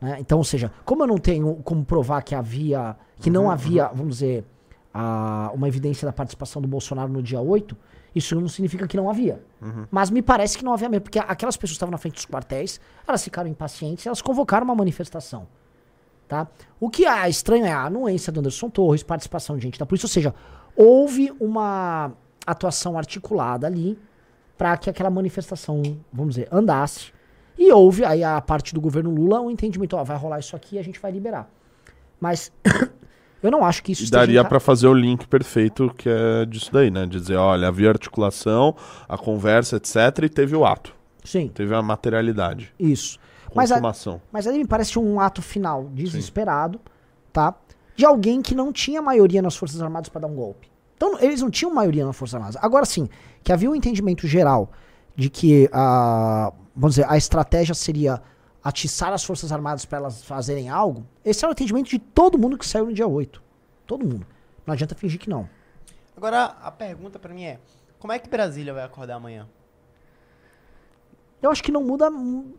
[0.00, 0.16] Né?
[0.20, 4.14] Então, ou seja, como eu não tenho como provar que havia, que não havia, vamos
[4.18, 4.44] dizer,
[4.92, 7.76] a- uma evidência da participação do Bolsonaro no dia 8,
[8.14, 9.42] isso não significa que não havia.
[9.90, 12.24] Mas me parece que não havia mesmo, porque aquelas pessoas que estavam na frente dos
[12.26, 15.46] quartéis, elas ficaram impacientes, elas convocaram uma manifestação.
[16.28, 16.48] Tá?
[16.80, 20.06] O que é estranho é a anuência do Anderson Torres, participação de gente da polícia,
[20.06, 20.34] ou seja,
[20.74, 22.10] houve uma
[22.46, 23.98] atuação articulada ali
[24.58, 25.82] para que aquela manifestação,
[26.12, 27.12] vamos dizer, andasse.
[27.58, 30.76] E houve aí a parte do governo Lula um entendimento, ó, vai rolar isso aqui
[30.76, 31.48] e a gente vai liberar.
[32.20, 32.52] Mas
[33.42, 36.72] eu não acho que isso E daria pra fazer o link perfeito que é disso
[36.72, 37.06] daí, né?
[37.06, 38.74] Dizer, olha, havia articulação,
[39.08, 40.94] a conversa, etc, e teve o ato.
[41.24, 43.18] Sim, Teve a materialidade, isso.
[43.52, 44.20] Mas, a, consumação.
[44.30, 46.80] mas ali me parece um ato final desesperado,
[47.32, 47.54] tá?
[47.96, 50.70] De alguém que não tinha maioria nas Forças Armadas para dar um golpe.
[50.96, 52.58] Então, eles não tinham maioria na Força Armada.
[52.62, 53.08] Agora sim,
[53.42, 54.70] que havia um entendimento geral
[55.14, 58.22] de que a, vamos dizer, a estratégia seria
[58.62, 61.06] atiçar as Forças Armadas para elas fazerem algo.
[61.24, 63.42] Esse era o entendimento de todo mundo que saiu no dia 8.
[63.86, 64.26] Todo mundo.
[64.66, 65.48] Não adianta fingir que não.
[66.16, 67.58] Agora, a pergunta pra mim é:
[67.98, 69.46] como é que Brasília vai acordar amanhã?
[71.40, 72.10] Eu acho que não muda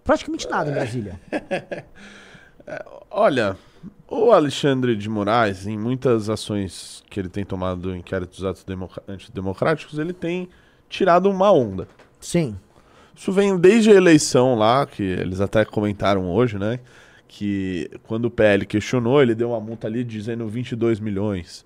[0.03, 1.19] praticamente nada em Brasília.
[3.09, 3.57] Olha,
[4.07, 8.99] o Alexandre de Moraes, em muitas ações que ele tem tomado em inquéritos atos democ-
[9.07, 10.49] antidemocráticos, ele tem
[10.89, 11.87] tirado uma onda.
[12.19, 12.57] Sim.
[13.17, 16.79] Isso vem desde a eleição lá, que eles até comentaram hoje, né?
[17.27, 21.65] Que quando o PL questionou, ele deu uma multa ali dizendo 22 milhões.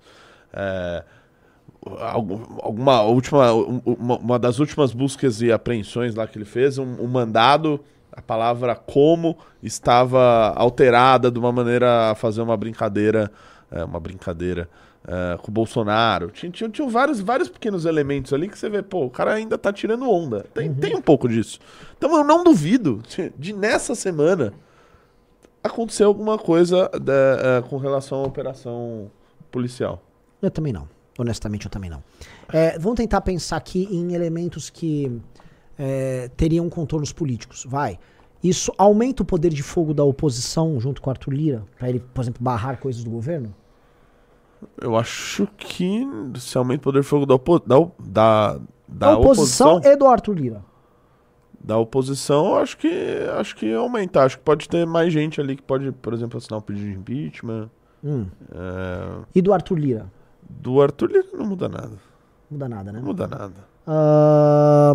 [0.52, 1.04] É,
[2.00, 6.78] algum- alguma última, um- uma, uma das últimas buscas e apreensões lá que ele fez,
[6.78, 7.80] um, um mandado,
[8.10, 13.30] a palavra como estava alterada de uma maneira a fazer uma brincadeira,
[13.70, 14.68] é, uma brincadeira
[15.06, 16.30] é, com o Bolsonaro.
[16.30, 19.56] Tinha, tinha, tinha vários, vários pequenos elementos ali que você vê, pô, o cara ainda
[19.58, 20.44] tá tirando onda.
[20.54, 21.58] Tem, tem um pouco disso.
[21.98, 24.52] Então eu não duvido de, de nessa semana
[25.62, 29.10] acontecer alguma coisa da- é, com relação à operação
[29.50, 30.02] policial.
[30.40, 30.88] Eu também não.
[31.18, 32.02] Honestamente, eu também não.
[32.52, 35.20] É, vamos tentar pensar aqui em elementos que
[35.78, 37.64] é, teriam contornos políticos.
[37.68, 37.98] Vai.
[38.42, 41.62] Isso aumenta o poder de fogo da oposição junto com o Arthur Lira?
[41.78, 43.54] Pra ele, por exemplo, barrar coisas do governo?
[44.80, 46.06] Eu acho que
[46.38, 48.58] se aumenta o poder de fogo da, opo- da, o- da,
[48.88, 50.64] da oposição, oposição, e do Arthur Lira.
[51.62, 52.88] da oposição, eu acho que
[53.38, 54.22] acho que aumenta.
[54.24, 56.96] Acho que pode ter mais gente ali que pode, por exemplo, assinar um pedido de
[56.98, 57.70] impeachment.
[58.04, 58.26] Hum.
[58.52, 60.06] É, E do Arthur Lira?
[60.50, 61.92] do Arthur Lira não muda nada.
[62.50, 62.98] Muda nada, né?
[62.98, 63.72] Não muda nada.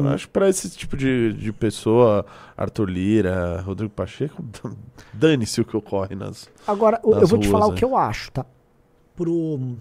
[0.01, 4.43] Eu acho que pra esse tipo de, de pessoa, Arthur Lira, Rodrigo Pacheco,
[5.13, 6.49] dane-se o que ocorre nas.
[6.67, 7.77] Agora, eu- eu vou te falar o né?
[7.77, 8.45] que eu acho, tá?
[9.17, 9.75] Pro,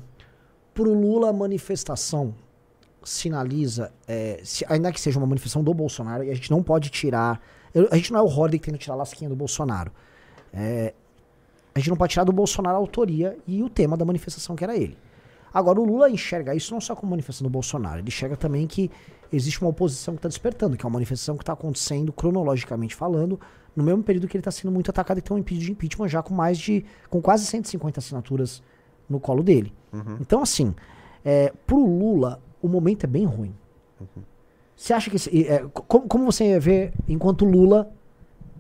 [0.75, 2.35] pro Lula, a manifestação
[3.05, 6.91] sinaliza, é, se- ainda que seja uma manifestação do Bolsonaro, e a gente não pode
[6.91, 7.41] tirar.
[7.75, 9.93] eu- a gente não é o Horde que tenta tirar a lasquinha do Bolsonaro.
[10.53, 10.95] É,
[11.75, 14.65] a gente não pode tirar do Bolsonaro a autoria e o tema da manifestação que
[14.65, 14.97] era ele.
[15.53, 18.91] Agora, o Lula enxerga isso não só como manifestação do Bolsonaro, ele enxerga também que
[19.31, 23.39] existe uma oposição que está despertando, que é uma manifestação que está acontecendo, cronologicamente falando,
[23.75, 26.09] no mesmo período que ele está sendo muito atacado e tem um pedido de impeachment
[26.09, 26.83] já com mais de.
[27.11, 28.63] com quase 150 assinaturas
[29.09, 29.73] no colo dele.
[30.21, 30.75] Então, assim,
[31.25, 33.55] é, pro Lula, o momento é bem ruim.
[34.77, 35.17] Você acha que.
[35.17, 37.89] esse- é, co- como, como você vê, enquanto Lula,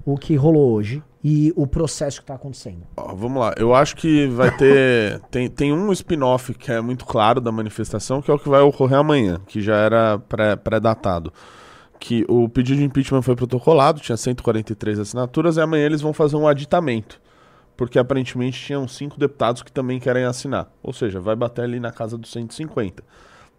[0.04, 2.82] o que rolou hoje e o processo que está acontecendo?
[2.96, 5.20] Ó, vamos lá, eu acho que vai ter.
[5.30, 8.62] tem, tem um spin-off que é muito claro da manifestação, que é o que vai
[8.62, 11.30] ocorrer amanhã, que já era pré- pré-datado.
[11.98, 16.36] que o pedido de impeachment foi protocolado, tinha 143 assinaturas, e amanhã eles vão fazer
[16.36, 17.20] um aditamento.
[17.76, 20.70] Porque aparentemente tinham cinco deputados que também querem assinar.
[20.82, 23.02] Ou seja, vai bater ali na casa dos 150.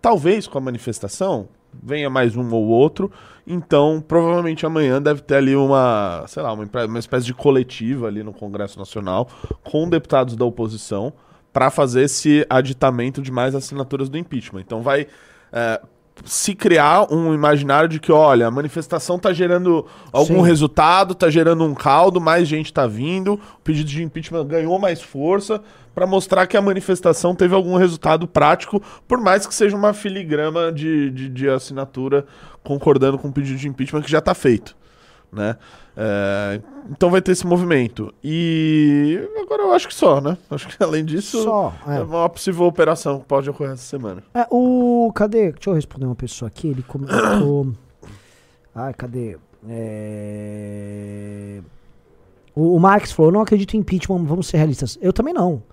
[0.01, 1.49] Talvez com a manifestação
[1.83, 3.11] venha mais um ou outro.
[3.45, 8.23] Então, provavelmente amanhã deve ter ali uma, sei lá, uma, uma espécie de coletiva ali
[8.23, 9.29] no Congresso Nacional
[9.63, 11.13] com deputados da oposição
[11.53, 14.61] para fazer esse aditamento de mais assinaturas do impeachment.
[14.61, 15.07] Então vai
[15.51, 15.81] é,
[16.25, 20.45] se criar um imaginário de que, olha, a manifestação tá gerando algum Sim.
[20.45, 25.01] resultado, tá gerando um caldo, mais gente tá vindo, o pedido de impeachment ganhou mais
[25.01, 25.61] força
[25.93, 30.71] para mostrar que a manifestação teve algum resultado prático, por mais que seja uma filigrama
[30.71, 32.25] de, de, de assinatura
[32.63, 34.75] concordando com o pedido de impeachment que já tá feito,
[35.31, 35.57] né?
[35.95, 38.13] É, então vai ter esse movimento.
[38.23, 40.37] E agora eu acho que só, né?
[40.49, 41.97] Acho que além disso, Só, é.
[41.97, 44.23] é uma possível operação que pode ocorrer essa semana.
[44.33, 45.11] É, o.
[45.13, 45.51] Cadê?
[45.51, 46.67] Deixa eu responder uma pessoa aqui.
[46.67, 47.73] Ele comentou.
[48.73, 49.37] Ai, cadê?
[49.67, 51.61] É...
[52.55, 54.97] O, o Marx falou: eu não acredito em impeachment, vamos ser realistas.
[55.01, 55.63] Eu também não.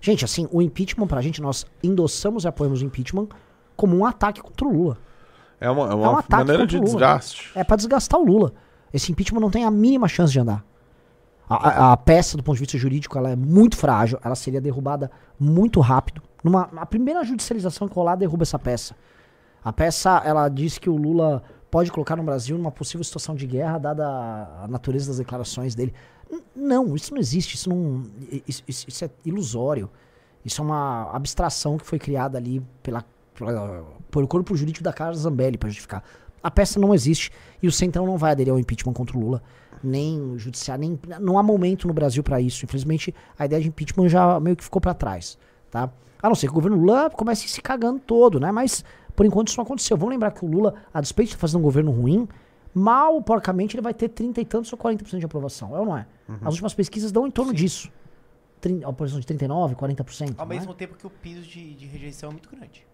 [0.00, 3.28] Gente, assim, o impeachment pra gente, nós endossamos e apoiamos o impeachment
[3.76, 4.98] como um ataque contra o Lula.
[5.60, 6.92] É uma, é um uma ataque maneira contra de o Lula.
[6.92, 7.50] desgaste.
[7.54, 8.52] É pra desgastar o Lula.
[8.92, 10.64] Esse impeachment não tem a mínima chance de andar.
[11.48, 14.18] A, a- a peça, do ponto de vista jurídico, ela é muito frágil.
[14.22, 16.22] Ela seria derrubada muito rápido.
[16.44, 18.94] Numa, a primeira judicialização que rolar derruba essa peça.
[19.64, 23.46] A peça, ela diz que o Lula pode colocar no Brasil numa possível situação de
[23.46, 24.06] guerra, dada
[24.62, 25.92] a natureza das declarações dele.
[26.30, 27.54] N- Não, isso não existe.
[27.56, 28.04] Isso, não,
[28.46, 29.90] isso, isso- é ilusório.
[30.44, 33.04] Isso é uma abstração que foi criada ali pela,
[33.34, 36.02] pela, pelo corpo jurídico da Carla Zambelli para justificar.
[36.42, 37.30] A peça não existe
[37.62, 39.42] e o Centrão não vai aderir ao impeachment contra o Lula.
[39.82, 40.98] Nem o judiciário, nem.
[41.20, 42.64] Não há momento no Brasil para isso.
[42.64, 45.38] Infelizmente, a ideia de impeachment já meio que ficou para trás.
[45.70, 45.90] Tá?
[46.20, 48.50] A não ser que o governo Lula comece se cagando todo, né?
[48.50, 48.84] Mas,
[49.14, 49.96] por enquanto, isso não aconteceu.
[49.96, 52.26] Vamos lembrar que o Lula, a despeito de estar fazendo um governo ruim,
[52.74, 55.76] mal, porcamente, ele vai ter 30 e tantos ou 40% de aprovação.
[55.76, 56.06] É ou não é?
[56.42, 57.88] As últimas pesquisas dão em torno disso.
[58.60, 60.34] Trin- A aprovação de 39%, 40%.
[60.38, 60.48] Ao é?
[60.48, 62.84] mesmo tempo que o piso de, de rejeição é muito grande.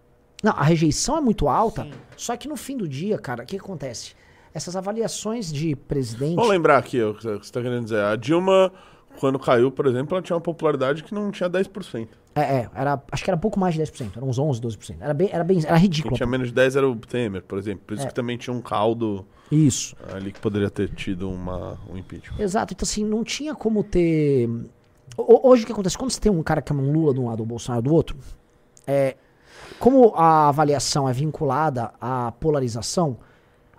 [0.45, 3.57] Não, a rejeição é muito alta, só que no fim do dia, cara, o que
[3.57, 4.13] acontece?
[4.53, 6.35] Essas avaliações de presidente.
[6.35, 7.99] Vamos lembrar aqui o que você está querendo dizer.
[8.03, 8.71] A Dilma,
[9.19, 12.07] quando caiu, por exemplo, ela tinha uma popularidade que não tinha 10%.
[12.35, 14.97] É, é, era, acho que era pouco mais de 10%, era uns 11, 12%.
[14.99, 16.15] Era bem, era bem, era Quem ridículo.
[16.15, 17.81] tinha menos de 10 era o Temer, por exemplo.
[17.87, 18.07] Por isso É.
[18.07, 19.95] que também tinha um caldo Isso.
[20.13, 22.39] ali que poderia ter tido uma, um impeachment.
[22.39, 24.47] Exato, então assim, não tinha como ter.
[25.17, 25.97] Ho- Hoje o que acontece?
[25.97, 27.93] Quando você tem um cara que é um Lula de um lado um Bolsonaro do
[27.93, 28.15] outro,
[28.85, 29.15] é,
[29.79, 33.17] como a avaliação é vinculada à polarização,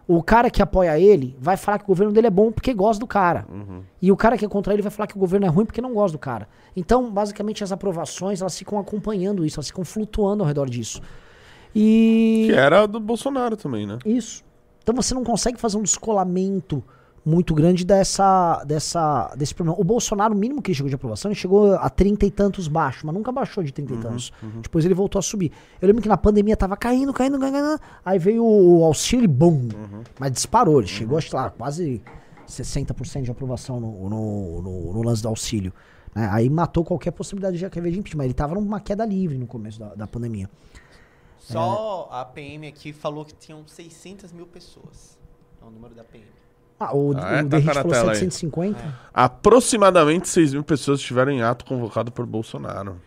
[0.08, 3.00] o cara que apoia ele vai falar que o governo dele é bom porque gosta
[3.00, 3.46] do cara.
[4.00, 5.80] E o cara que é contra ele vai falar que o governo é ruim porque
[5.80, 6.48] não gosta do cara.
[6.76, 11.00] Então, basicamente, as aprovações elas ficam acompanhando isso, elas ficam flutuando ao redor disso.
[11.74, 12.46] E.
[12.48, 13.98] Que era do Bolsonaro também, né?
[14.04, 14.44] Isso.
[14.82, 16.84] Então você não consegue fazer um descolamento
[17.26, 19.78] muito grande dessa, dessa, desse problema.
[19.80, 22.68] O Bolsonaro, o mínimo que ele chegou de aprovação, ele chegou a 30 e tantos
[22.68, 24.32] baixo, mas nunca baixou de 30 e tantos.
[24.62, 25.50] Depois ele voltou a subir.
[25.82, 27.80] Eu lembro que na pandemia tava caindo, caindo, caindo, caindo.
[28.04, 29.68] Aí veio o auxílio e bum.
[30.20, 30.78] Mas disparou.
[30.78, 32.00] Ele chegou, acho lá, quase
[32.48, 35.72] 60% de aprovação no, no, no- no lance do auxílio.
[36.14, 36.28] né?
[36.30, 38.24] Aí matou qualquer possibilidade de haver de impeachment.
[38.24, 40.48] Ele tava numa queda livre no começo da, da pandemia.
[41.38, 45.18] Só a PM aqui falou que tinham 600 mil pessoas.
[45.60, 46.24] É o número da PM.
[46.78, 47.40] Ah, o, Ah, é?
[47.40, 48.16] o Tá Derrite na falou tela aí.
[48.18, 48.94] 750.
[49.14, 53.00] Aproximadamente 6 mil pessoas estiveram em ato convocado por Bolsonaro.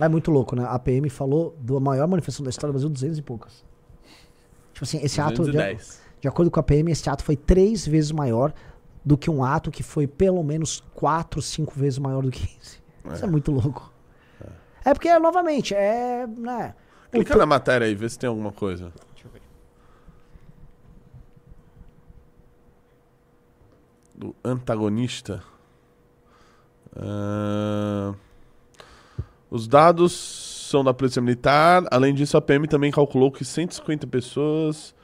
[0.00, 0.66] É muito louco, né?
[0.68, 3.64] A PM falou da maior manifestação da história do Brasil, 200 e poucas.
[4.72, 6.00] Tipo assim, esse ato, de, 210.
[6.20, 8.52] de acordo com a PM, esse ato foi três vezes maior
[9.04, 12.78] do que um ato que foi pelo menos quatro, cinco vezes maior do que esse.
[13.14, 13.92] Isso é muito louco.
[14.84, 16.26] É porque, novamente, é.
[16.26, 16.74] Né,
[17.10, 18.92] Clica na matéria aí, vê se tem alguma coisa.
[19.14, 19.40] Deixa eu ver.
[24.14, 25.42] Do antagonista.
[26.96, 28.14] Ah,
[29.50, 30.12] Os dados
[30.70, 31.84] são da Polícia Militar.
[31.90, 34.94] Além disso, a PM também calculou que 150 pessoas.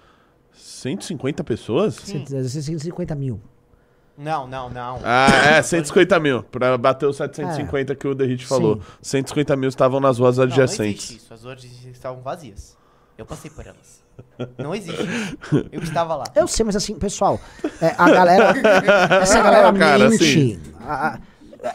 [0.52, 1.94] 150 pessoas?
[1.96, 3.40] 150 mil.
[4.16, 5.00] Não, não, não.
[5.02, 6.42] Ah, é, 150 mil.
[6.42, 8.76] Pra bater os 750 que o Derrite falou.
[8.76, 8.82] Sim.
[9.24, 11.04] 150 mil estavam nas ruas Não, não adjacentes.
[11.10, 11.34] existe isso.
[11.34, 12.76] As ruas estavam vazias.
[13.16, 14.02] Eu passei por elas.
[14.58, 15.66] Não existe isso.
[15.72, 16.24] Eu estava lá.
[16.34, 17.38] Eu sei, mas assim, pessoal,
[17.80, 18.54] é, a galera.
[19.22, 20.58] essa galera Cara, mente.
[20.80, 21.18] a-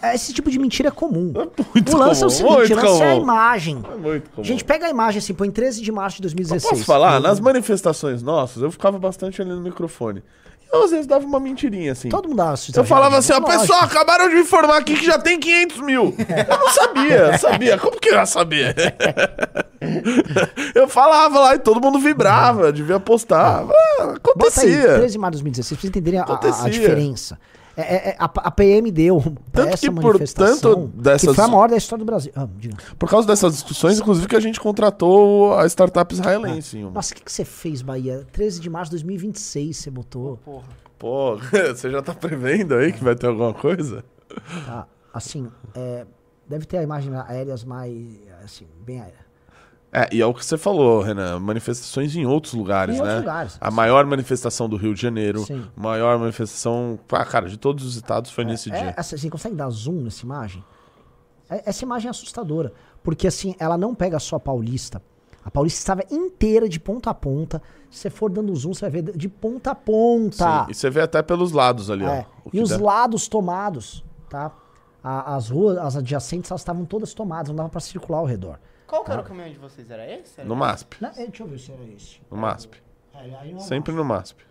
[0.02, 1.32] a- esse tipo de mentira é comum.
[1.74, 3.22] Muito o lance é o comum, seguinte: o lance é a comum.
[3.24, 3.84] imagem.
[3.92, 4.44] É muito comum.
[4.44, 6.72] Gente, pega a imagem assim, põe 13 de março de 2016.
[6.72, 7.20] Posso falar?
[7.20, 10.24] Nas manifestações nossas, eu ficava bastante ali no microfone.
[10.76, 12.10] Eu às vezes dava uma mentirinha assim.
[12.10, 15.18] Todo mundo uma Eu falava assim, ó, pessoal, acabaram de me informar aqui que já
[15.18, 16.16] tem 500 mil.
[16.20, 17.78] Eu não sabia, sabia.
[17.78, 18.76] Como que eu ia saber?
[20.74, 23.62] Eu falava lá e todo mundo vibrava, devia postar.
[23.62, 24.96] Ah, Bota aí, acontecia.
[24.96, 26.70] 13 de março de 2016, pra vocês entenderem a- a, a Acontecia.
[26.72, 27.40] diferença.
[27.78, 29.22] É, é, é, a, a PM deu
[29.52, 32.32] Tanto essa que, manifestação, portanto, dessas- que foi a maior da história do Brasil.
[32.36, 32.78] Ah, diga.
[32.98, 36.78] Por causa dessas discussões, inclusive, que a gente contratou a startup israelense.
[36.84, 36.92] uma.
[36.92, 38.26] Nossa, o que, que você fez, Bahia?
[38.32, 40.38] 13 de março de 2026 você botou.
[40.38, 40.64] Porra.
[40.98, 41.38] Pô,
[41.76, 44.04] você já tá prevendo aí que vai ter alguma coisa?
[44.66, 46.06] Tá, assim, é,
[46.48, 47.92] deve ter a imagem aéreas mais,
[48.44, 49.25] assim, bem aérea.
[49.98, 51.40] É, e é o que você falou, Renan.
[51.40, 53.04] Manifestações em outros lugares, Em né?
[53.06, 53.58] outros lugares.
[53.62, 55.66] A maior manifestação do Rio de Janeiro, Sim.
[55.76, 58.94] maior manifestação, ah, cara, de todos os estados foi nesse É, dia.
[58.98, 60.62] assim, você consegue dar zoom nessa imagem?
[61.50, 62.74] É- essa imagem é assustadora.
[63.02, 65.02] Porque assim, ela não pega só a Paulista.
[65.46, 67.62] A Paulista estava inteira de ponta a ponta.
[67.90, 70.66] Se você for dando zoom, você vai ver de ponta a ponta.
[70.66, 72.50] Sim, E você vê até pelos lados ali, É, ó.
[72.52, 72.78] E os dá.
[72.82, 74.52] lados tomados, tá?
[75.04, 78.60] A- as ruas, as adjacentes, elas estavam todas tomadas, não dava pra circular ao redor.
[78.88, 79.90] Qual que era o caminhão de vocês?
[79.90, 80.40] Era esse?
[80.40, 80.98] Era No MASP.
[81.02, 82.20] Não, deixa eu ver se era esse.
[82.30, 82.78] No MASP.
[83.14, 84.44] É, aí não é Sempre no MASP.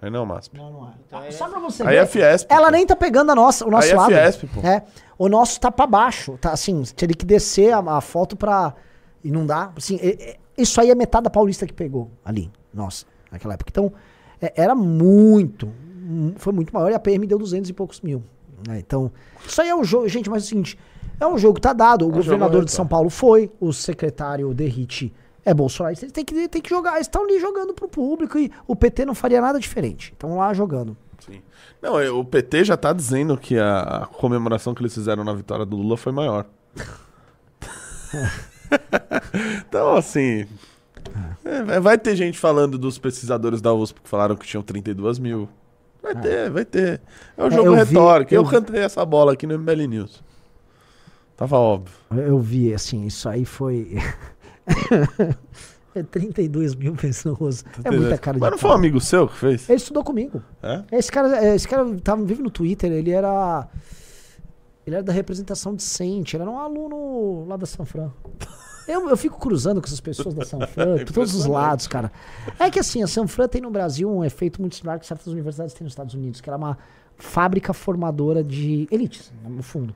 [0.00, 0.56] Aí não é o MASP.
[0.56, 0.92] Não, não é.
[1.06, 2.06] Então Ah, é Só pra você Aí é.
[2.06, 2.50] Fiesp.
[2.50, 2.72] Ela pô.
[2.72, 4.08] nem tá pegando a nossa, o nosso Aí é lado.
[4.12, 4.60] Fiesp, pô.
[4.66, 4.84] É.
[5.18, 6.36] O nosso tá pra baixo.
[6.38, 8.74] Tá assim, teria que descer a, a foto pra.
[9.22, 9.70] E não dá.
[9.76, 12.50] Assim, é- é- isso aí é metade da Paulista que pegou ali.
[12.72, 13.70] Nossa, naquela época.
[13.70, 13.92] Então,
[14.40, 15.66] é- era muito.
[15.66, 18.24] mu- Foi muito maior e a PM deu 200 e poucos mil.
[18.66, 18.78] né?
[18.78, 19.12] Então,
[19.46, 20.08] isso aí é um jogo.
[20.08, 20.78] Gente, mas é o seguinte:
[21.22, 22.04] é um jogo que tá dado.
[22.04, 25.12] O um governador de São Paulo foi, o secretário Derrite
[25.44, 25.96] é Bolsonaro.
[26.00, 26.94] Eles têm que, têm que jogar.
[26.94, 30.12] Eles estão ali jogando pro público e o PT não faria nada diferente.
[30.12, 30.96] Estão lá jogando.
[31.20, 31.40] Sim.
[31.80, 35.64] Não, é, o PT já tá dizendo que a, comemoração que eles fizeram na vitória
[35.64, 36.46] do Lula foi maior.
[39.66, 40.46] então, assim.
[41.44, 45.48] é, vai ter gente falando dos pesquisadores da USP que falaram que tinham 32 mil.
[46.02, 47.00] Vai ter, vai ter.
[47.36, 48.34] É o É, jogo eu vi- retórico.
[48.34, 50.22] Eu, eu- cantei essa bola aqui no MBL News.
[51.42, 51.92] Tava óbvio.
[52.12, 53.98] Eu vi, assim, isso aí foi.
[55.92, 57.64] é 32 mil pessoas.
[57.82, 59.68] É muita cara de Mas não foi um amigo seu que fez?
[59.68, 60.40] Ele estudou comigo.
[60.62, 60.84] É?
[60.92, 63.66] Esse cara, esse cara tava, vive no Twitter, ele era.
[64.86, 68.12] Ele era da representação decente, ele era um aluno lá da San Fran.
[68.86, 72.12] Eu, eu fico cruzando com essas pessoas da Sanfran, por todos os lados, cara.
[72.56, 75.74] É que assim, a Sanfran tem no Brasil um efeito muito similar que certas universidades
[75.74, 76.78] têm nos Estados Unidos, que ela é uma
[77.16, 79.92] fábrica formadora de elites, no fundo.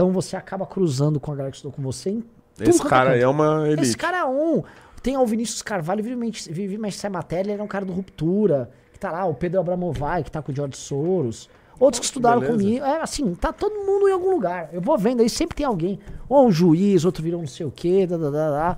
[0.00, 2.24] Então você acaba cruzando com a galera que estudou com você em
[2.58, 3.82] Esse quanto cara é uma elite.
[3.82, 4.62] Esse cara é um.
[5.02, 6.16] Tem o Vinícius Carvalho, vive,
[6.50, 8.70] vive mexe sai matéria, ele é um cara do Ruptura.
[8.94, 11.50] Que tá lá, o Pedro Abramovay, que tá com o George Soros.
[11.78, 12.58] Outros que estudaram beleza.
[12.58, 12.82] comigo.
[12.82, 14.70] É assim, tá todo mundo em algum lugar.
[14.72, 15.98] Eu vou vendo aí, sempre tem alguém.
[16.30, 18.06] Ou um juiz, outro virou não sei o quê.
[18.06, 18.76] Da, da, da, da.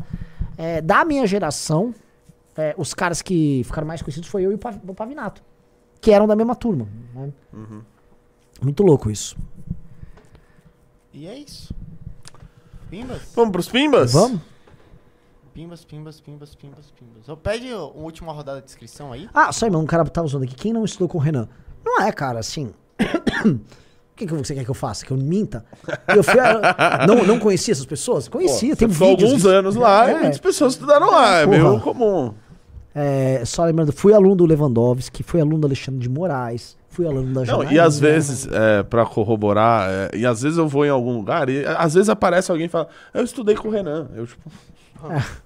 [0.58, 1.94] É, da minha geração,
[2.56, 5.40] é, os caras que ficaram mais conhecidos foi eu e o Pav- o Pavinato.
[6.00, 6.88] Que eram da mesma turma.
[7.14, 7.30] né?
[8.60, 9.36] Muito louco isso.
[11.12, 11.74] E é isso.
[12.90, 13.22] Pimbas?
[13.34, 14.12] Vamos pros pimbas?
[14.12, 14.40] Vamos?
[15.54, 17.28] Pimbas, pimbas, pimbas, pimbas, pimbas.
[17.28, 19.28] Eu pede uma última rodada de inscrição aí.
[19.34, 20.54] Ah, só irmão, um cara tá usando aqui.
[20.54, 21.46] Quem não estudou com o Renan?
[21.84, 22.72] Não é, cara, assim.
[24.12, 25.06] O que, que você quer que eu faça?
[25.06, 25.64] Que eu minta?
[26.14, 28.28] Eu fui a- não, não conhecia essas pessoas?
[28.28, 29.30] Conhecia, tem vídeos.
[29.30, 30.20] alguns anos lá e É.
[30.20, 31.38] muitas pessoas estudaram lá.
[31.38, 31.58] É Porra.
[31.58, 32.34] meio comum.
[32.94, 37.32] É, só lembrando, fui aluno do Lewandowski, fui aluno do Alexandre de Moraes, fui aluno
[37.34, 37.72] da Não, Janaína.
[37.72, 41.48] e às vezes, é, pra corroborar, é, e às vezes eu vou em algum lugar
[41.48, 44.08] e às vezes aparece alguém e fala, eu estudei com o Renan.
[44.14, 44.50] Eu, tipo,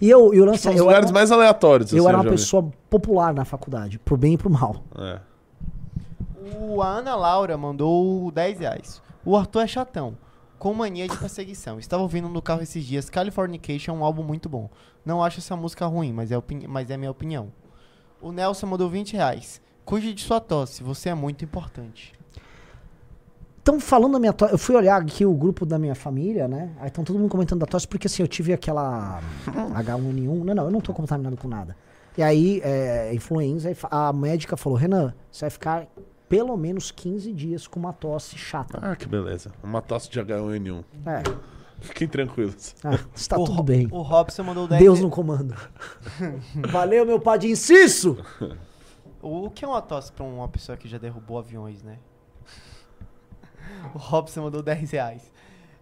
[0.00, 1.90] E eu, e lance são é, os eu, lugares era, mais aleatórios.
[1.92, 2.36] eu assim, era uma já vi.
[2.36, 4.76] pessoa popular na faculdade, pro bem e pro mal.
[4.98, 5.18] É.
[6.60, 9.02] O a Ana Laura mandou 10 reais.
[9.24, 10.16] O Arthur é chatão.
[10.58, 11.78] Com mania de perseguição.
[11.78, 13.10] Estava ouvindo no carro esses dias.
[13.10, 14.70] Californication é um álbum muito bom.
[15.04, 17.52] Não acho essa música ruim, mas é, opini- mas é minha opinião.
[18.20, 19.60] O Nelson mandou 20 reais.
[19.86, 22.12] Cuide de sua tosse, você é muito importante.
[23.62, 26.72] Então, falando da minha tosse, eu fui olhar aqui o grupo da minha família, né?
[26.80, 30.44] Aí estão todo mundo comentando da tosse, porque assim, eu tive aquela H1N1.
[30.44, 31.76] Não, não, eu não tô contaminado com nada.
[32.18, 35.86] E aí, é, influenza, a médica falou: Renan, você vai ficar
[36.28, 38.80] pelo menos 15 dias com uma tosse chata.
[38.82, 39.52] Ah, que beleza.
[39.62, 40.84] Uma tosse de H1N1.
[41.06, 41.22] É,
[41.80, 42.74] Fiquem tranquilos.
[42.82, 43.86] ah, está o, tudo bem.
[43.92, 45.54] O Robson mandou 10 Deus no comando.
[46.72, 48.18] Valeu, meu pai de inciso!
[49.22, 51.98] O que é uma tosse pra uma pessoa que já derrubou aviões, né?
[53.94, 55.32] O Robson mandou 10 reais.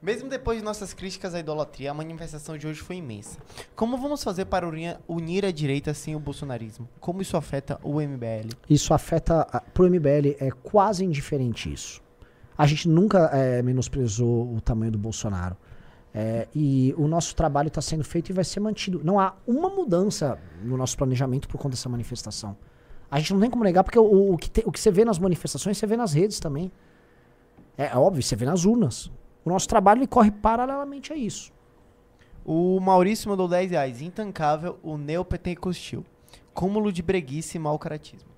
[0.00, 3.38] Mesmo depois de nossas críticas à idolatria, a manifestação de hoje foi imensa.
[3.74, 6.86] Como vamos fazer para unir- a direita sem o bolsonarismo?
[7.00, 8.50] Como isso afeta o MBL?
[8.68, 9.46] Isso afeta.
[9.72, 12.02] Pro MBL é quase indiferente isso.
[12.56, 15.56] A gente nunca é, menosprezou o tamanho do Bolsonaro.
[16.12, 19.00] É, e o nosso trabalho está sendo feito e vai ser mantido.
[19.02, 22.56] Não há uma mudança no nosso planejamento por conta dessa manifestação.
[23.10, 25.04] A gente não tem como negar, porque o, o que, te- o que você vê
[25.04, 26.70] nas manifestações, você vê nas redes também.
[27.76, 29.10] É, é óbvio, você vê nas urnas.
[29.44, 31.52] O nosso trabalho ele corre paralelamente a isso.
[32.44, 34.00] O Maurício mandou 10 reais.
[34.02, 36.04] Intancável, o neopentecostil.
[36.52, 38.28] Cúmulo de breguice e mau caratismo.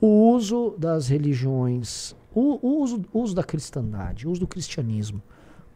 [0.00, 5.22] O uso das religiões, o, o uso, o uso da cristandade, o uso do cristianismo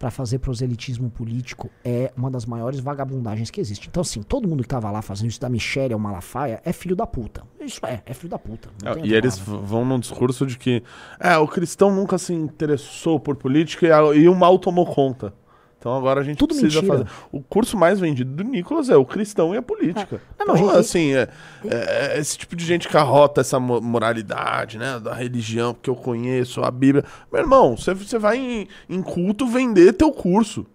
[0.01, 3.86] para fazer proselitismo político é uma das maiores vagabundagens que existe.
[3.86, 6.97] Então, assim, todo mundo que tava lá fazendo isso da Michelle ao Malafaia é filho
[6.97, 7.43] da puta.
[7.60, 8.70] Isso é, é filho da puta.
[8.94, 10.82] tem e eles vão num discurso de que
[11.20, 15.35] é, o cristão nunca se interessou por política e, a- e o mal tomou conta.
[15.81, 17.05] Então agora a gente Tudo precisa mentira.
[17.07, 17.11] fazer.
[17.32, 20.20] O curso mais vendido do Nicolas é o cristão e a política.
[20.39, 21.27] Não, não, então, gente, assim, é,
[21.65, 25.01] é- é esse tipo de gente que arrota essa mo- moralidade, né?
[25.01, 27.02] Da religião, porque eu conheço a Bíblia.
[27.32, 30.66] Meu irmão, você, vai em, em culto vender teu curso.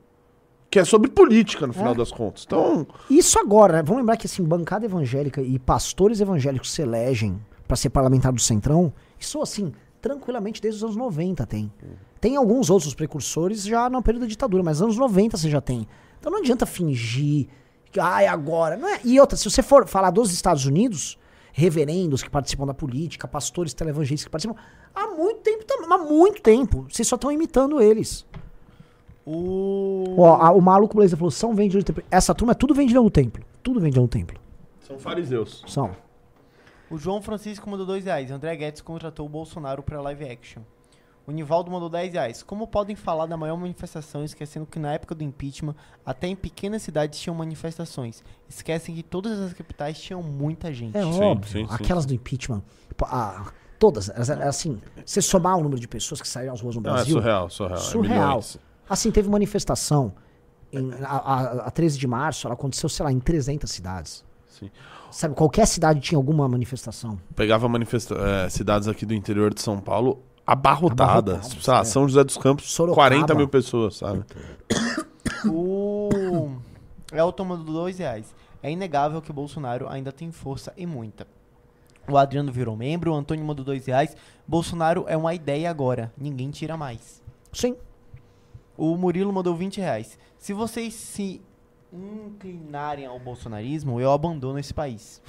[0.71, 2.43] Que é sobre política, no final das contas.
[2.45, 3.83] Então, Isso agora, né?
[3.83, 8.41] vamos lembrar que assim, bancada evangélica e pastores evangélicos se elegem para ser parlamentar do
[8.41, 9.71] Centrão, isso assim,
[10.01, 11.71] tranquilamente desde os anos 90 tem.
[12.25, 15.87] Tem alguns outros precursores já no período da ditadura, mas anos 90 você já tem.
[16.19, 17.47] Então não adianta fingir
[17.91, 18.75] que, ai, agora.
[18.75, 18.99] Não é.
[19.03, 21.19] E outra, se você for falar dos Estados Unidos,
[21.53, 24.55] reverendos que participam da política, pastores televangelistas que participam,
[24.95, 26.87] há muito tempo também, há muito tempo.
[26.89, 28.25] Vocês só estão imitando eles.
[29.23, 30.15] O.
[30.17, 32.03] Ó, a- o maluco Blazer falou, são vendilhão do templo.
[32.09, 33.43] Essa turma é tudo vendilhão do templo.
[33.61, 34.35] Tudo vendilhão do templo.
[34.81, 35.63] são fariseus.
[35.67, 35.95] São.
[36.89, 38.31] O João Francisco mandou 2 reais.
[38.31, 40.63] André Guedes contratou o Bolsonaro pra live action.
[41.27, 42.43] O Nivaldo mandou 10 reais.
[42.43, 45.75] Como podem falar da maior manifestação esquecendo que na época do impeachment,
[46.05, 48.23] até em pequenas cidades tinham manifestações?
[48.47, 50.95] Esquecem que todas as capitais tinham muita gente.
[50.95, 51.51] É Sim, óbvio.
[51.51, 52.09] sim, sim, Aquelas sim.
[52.09, 52.61] do impeachment.
[52.95, 54.09] pô, ah, todas.
[54.09, 56.93] elas assim, se somar o número de pessoas que saíram às ruas no Não, é
[56.93, 57.13] Brasil.
[57.15, 57.79] surreal, surreal.
[57.79, 58.27] é surreal.
[58.27, 58.59] milhões.
[58.87, 60.13] assim, teve manifestação.
[60.71, 64.23] Em, a, a, a 13 de março, ela aconteceu, sei lá, em 300 cidades.
[64.47, 64.69] Sim.
[65.09, 67.17] Sabe, qualquer cidade tinha alguma manifestação.
[67.35, 71.35] Pegava manifesta eh, cidades aqui do interior de São Paulo abarrotadas.
[71.35, 71.83] Abarrotadas, sei lá, é.
[71.83, 73.09] São José dos Campos, Sorocaba.
[73.09, 74.23] 40 mil pessoas, sabe?
[75.45, 76.09] O
[77.11, 78.33] Elton mandou 2 reais.
[78.61, 81.27] É inegável que o Bolsonaro ainda tem força e muita.
[82.07, 84.15] O Adriano virou membro, o Antônio mandou 2 reais.
[84.47, 87.23] Bolsonaro é uma ideia agora, ninguém tira mais.
[87.51, 87.75] Sim.
[88.77, 90.19] O Murilo mandou 20 reais.
[90.37, 91.41] Se vocês se
[91.93, 95.21] inclinarem ao bolsonarismo, eu abandono esse país.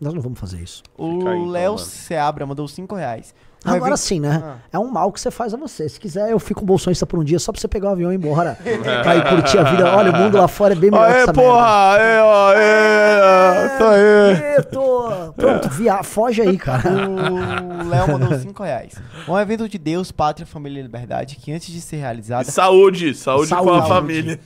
[0.00, 0.82] Nós não vamos fazer isso.
[0.96, 1.78] O então, Léo.
[1.78, 3.34] Seabra mandou 5 reais.
[3.72, 4.42] Um Agora sim, né?
[4.44, 4.56] Ah.
[4.72, 5.88] É um mal que você faz a você.
[5.88, 8.10] Se quiser, eu fico um bolsonista por um dia só pra você pegar o avião
[8.10, 8.56] e ir embora.
[9.02, 9.94] pra ir curtir a vida.
[9.96, 11.92] Olha, o mundo lá fora é bem melhor que Aê, essa porra!
[11.94, 14.40] Aê, ó, aê, isso aí.
[14.40, 14.56] merda.
[14.56, 15.32] Eita!
[15.36, 16.02] Pronto, via...
[16.02, 16.90] foge aí, cara.
[17.08, 18.94] O Léo mandou 5 reais.
[19.28, 23.48] Um evento de Deus, pátria, família e liberdade que antes de ser realizado, Saúde, saúde,
[23.50, 23.88] com a Saúde.
[23.88, 24.40] família.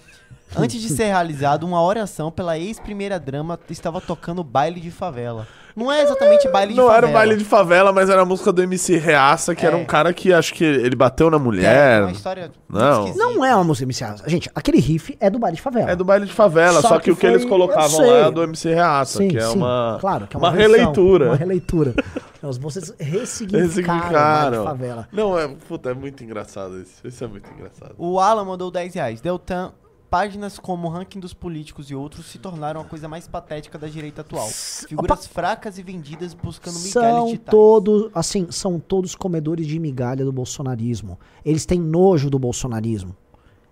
[0.56, 5.46] Antes de ser realizado, uma oração pela ex-primeira drama estava tocando baile de favela.
[5.74, 6.98] Não é exatamente baile de Não favela.
[6.98, 9.80] era o baile de favela, mas era a música do MC Reaça, que era É.
[9.80, 12.02] um cara que acho que ele bateu na É, mulher.
[12.02, 13.06] uma história Não.
[13.06, 13.24] esquisita.
[13.24, 14.28] Não é uma música MC Reaça.
[14.28, 15.90] Gente, aquele riff é do baile de favela.
[15.90, 18.16] É do baile de favela, Só só, que que, o que foi- eles colocavam lá
[18.26, 20.76] é do MC Reaça, Sim, que é sim, uma, claro, que é uma, uma, versão,
[20.76, 21.26] releitura.
[21.28, 21.94] Uma releitura.
[22.42, 24.60] Não, vocês ressignificaram, Ressignificaram.
[24.60, 25.08] o baile de favela.
[25.10, 27.00] Não, é, puta, é muito engraçado isso.
[27.02, 27.94] Isso é muito engraçado.
[27.96, 29.22] O Alan mandou 10 reais.
[29.22, 29.72] Deltan,
[30.12, 33.89] páginas como o ranking dos políticos e outros se tornaram a coisa mais patética da
[33.89, 34.47] direita atual.
[34.47, 37.51] Figuras fracas e vendidas buscando migalhas São digitais.
[37.51, 41.18] todos, assim, são todos comedores de migalha do bolsonarismo.
[41.43, 43.16] Eles têm nojo do bolsonarismo.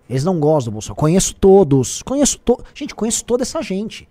[0.09, 0.99] Eles não gostam do Bolsonaro.
[0.99, 2.03] Conheço todos.
[2.03, 2.59] Conheço to...
[2.73, 4.09] Gente, conheço toda essa gente.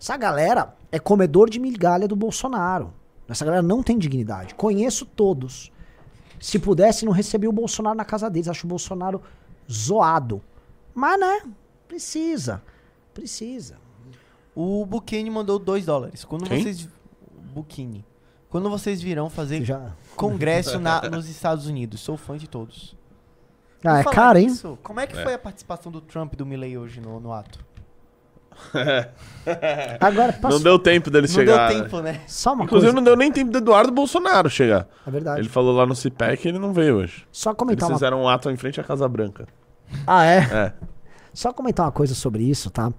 [0.00, 2.94] Essa galera é comedor de migalha do Bolsonaro.
[3.28, 4.54] Essa galera não tem dignidade.
[4.54, 5.72] Conheço todos.
[6.38, 8.46] Se pudesse, não recebia o Bolsonaro na casa deles.
[8.46, 9.20] Acho o Bolsonaro
[9.68, 10.40] zoado.
[10.94, 11.42] Mas, né?
[11.88, 12.62] Precisa.
[13.14, 13.76] Precisa.
[14.54, 16.24] O Bukini mandou 2 dólares.
[16.24, 16.62] Quando Quem?
[16.62, 16.88] vocês.
[17.52, 18.04] Bukini.
[18.48, 19.92] Quando vocês virão fazer Já...
[20.16, 22.00] congresso na- nos Estados Unidos?
[22.00, 22.96] Sou fã de todos.
[23.84, 24.46] Ah, é caro, hein?
[24.46, 27.32] nisso, como é que foi a participação do Trump e do Milley hoje no, no
[27.32, 27.64] ato?
[30.00, 30.56] Agora, posso...
[30.56, 31.68] Não deu tempo dele Não chegar.
[31.68, 31.82] deu né?
[31.84, 32.20] tempo, né?
[32.26, 32.96] Só uma Inclusive, coisa.
[32.96, 34.86] não deu nem tempo do Eduardo Bolsonaro chegar.
[35.06, 35.40] É verdade.
[35.40, 37.26] Ele falou lá no CIPEC e ele não veio hoje.
[37.32, 39.46] Só Eles comentar uma fizeram um ato em frente à Casa Branca.
[40.06, 40.38] Ah, é?
[40.38, 40.72] É.
[41.32, 42.92] Só comentar uma coisa sobre isso, tá?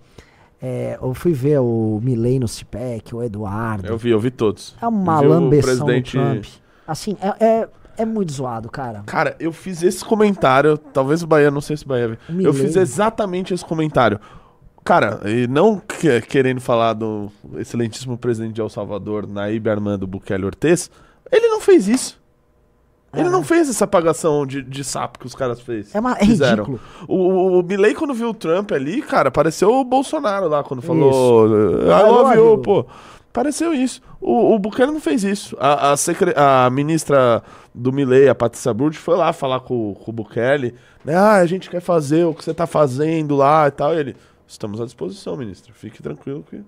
[0.61, 3.87] É, eu fui ver o Milley no CIPEC, o Eduardo.
[3.87, 4.75] Eu vi, eu vi todos.
[4.81, 6.45] É uma o lambeção presidente- do Trump.
[6.87, 9.01] Assim, é, é, é muito zoado, cara.
[9.05, 10.77] Cara, eu fiz esse comentário.
[10.77, 12.41] Talvez o Bahia, não sei se o Bahia viu.
[12.41, 14.19] Eu fiz exatamente esse comentário.
[14.83, 20.45] Cara, e não que- querendo falar do excelentíssimo presidente de El Salvador, Naíbe Armando Bukele
[20.45, 20.89] Ortiz,
[21.31, 22.20] ele não fez isso.
[23.13, 26.25] Ele não fez essa apagação de, de sapo que os caras fez, É, uma, é
[26.25, 26.63] fizeram.
[26.63, 26.79] ridículo.
[27.07, 30.81] O, o, o Milley, quando viu o Trump ali, cara, pareceu o Bolsonaro lá, quando
[30.81, 32.85] falou I I love love you, you." pô.
[33.33, 34.01] Pareceu isso.
[34.19, 35.55] O, o Bukele não fez isso.
[35.59, 37.41] A, a, secre- a ministra
[37.73, 40.75] do Milley, a Patrícia Burdi, foi lá falar com, com o Bukele.
[41.05, 41.15] Né?
[41.15, 43.93] Ah, a gente quer fazer o que você tá fazendo lá e tal.
[43.93, 44.15] E ele,
[44.45, 45.73] estamos à disposição, ministro.
[45.73, 46.61] Fique tranquilo que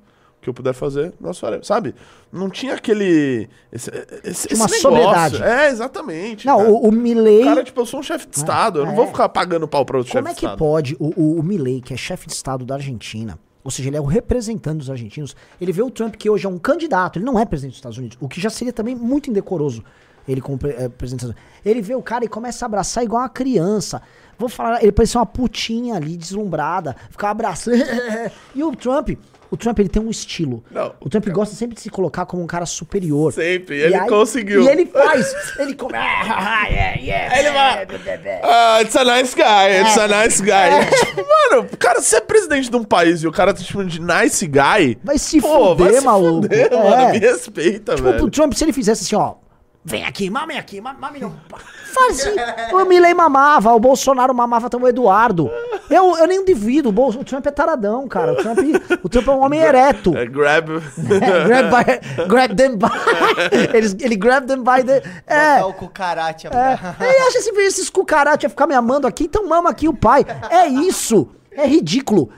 [0.44, 1.66] que eu puder fazer, nós faremos.
[1.66, 1.96] Sabe?
[2.32, 3.50] Não tinha aquele...
[3.72, 3.90] Esse,
[4.24, 5.42] esse, Tinha uma esse sobriedade.
[5.42, 6.46] É, exatamente.
[6.46, 7.44] Não, o, o Milley...
[7.44, 8.80] Cara, tipo, eu sou um chefe de Estado.
[8.80, 8.96] Eu não é.
[8.96, 10.58] vou ficar pagando pau pra outro Como chefe é de que Estado.
[10.60, 13.98] pode o, o, o Milley, que é chefe de Estado da Argentina, ou seja, ele
[13.98, 17.26] é o representante dos argentinos, ele vê o Trump, que hoje é um candidato, ele
[17.26, 19.84] não é presidente dos Estados Unidos, o que já seria também muito indecoroso,
[20.28, 21.44] ele como eh, presidente dos Estados Unidos.
[21.66, 24.02] Ele vê o cara e começa a abraçar igual uma criança.
[24.38, 27.78] Vou falar, ele parecia uma putinha ali, deslumbrada, ficava abraçando.
[28.56, 29.12] e o Trump,
[29.54, 30.64] o Trump ele tem um estilo.
[30.72, 33.32] Não, o Trump gosta sempre de se colocar como um cara superior.
[33.32, 34.64] Sempre, E ele aí- conseguiu.
[34.64, 35.94] E ele faz, ele come...
[35.98, 37.88] yeah, yeah, Ele vai-
[38.44, 41.22] Ah, it's a nice guy, it's a nice guy.
[41.52, 44.46] Mano, cara, você é presidente de um país e o cara tá chamando de nice
[44.48, 44.98] guy.
[45.04, 46.42] Vai se Pô, fuder, vai se maluco.
[46.44, 46.76] fuder, É.
[46.76, 47.12] mano.
[47.12, 48.30] Me respeita, Tipo, velho.
[48.32, 49.36] Trump, se ele fizesse assim, ó.
[49.86, 51.34] Vem aqui, mame aqui, ma- mame não.
[51.94, 52.34] Fazia.
[52.72, 55.52] O Milley mamava, o Bolsonaro mamava também o Eduardo.
[55.90, 58.32] Eu, eu nem duvido, o, o Trump é taradão, cara.
[58.32, 58.60] O Trump,
[59.04, 60.16] o Trump é um homem ereto.
[60.18, 60.70] É, grab.
[61.14, 62.88] É, grab, by, grab them by.
[63.76, 65.04] Eles, ele grab them by the.
[65.28, 65.56] É.
[65.56, 66.48] Botar o cucarate.
[66.48, 70.26] É, ele acha assim, esses cucarachas ficar me amando aqui, então mama aqui o pai.
[70.50, 71.28] É isso.
[71.52, 72.30] É ridículo.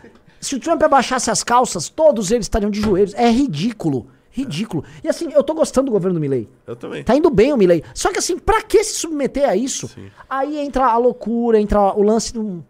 [0.42, 3.14] Se o Trump abaixasse as calças, todos eles estariam de joelhos.
[3.14, 4.08] É ridículo.
[4.36, 4.84] Ridículo.
[5.02, 6.50] E assim, eu tô gostando do governo do Milley.
[6.68, 7.06] Eu também.
[7.06, 7.82] Tá indo bem o Milley.
[7.94, 9.90] Só que assim, pra que se submeter a isso?
[10.30, 12.62] Aí entra a loucura, entra o lance do...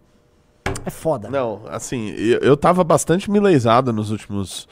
[0.85, 1.27] É foda.
[1.27, 4.67] Não, assim, eu, eu tava bastante mileizado nos últimos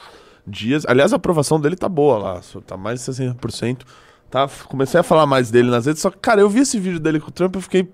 [0.46, 0.86] dias.
[0.86, 3.82] Aliás, a aprovação dele tá boa lá, tá mais de 60%.
[4.30, 7.00] Tá, comecei a falar mais dele nas redes, só que, cara, eu vi esse vídeo
[7.00, 7.92] dele com o Trump e eu fiquei.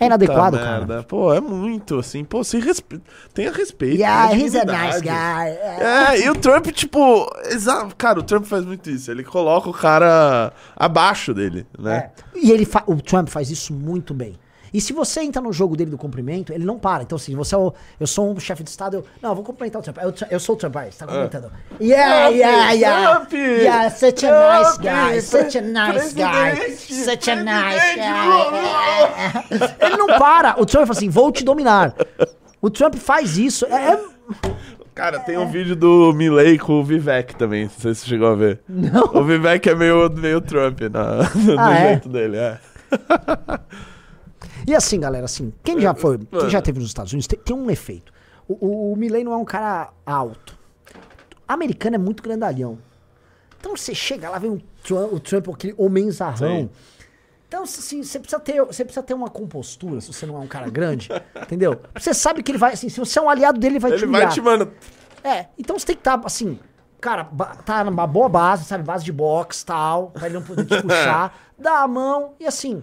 [0.00, 0.78] É inadequado, "Puta cara.
[0.78, 1.02] merda".
[1.02, 3.00] Pô, é muito, assim, pô, se respe...
[3.34, 3.96] tenha respeito.
[3.96, 5.10] Yeah, tenha he's a nice guy.
[5.10, 7.88] É, e o Trump, tipo, exa...
[7.98, 9.10] cara, o Trump faz muito isso.
[9.10, 12.10] Ele coloca o cara abaixo dele, né?
[12.34, 12.38] É.
[12.40, 14.36] E ele fa- o Trump faz isso muito bem.
[14.72, 17.02] E se você entra no jogo dele do cumprimento, ele não para.
[17.02, 19.04] Então, assim, você é o, eu sou um chefe de Estado, eu.
[19.22, 19.98] Não, eu vou cumprimentar o Trump.
[19.98, 21.50] Eu, eu sou o Trump, vai, você tá cumprimentando.
[21.80, 23.16] Yeah, yeah, yeah.
[23.16, 25.20] Trump, yeah, such a nice guy.
[25.20, 26.70] Such a nice guy.
[26.76, 29.74] Such a nice guy.
[29.86, 30.54] ele não para.
[30.60, 31.94] O Trump fala assim: vou te dominar.
[32.60, 33.66] O Trump faz isso.
[33.66, 34.00] É, é-
[34.94, 38.26] Cara, tem um vídeo do Milley com o Vivek também, não sei se você chegou
[38.32, 38.58] a ver.
[38.68, 39.04] Não.
[39.14, 41.88] O Vivek é meio, meio Trump na, no Ah, é?
[41.90, 42.58] jeito dele, é.
[44.68, 47.56] E assim, galera, assim, quem já foi, quem já teve nos Estados Unidos, tem, tem
[47.56, 48.12] um efeito.
[48.46, 50.58] O, o, o é um cara alto.
[51.48, 52.78] O americano é muito grandalhão.
[53.58, 56.64] Então você chega lá, vem um Trump, o Trump, aquele homenzarrão.
[56.64, 56.70] Sim.
[57.48, 60.46] Então, assim, você precisa, ter, você precisa ter uma compostura, se você não é um
[60.46, 61.08] cara grande,
[61.40, 61.80] entendeu?
[61.98, 63.96] Você sabe que ele vai, assim, se você é um aliado dele, ele vai te
[63.96, 64.26] Ele humilhar.
[64.26, 64.70] vai te, mano.
[65.24, 66.58] É, então você tem que estar, assim,
[67.00, 67.24] cara,
[67.64, 68.84] tá numa boa base, sabe?
[68.84, 72.82] Base de boxe tal, pra ele não poder te puxar, dá a mão e assim,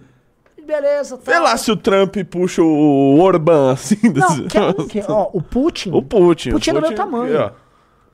[0.66, 1.34] beleza, tal.
[1.34, 3.96] Vê lá se o Trump puxa o Orbán assim.
[4.02, 5.90] Não, desse- que é um que, ó, o Putin.
[5.92, 6.50] O Putin.
[6.50, 7.40] Putin é do meu tamanho.
[7.40, 7.50] ó.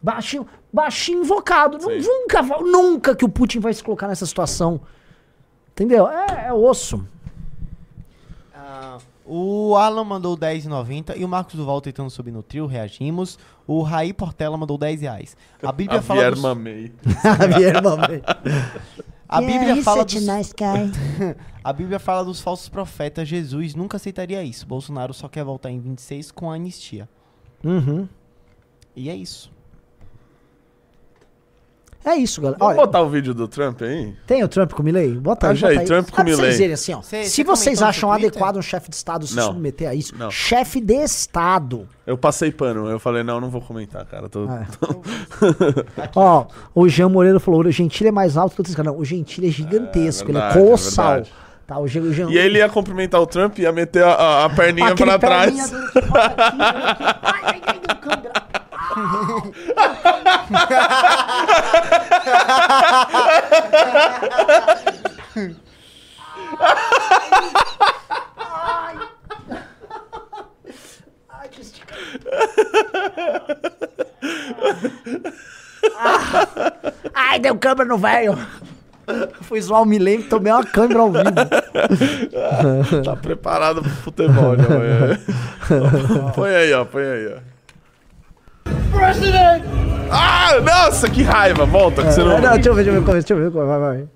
[0.02, 1.80] Baixinho, baixinho invocado.
[1.80, 2.00] Sim.
[2.00, 4.80] nunca, nunca que o Putin vai se colocar nessa situação.
[5.72, 6.08] Entendeu?
[6.08, 7.06] É, é osso.
[8.54, 13.38] Ah, o Alan mandou 10,90 e o Marcos Duval tentando subir no trio, reagimos.
[13.66, 15.36] O Raí Portela mandou 10 reais.
[15.62, 16.40] A Bíblia A fala dos,
[17.56, 18.22] Vierma May.
[19.32, 20.54] a Bíblia fala dos, nice
[21.62, 23.28] a Bíblia fala dos falsos profetas.
[23.28, 24.66] Jesus nunca aceitaria isso.
[24.66, 27.08] Bolsonaro só quer voltar em 26 com a anistia.
[27.62, 28.08] Uhum.
[28.96, 29.51] E é isso.
[32.04, 32.58] É isso, galera.
[32.58, 34.12] Vamos Olha, botar o vídeo do Trump aí?
[34.26, 35.12] tem o Trump com o Milley?
[35.14, 36.58] Bota aí, Acha bota aí, Trump com Dá pra vocês Milley.
[36.58, 37.02] verem assim, ó.
[37.02, 39.44] Cê- Se cê vocês acham adequado um chefe de Estado se Não.
[39.46, 40.30] submeter a isso, Não.
[40.30, 41.86] chefe de Estado.
[42.06, 42.88] Eu passei pano.
[42.90, 44.28] Eu falei, não, não vou comentar, cara.
[44.28, 44.46] Tô...
[44.46, 44.66] É.
[46.16, 48.92] Ó, o Jean Moreira falou: o Gentili é mais alto que outros caras.
[48.92, 51.12] Não, o Gentili é gigantesco, É, ele é verdade, é colossal.
[51.14, 51.32] verdade.
[51.66, 54.12] tá, o Jean, o Jean, E ele ia cumprimentar o Trump e ia meter a,
[54.12, 55.52] a- a perninha Aquele pra trás.
[55.54, 57.04] perninha dele que bota aqui, olha aqui.
[57.22, 58.21] Ai, ai, ai,
[58.92, 59.52] câmera.
[71.28, 71.94] Ai, que estica-.
[77.14, 78.38] Ai, deu câmera no velho.
[79.42, 81.24] Fui zoar o milênio, tomei uma câmera ao vivo.
[83.04, 85.18] Tá preparado pro futebol amanhã.
[86.34, 86.84] põe aí, ó.
[86.84, 87.51] Põe aí, ó.
[90.10, 91.64] Ah, nossa, que raiva.
[91.64, 92.40] Volta, que você não...
[92.40, 93.80] Não, deixa eu ver, deixa eu ver o começo, deixa eu ver o começo, vai,
[93.80, 94.08] vai.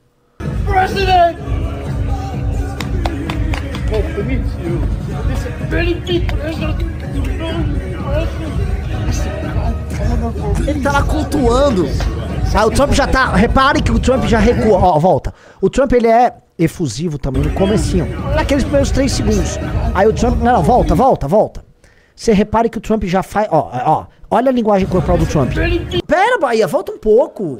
[10.66, 11.88] Ele tá lá cultuando.
[12.54, 13.34] Ah, o Trump já tá.
[13.34, 14.78] Repare que o Trump já recua.
[14.78, 15.32] Ó, volta.
[15.60, 18.06] O Trump ele é efusivo também no comecinho.
[18.34, 19.58] Naqueles primeiros três segundos.
[19.94, 20.38] Aí o Trump.
[20.42, 21.64] Não, não, volta, volta, volta.
[22.14, 23.46] Você repare que o Trump já faz.
[23.50, 24.06] Ó, ó.
[24.30, 25.52] Olha a linguagem corporal do Trump.
[26.06, 27.58] Pera, Bahia, volta um pouco.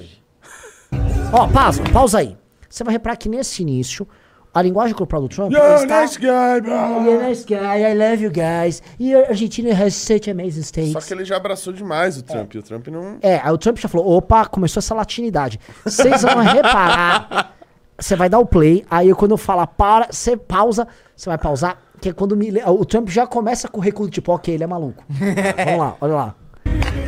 [1.32, 2.36] Ó, pausa, pausa aí.
[2.68, 4.06] Você vai reparar que nesse início,
[4.52, 5.52] a linguagem corporal do Trump.
[5.52, 7.04] You're está- nice guy, bro.
[7.04, 8.82] You're nice guy, I love you guys.
[8.98, 10.92] Your Argentina has such amazing steaks.
[10.92, 12.54] Só que ele já abraçou demais o Trump.
[12.54, 13.18] E o Trump não...
[13.22, 15.60] É, aí o Trump já falou, opa, começou essa latinidade.
[15.84, 17.54] Vocês vão reparar,
[17.98, 21.78] você vai dar o play, aí quando eu falar para, você pausa, você vai pausar,
[22.00, 24.66] que é quando me, o Trump já começa com o recuo, tipo, ok, ele é
[24.66, 25.04] maluco.
[25.08, 26.34] Vamos lá, olha lá.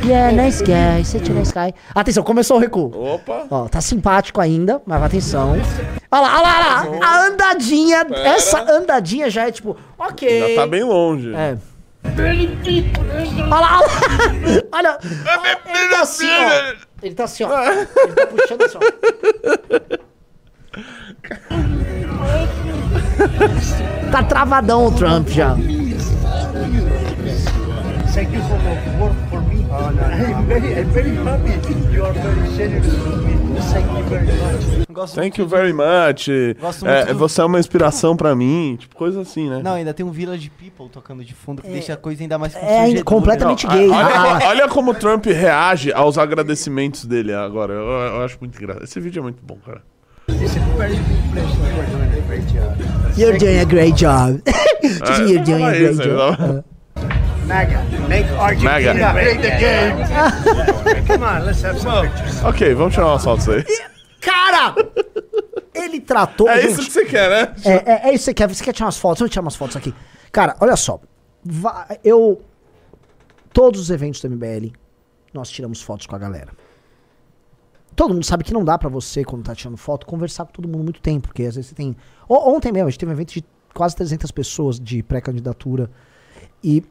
[0.03, 1.73] Yeah, nice guy, such a nice guy.
[1.93, 2.91] Atenção, começou o recuo.
[3.15, 3.45] Opa.
[3.49, 5.51] Ó, tá simpático ainda, mas atenção.
[6.11, 7.05] Olha lá, olha lá, olha lá.
[7.05, 10.55] A andadinha, essa andadinha já é tipo, ok.
[10.55, 11.33] Já tá bem longe.
[11.35, 11.57] É.
[13.51, 13.79] Olha lá,
[14.71, 14.99] olha lá.
[15.35, 15.59] Olha.
[15.65, 16.73] Ele tá assim, ó.
[17.03, 17.63] Ele tá assim, ó.
[17.63, 17.85] Ele
[18.15, 18.81] tá puxando assim, ó.
[24.11, 25.55] Tá travadão o Trump já.
[28.13, 28.57] Thank you for
[33.69, 34.87] Thank you very much.
[34.89, 36.27] Gosto Thank you very much.
[36.59, 38.75] Gosto É, muito do- Você é uma inspiração pra mim.
[38.79, 39.61] Tipo, coisa assim, né?
[39.63, 42.55] Não, ainda tem um Village People tocando de fundo que deixa a coisa ainda mais
[42.55, 43.89] É completamente Não, gay.
[43.89, 47.73] Olha, Ah, olha como o Trump reage aos agradecimentos dele agora.
[47.73, 48.83] Eu, eu acho muito engraçado.
[48.83, 49.81] Esse vídeo é muito bom, cara.
[53.17, 54.41] You're doing a great job.
[55.01, 56.63] Ah, You're doing a great job.
[62.47, 63.63] Ok, vamos tirar umas fotos aí.
[64.21, 64.75] Cara!
[65.73, 66.47] Ele tratou.
[66.49, 67.55] É gente, isso que você quer, né?
[67.65, 67.71] É,
[68.07, 68.49] é, é isso que você quer.
[68.49, 69.19] Você quer tirar umas fotos?
[69.19, 69.93] Vamos tirar umas fotos aqui.
[70.31, 70.99] Cara, olha só.
[71.43, 72.41] Va- eu.
[73.53, 74.71] Todos os eventos do MBL,
[75.33, 76.51] nós tiramos fotos com a galera.
[77.95, 80.67] Todo mundo sabe que não dá pra você, quando tá tirando foto, conversar com todo
[80.67, 81.27] mundo muito tempo.
[81.29, 81.95] Porque às vezes você tem.
[82.27, 83.43] O- ontem mesmo, a gente teve um evento de
[83.73, 85.89] quase 300 pessoas de pré-candidatura.
[86.63, 86.83] E.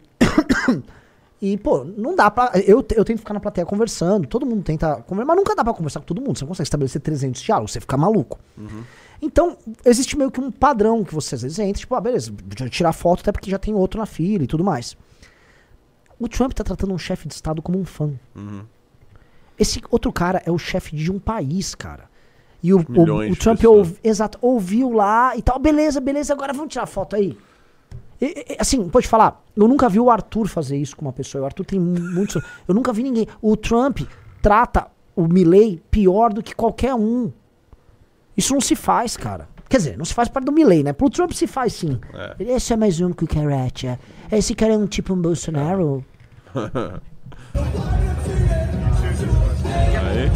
[1.40, 2.50] E, pô, não dá pra.
[2.66, 5.72] Eu, eu tento ficar na plateia conversando, todo mundo tenta conversar, mas nunca dá pra
[5.72, 6.36] conversar com todo mundo.
[6.36, 8.40] Você não consegue estabelecer 300 diálogos, você fica maluco.
[9.22, 12.32] Então, existe meio que um padrão que você às vezes entra, tipo, ah, beleza,
[12.70, 14.96] tirar foto até porque já tem outro na fila e tudo mais.
[16.18, 18.10] O Trump tá tratando um chefe de Estado como um fã.
[19.58, 22.04] Esse outro cara é o chefe de um país, cara.
[22.62, 26.72] E o, o, o Trump ouv- exato, ouviu lá e tal, beleza, beleza, agora vamos
[26.72, 27.36] tirar foto aí.
[28.20, 31.42] E- e- assim, pode falar, eu nunca vi o Arthur fazer isso com uma pessoa.
[31.42, 32.42] O Arthur tem muitos.
[32.66, 33.26] Eu nunca vi ninguém.
[33.40, 34.00] O Trump
[34.42, 37.30] trata o Milley pior do que qualquer um.
[38.36, 39.48] Isso não se faz, cara.
[39.68, 40.92] Quer dizer, não se faz parte do Milley, né?
[40.92, 41.98] Pro Trump se faz sim.
[42.40, 43.98] Ele, Esse é mais um cucaracha.
[44.32, 46.04] Esse cara é um tipo um Bolsonaro.
[50.08, 50.30] Aí.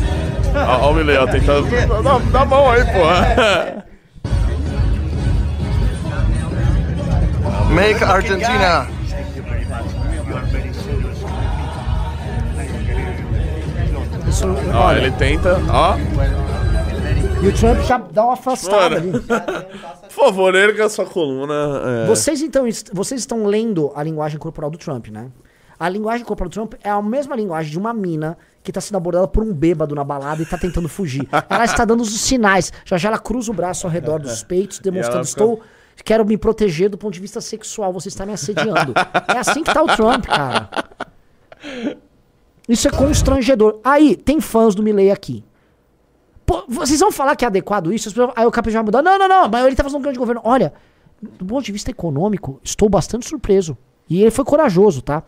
[0.83, 1.69] Ó o Milley, ó, tentando.
[2.03, 3.87] Dá, dá a mão aí, porra.
[7.75, 8.87] Make Argentina.
[14.29, 15.59] Isso, Ó, olha, ele tenta.
[15.71, 15.97] Ó,
[17.43, 19.13] E o Trump já dá uma afastada ali.
[19.21, 21.55] por favor, erga sua coluna.
[22.05, 22.07] é.
[22.07, 25.29] Vocês então, est- vocês estão lendo a linguagem corporal do Trump, né?
[25.79, 28.97] A linguagem corporal do Trump é a mesma linguagem de uma mina que tá sendo
[28.97, 31.29] abordada por um bêbado na balada e tá tentando fugir.
[31.51, 32.73] Ela está dando os sinais.
[32.85, 35.61] Já já ela cruza o braço ao redor dos peitos, demonstrando fica- estou
[36.05, 38.93] quero me proteger do ponto de vista sexual, você está me assediando.
[39.35, 40.69] é assim que tá o Trump, cara.
[42.69, 43.81] Isso é constrangedor.
[43.85, 45.45] Aí, tem fãs do Milley aqui.
[46.47, 48.09] Pô, vocês vão falar que é adequado isso?
[48.09, 49.03] As pessoas- Aí o capitão vai mudar.
[49.03, 50.41] Não, não, não, mas ele tá fazendo um grande governo.
[50.45, 50.73] Olha,
[51.21, 53.77] do ponto de vista econômico, estou bastante surpreso.
[54.09, 55.23] E ele foi corajoso, tá?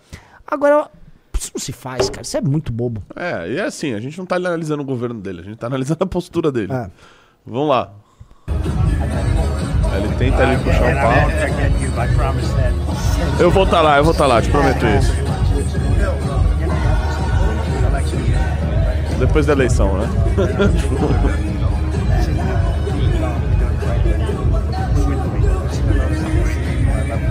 [0.47, 0.91] Agora,
[1.39, 2.23] isso não se faz, cara.
[2.23, 3.03] Isso é muito bobo.
[3.15, 5.66] É, e é assim, a gente não tá analisando o governo dele, a gente tá
[5.69, 6.73] analisando a postura dele.
[6.73, 6.91] É.
[7.47, 7.93] Vamos lá.
[10.19, 11.15] Tenta ali puxar o pau.
[13.39, 15.12] Eu vou tá lá, eu vou tá lá, te prometo isso.
[19.19, 20.09] Depois da eleição, né?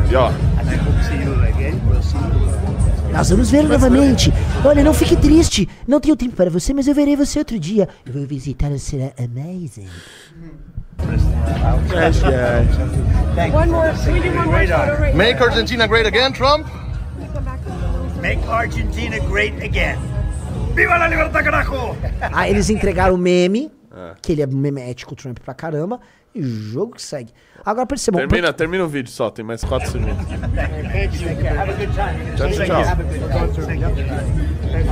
[0.10, 0.32] e ó,
[3.14, 4.34] Nós vamos ver novamente.
[4.66, 5.70] Olha, não fique triste.
[5.88, 7.88] Não tenho tempo para você, mas eu verei você outro dia.
[8.06, 9.88] Eu vou visitar o será amazing.
[13.52, 16.68] One more, really one more photo right Make Argentina great again, Trump.
[18.22, 19.98] Make Argentina great again.
[20.76, 21.96] Viva la libertad, carajo!
[22.32, 23.72] Aí eles entregaram o meme,
[24.22, 26.00] que ele é memético, Trump pra caramba,
[26.34, 27.32] e o jogo que segue.
[27.66, 28.28] Agora percebam.
[28.28, 30.26] termina, termina o vídeo só, tem mais 4 segundos.
[32.36, 32.86] Tchau, tchau, tchau.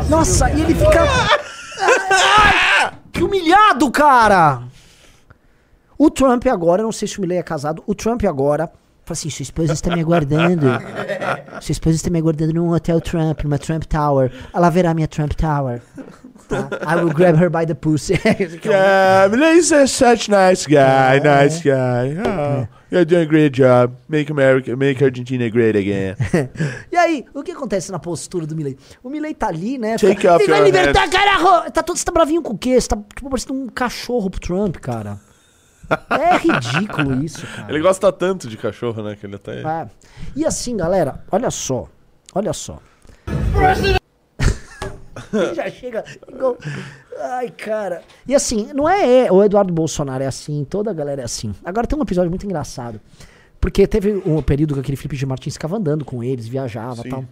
[0.09, 1.03] Nossa, e ele fica.
[2.39, 4.70] Ai, que humilhado, cara!
[6.01, 8.65] O Trump agora, não sei se o Milley é casado, o Trump agora
[9.05, 10.65] fala assim: sua esposa está me aguardando.
[11.61, 14.31] Sua esposa está me aguardando num hotel Trump, numa Trump Tower.
[14.51, 15.79] Ela verá minha Trump Tower.
[16.49, 16.69] Tá?
[16.87, 18.15] I will grab her by the pussy.
[18.65, 22.17] Yeah, Milley's a such nice guy, nice guy.
[22.17, 23.93] Oh, you're doing a great job.
[24.09, 26.15] Make America, make Argentina great again.
[26.91, 28.75] E aí, o que acontece na postura do Milley?
[29.03, 29.97] O Milley tá ali, né?
[29.97, 31.71] Take fica, off "Viva a your libertar, carajo!
[31.71, 32.81] Tá todo, você tá bravinho com o quê?
[32.81, 35.19] Você tá tipo, parecendo um cachorro pro Trump, cara.
[36.09, 37.69] É ridículo isso, cara.
[37.71, 39.15] Ele gosta tanto de cachorro, né?
[39.19, 39.61] Que ele até.
[39.61, 39.87] É.
[40.35, 41.87] E assim, galera, olha só.
[42.33, 42.79] Olha só.
[45.33, 46.03] Ele já chega.
[46.27, 46.57] igual-
[47.19, 48.01] Ai, cara.
[48.27, 51.53] E assim, não é é, o Eduardo Bolsonaro é assim, toda a galera é assim.
[51.63, 52.99] Agora tem um episódio muito engraçado.
[53.59, 57.09] Porque teve um período que aquele Felipe de Martins ficava andando com eles, viajava e
[57.09, 57.25] tal.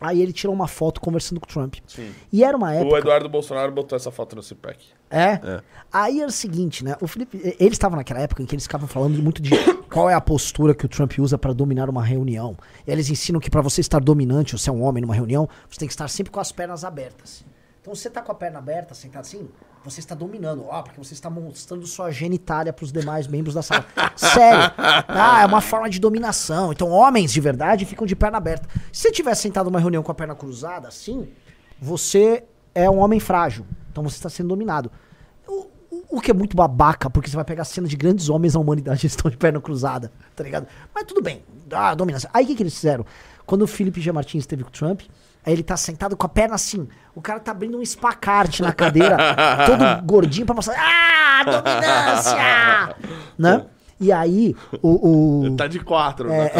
[0.00, 1.76] Aí ele tirou uma foto conversando com o Trump.
[1.86, 2.12] Sim.
[2.32, 2.94] E era uma época.
[2.94, 4.84] O Eduardo Bolsonaro botou essa foto no CPEC.
[5.10, 5.24] É?
[5.32, 5.62] É.
[5.92, 6.96] Aí era o seguinte, né?
[7.00, 9.50] O Felipe, eles estavam naquela época em que eles ficavam falando muito de
[9.90, 12.56] qual é a postura que o Trump usa pra dominar uma reunião.
[12.86, 15.78] E eles ensinam que pra você estar dominante, ou ser um homem numa reunião, você
[15.78, 17.44] tem que estar sempre com as pernas abertas.
[17.80, 19.48] Então, você tá com a perna aberta, sentado assim,
[19.90, 20.64] você está dominando.
[20.66, 23.86] Ó, porque você está mostrando sua genitália pros demais membros da sala.
[24.16, 24.72] Sério.
[24.76, 26.72] Ah, é uma forma de dominação.
[26.72, 28.68] Então, homens de verdade ficam de perna aberta.
[28.92, 31.28] Se você estiver sentado numa reunião com a perna cruzada, assim,
[31.80, 32.44] você
[32.74, 33.64] é um homem frágil.
[33.90, 34.90] Então, você está sendo dominado.
[36.10, 39.00] O, que é muito babaca, porque você vai pegar cena de grandes homens da humanidade
[39.00, 40.66] que estão de perna cruzada, tá ligado?
[40.94, 42.30] Mas tudo bem, ah, dominação.
[42.34, 43.06] Aí o que, que eles fizeram?
[43.46, 44.12] Quando o Felipe G.
[44.12, 45.02] Martins esteve com o Trump,
[45.46, 48.72] aí ele tá sentado com a perna assim, o cara tá abrindo um espacarte na
[48.72, 49.16] cadeira,
[49.64, 52.96] todo gordinho pra mostrar, ah, dominância!
[53.38, 53.66] né?
[53.98, 55.40] E aí, o...
[55.40, 56.50] o- Ele tá de quatro, né?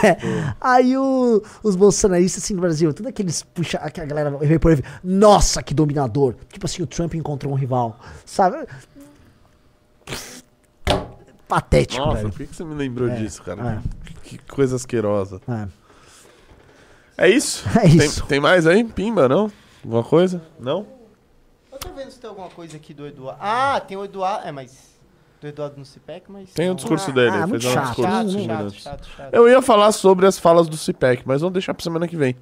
[0.58, 4.72] Aí o- os bolsonaristas, assim, no Brasil, tudo aqueles puxa, que a galera veio por
[4.72, 6.34] aí, nossa, que dominador.
[6.50, 8.66] Tipo assim, o Trump encontrou um rival, sabe?
[11.48, 12.32] patético, Nossa, velho.
[12.32, 13.82] por que você me lembrou É, disso, cara?
[14.22, 15.40] Que, que coisa asquerosa.
[15.48, 15.68] É.
[17.18, 17.64] É isso?
[17.78, 18.26] É Tem- isso.
[18.26, 18.84] Tem, mais aí?
[18.84, 19.50] Pimba, não?
[19.84, 20.42] Alguma coisa?
[20.58, 20.86] Não?
[21.72, 23.38] Eu tô vendo se tem alguma coisa aqui do Eduardo.
[23.42, 24.46] Ah, tem o Eduardo.
[24.46, 24.96] É, mas.
[25.40, 26.50] Do Eduardo no CIPEC, mas.
[26.52, 26.74] Tem o não.
[26.76, 27.30] discurso Ah, dele.
[27.30, 28.74] ah, ele muito fez um discurso Chato, chato, minutos.
[28.82, 29.34] chato, chato.
[29.34, 32.34] Eu ia falar sobre as falas do CIPEC, mas vamos deixar pra semana que vem.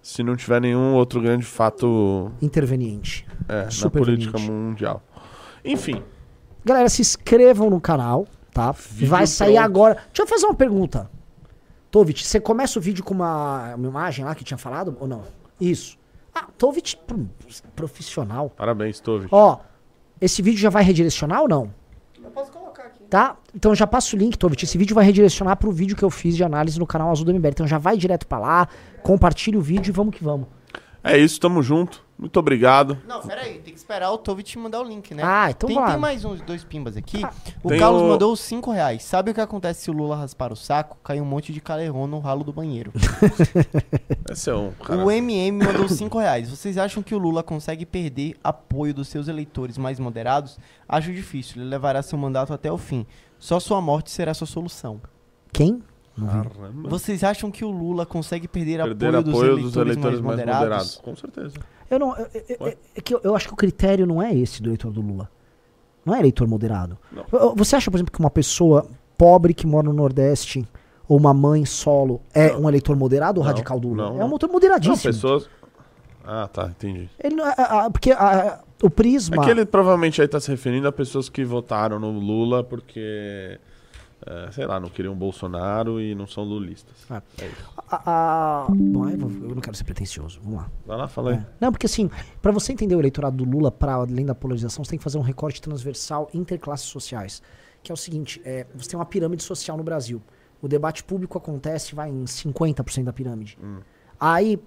[0.00, 3.26] Se não tiver nenhum outro grande fato Interveniente.
[3.48, 5.02] é, na política mundial.
[5.64, 6.02] Enfim,
[6.64, 8.70] Galera, se inscrevam no canal, tá?
[8.72, 9.64] Vídeo Vai sair pronto.
[9.64, 9.94] agora.
[9.94, 11.10] Deixa eu fazer uma pergunta.
[11.90, 15.22] Tovit, você começa o vídeo com uma, uma imagem lá que tinha falado ou não?
[15.60, 15.98] Isso.
[16.34, 17.00] Ah, Tovit,
[17.74, 18.50] profissional.
[18.50, 19.26] parabéns, Tove.
[19.30, 19.58] Ó,
[20.20, 21.72] esse vídeo já vai redirecionar ou não?
[22.22, 23.04] Eu posso colocar aqui.
[23.04, 23.36] Tá?
[23.54, 24.64] Então já passa o link, Tovit.
[24.64, 27.32] Esse vídeo vai redirecionar pro vídeo que eu fiz de análise no canal Azul do
[27.32, 27.48] MBL.
[27.48, 28.68] Então já vai direto pra lá,
[29.02, 30.46] compartilha o vídeo e vamos que vamos.
[31.02, 32.04] É isso, tamo junto.
[32.18, 32.98] Muito obrigado.
[33.06, 35.22] Não, pera aí, tem que esperar o Tovit te mandar o link, né?
[35.24, 37.22] Ah, então tem, tem mais uns dois pimbas aqui.
[37.62, 39.04] o Tem Carlos o- mandou os 5 reais.
[39.04, 40.98] Sabe o que acontece se o Lula raspar o saco?
[41.04, 42.92] Cai um monte de calerron no ralo do banheiro.
[44.30, 45.04] Esse é um cara.
[45.04, 46.50] o MM mandou 5 reais.
[46.50, 50.58] Vocês acham que o Lula consegue perder apoio dos seus eleitores mais moderados?
[50.88, 51.62] Acho difícil.
[51.62, 53.06] Ele levará seu mandato até o fim.
[53.38, 55.00] Só sua morte será sua solução.
[55.52, 55.82] Quem?
[56.26, 56.48] Vi.
[56.48, 56.88] Caramba.
[56.88, 60.96] Vocês acham que o Lula consegue perder, Perder apoio, apoio dos, eleitores mais, moderados?
[61.02, 61.54] Com certeza.
[61.90, 62.16] Eu não.
[62.16, 62.26] eu-
[62.60, 62.66] eu-
[62.96, 65.30] é que eu, eu acho que o critério não é esse do eleitor do Lula.
[66.04, 66.96] Não é eleitor moderado.
[67.12, 67.54] Não.
[67.54, 68.86] Você acha, por exemplo, que uma pessoa
[69.16, 70.66] pobre que mora no Nordeste
[71.08, 72.62] ou uma mãe solo é Não.
[72.62, 74.04] um eleitor moderado ou Não, radical do Lula?
[74.04, 74.26] não, é um não.
[74.28, 75.12] eleitor Não, moderadíssimo.
[75.12, 75.48] pessoas.
[76.24, 77.08] Ah, tá, entendi.
[77.22, 79.36] Ele não é- a- a- porque a- o prisma.
[79.36, 83.58] É que ele provavelmente aí tá se referindo a pessoas que votaram no Lula porque,
[84.26, 86.94] é, sei lá, não queriam Bolsonaro e não são lulistas.
[87.10, 87.22] É.
[87.44, 87.72] É isso.
[87.90, 90.40] a- a- Bom, eu, vou- eu não quero ser pretencioso.
[90.42, 90.70] Vamos lá.
[90.86, 91.36] Vai lá, fala aí.
[91.36, 91.46] É.
[91.60, 92.10] Não, porque assim,
[92.42, 95.18] pra você entender o eleitorado do Lula, para além da polarização, você tem que fazer
[95.18, 97.42] um recorte transversal interclasses sociais.
[97.82, 100.20] Que é o seguinte: é, você tem uma pirâmide social no Brasil.
[100.60, 103.56] O debate público acontece, vai em 50% da pirâmide.
[104.18, 104.60] Aí,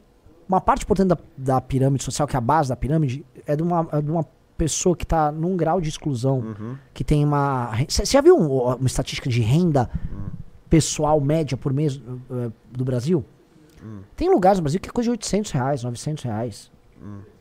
[0.48, 3.62] uma parte importante da, da pirâmide social, que é a base da pirâmide, é de
[3.62, 4.26] uma, é de uma
[4.62, 6.78] pessoa que tá num grau de exclusão, Uhum.
[6.94, 7.72] que tem uma.
[7.90, 9.90] Você já viu um- uma estatística de renda
[10.70, 13.26] pessoal média por mês uh, do Brasil?
[14.16, 16.72] Tem lugares no Brasil que é coisa de 800 reais, 900 reais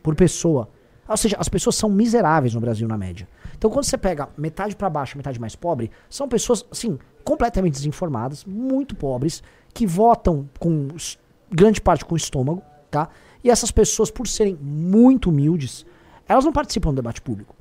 [0.01, 0.67] por pessoa.
[1.07, 3.27] Ou seja, as pessoas são miseráveis no Brasil na média.
[3.55, 8.43] Então, quando você pega metade pra baixo, metade mais pobre, são pessoas, assim, completamente desinformadas,
[8.45, 10.87] muito pobres, que votam com
[11.51, 13.09] grande parte com o estômago, tá?
[13.43, 15.85] E essas pessoas, por serem muito humildes,
[16.31, 17.55] elas não participam do debate público.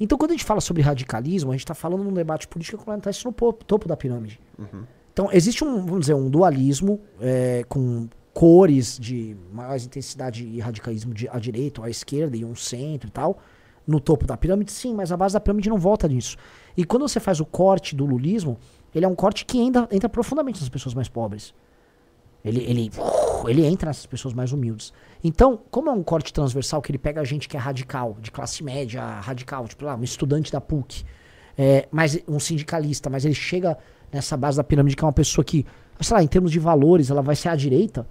[0.00, 2.90] Então, quando a gente fala sobre radicalismo, a gente está falando num debate político que
[2.90, 4.40] acontece no po- topo da pirâmide.
[5.12, 11.12] Então, existe um, vamos dizer, um dualismo é, com cores de mais intensidade e radicalismo
[11.12, 13.38] de, à direita ou à esquerda e um centro e tal,
[13.86, 16.36] no topo da pirâmide, sim, mas a base da pirâmide não volta nisso.
[16.76, 18.58] E quando você faz o corte do lulismo,
[18.94, 21.54] ele é um corte que ainda entra profundamente nas pessoas mais pobres.
[22.44, 22.90] Ele, ele,
[23.46, 24.92] ele entra nessas pessoas mais humildes.
[25.22, 28.30] Então, como é um corte transversal que ele pega a gente que é radical, de
[28.30, 31.04] classe média, radical, tipo lá, um estudante da PUC,
[31.56, 33.78] é, mas um sindicalista, mas ele chega
[34.12, 35.64] nessa base da pirâmide que é uma pessoa que,
[36.00, 38.06] sei lá, em termos de valores, ela vai ser à direita,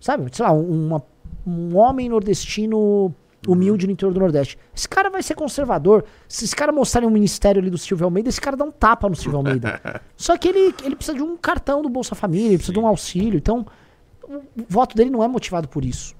[0.00, 0.24] sabe?
[0.34, 1.02] Sei lá, um, uma-
[1.46, 3.14] um homem nordestino
[3.46, 4.58] humilde no interior do Nordeste.
[4.74, 6.04] Esse cara vai ser conservador.
[6.28, 9.08] Se esse cara mostrarem um ministério ali do Silvio Almeida, esse cara dá um tapa
[9.08, 9.80] no Silvio Almeida.
[10.16, 12.86] Só que ele, ele precisa de um cartão do Bolsa Família, ele precisa de um
[12.86, 13.36] auxílio.
[13.38, 13.66] Então,
[14.22, 16.14] o o voto dele não é motivado por isso.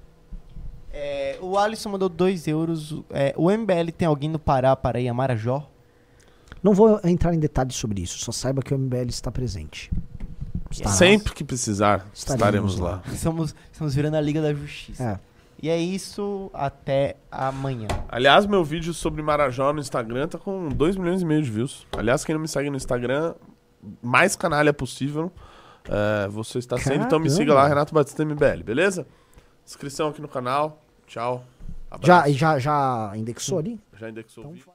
[0.92, 2.94] É, o Alisson mandou 2 euros.
[3.10, 5.68] É, o MBL tem alguém no Pará para ir a Marajó?
[6.62, 9.90] Não vou entrar em detalhes sobre isso, só saiba que o MBL está presente.
[10.70, 10.94] Estará.
[10.94, 12.90] Sempre que precisar, Estaremos estaremos lá.
[12.90, 13.02] lá.
[13.12, 15.02] Estamos, estamos virando a Liga da Justiça.
[15.02, 15.31] É.
[15.62, 17.86] E é isso, até amanhã.
[18.08, 21.86] Aliás, meu vídeo sobre Marajó no Instagram tá com 2 milhões e meio de views.
[21.96, 23.34] Aliás, quem não me segue no Instagram,
[24.02, 25.30] mais canalha possível.
[25.88, 27.68] É, você está sendo, então me siga lá.
[27.68, 29.06] Renato Batista MBL, beleza?
[29.64, 30.82] Inscrição aqui no canal.
[31.06, 31.44] Tchau.
[32.02, 32.34] Já, Abraço.
[32.34, 33.80] já, já indexou ali?
[33.96, 34.71] Já indexou o Então vídeo.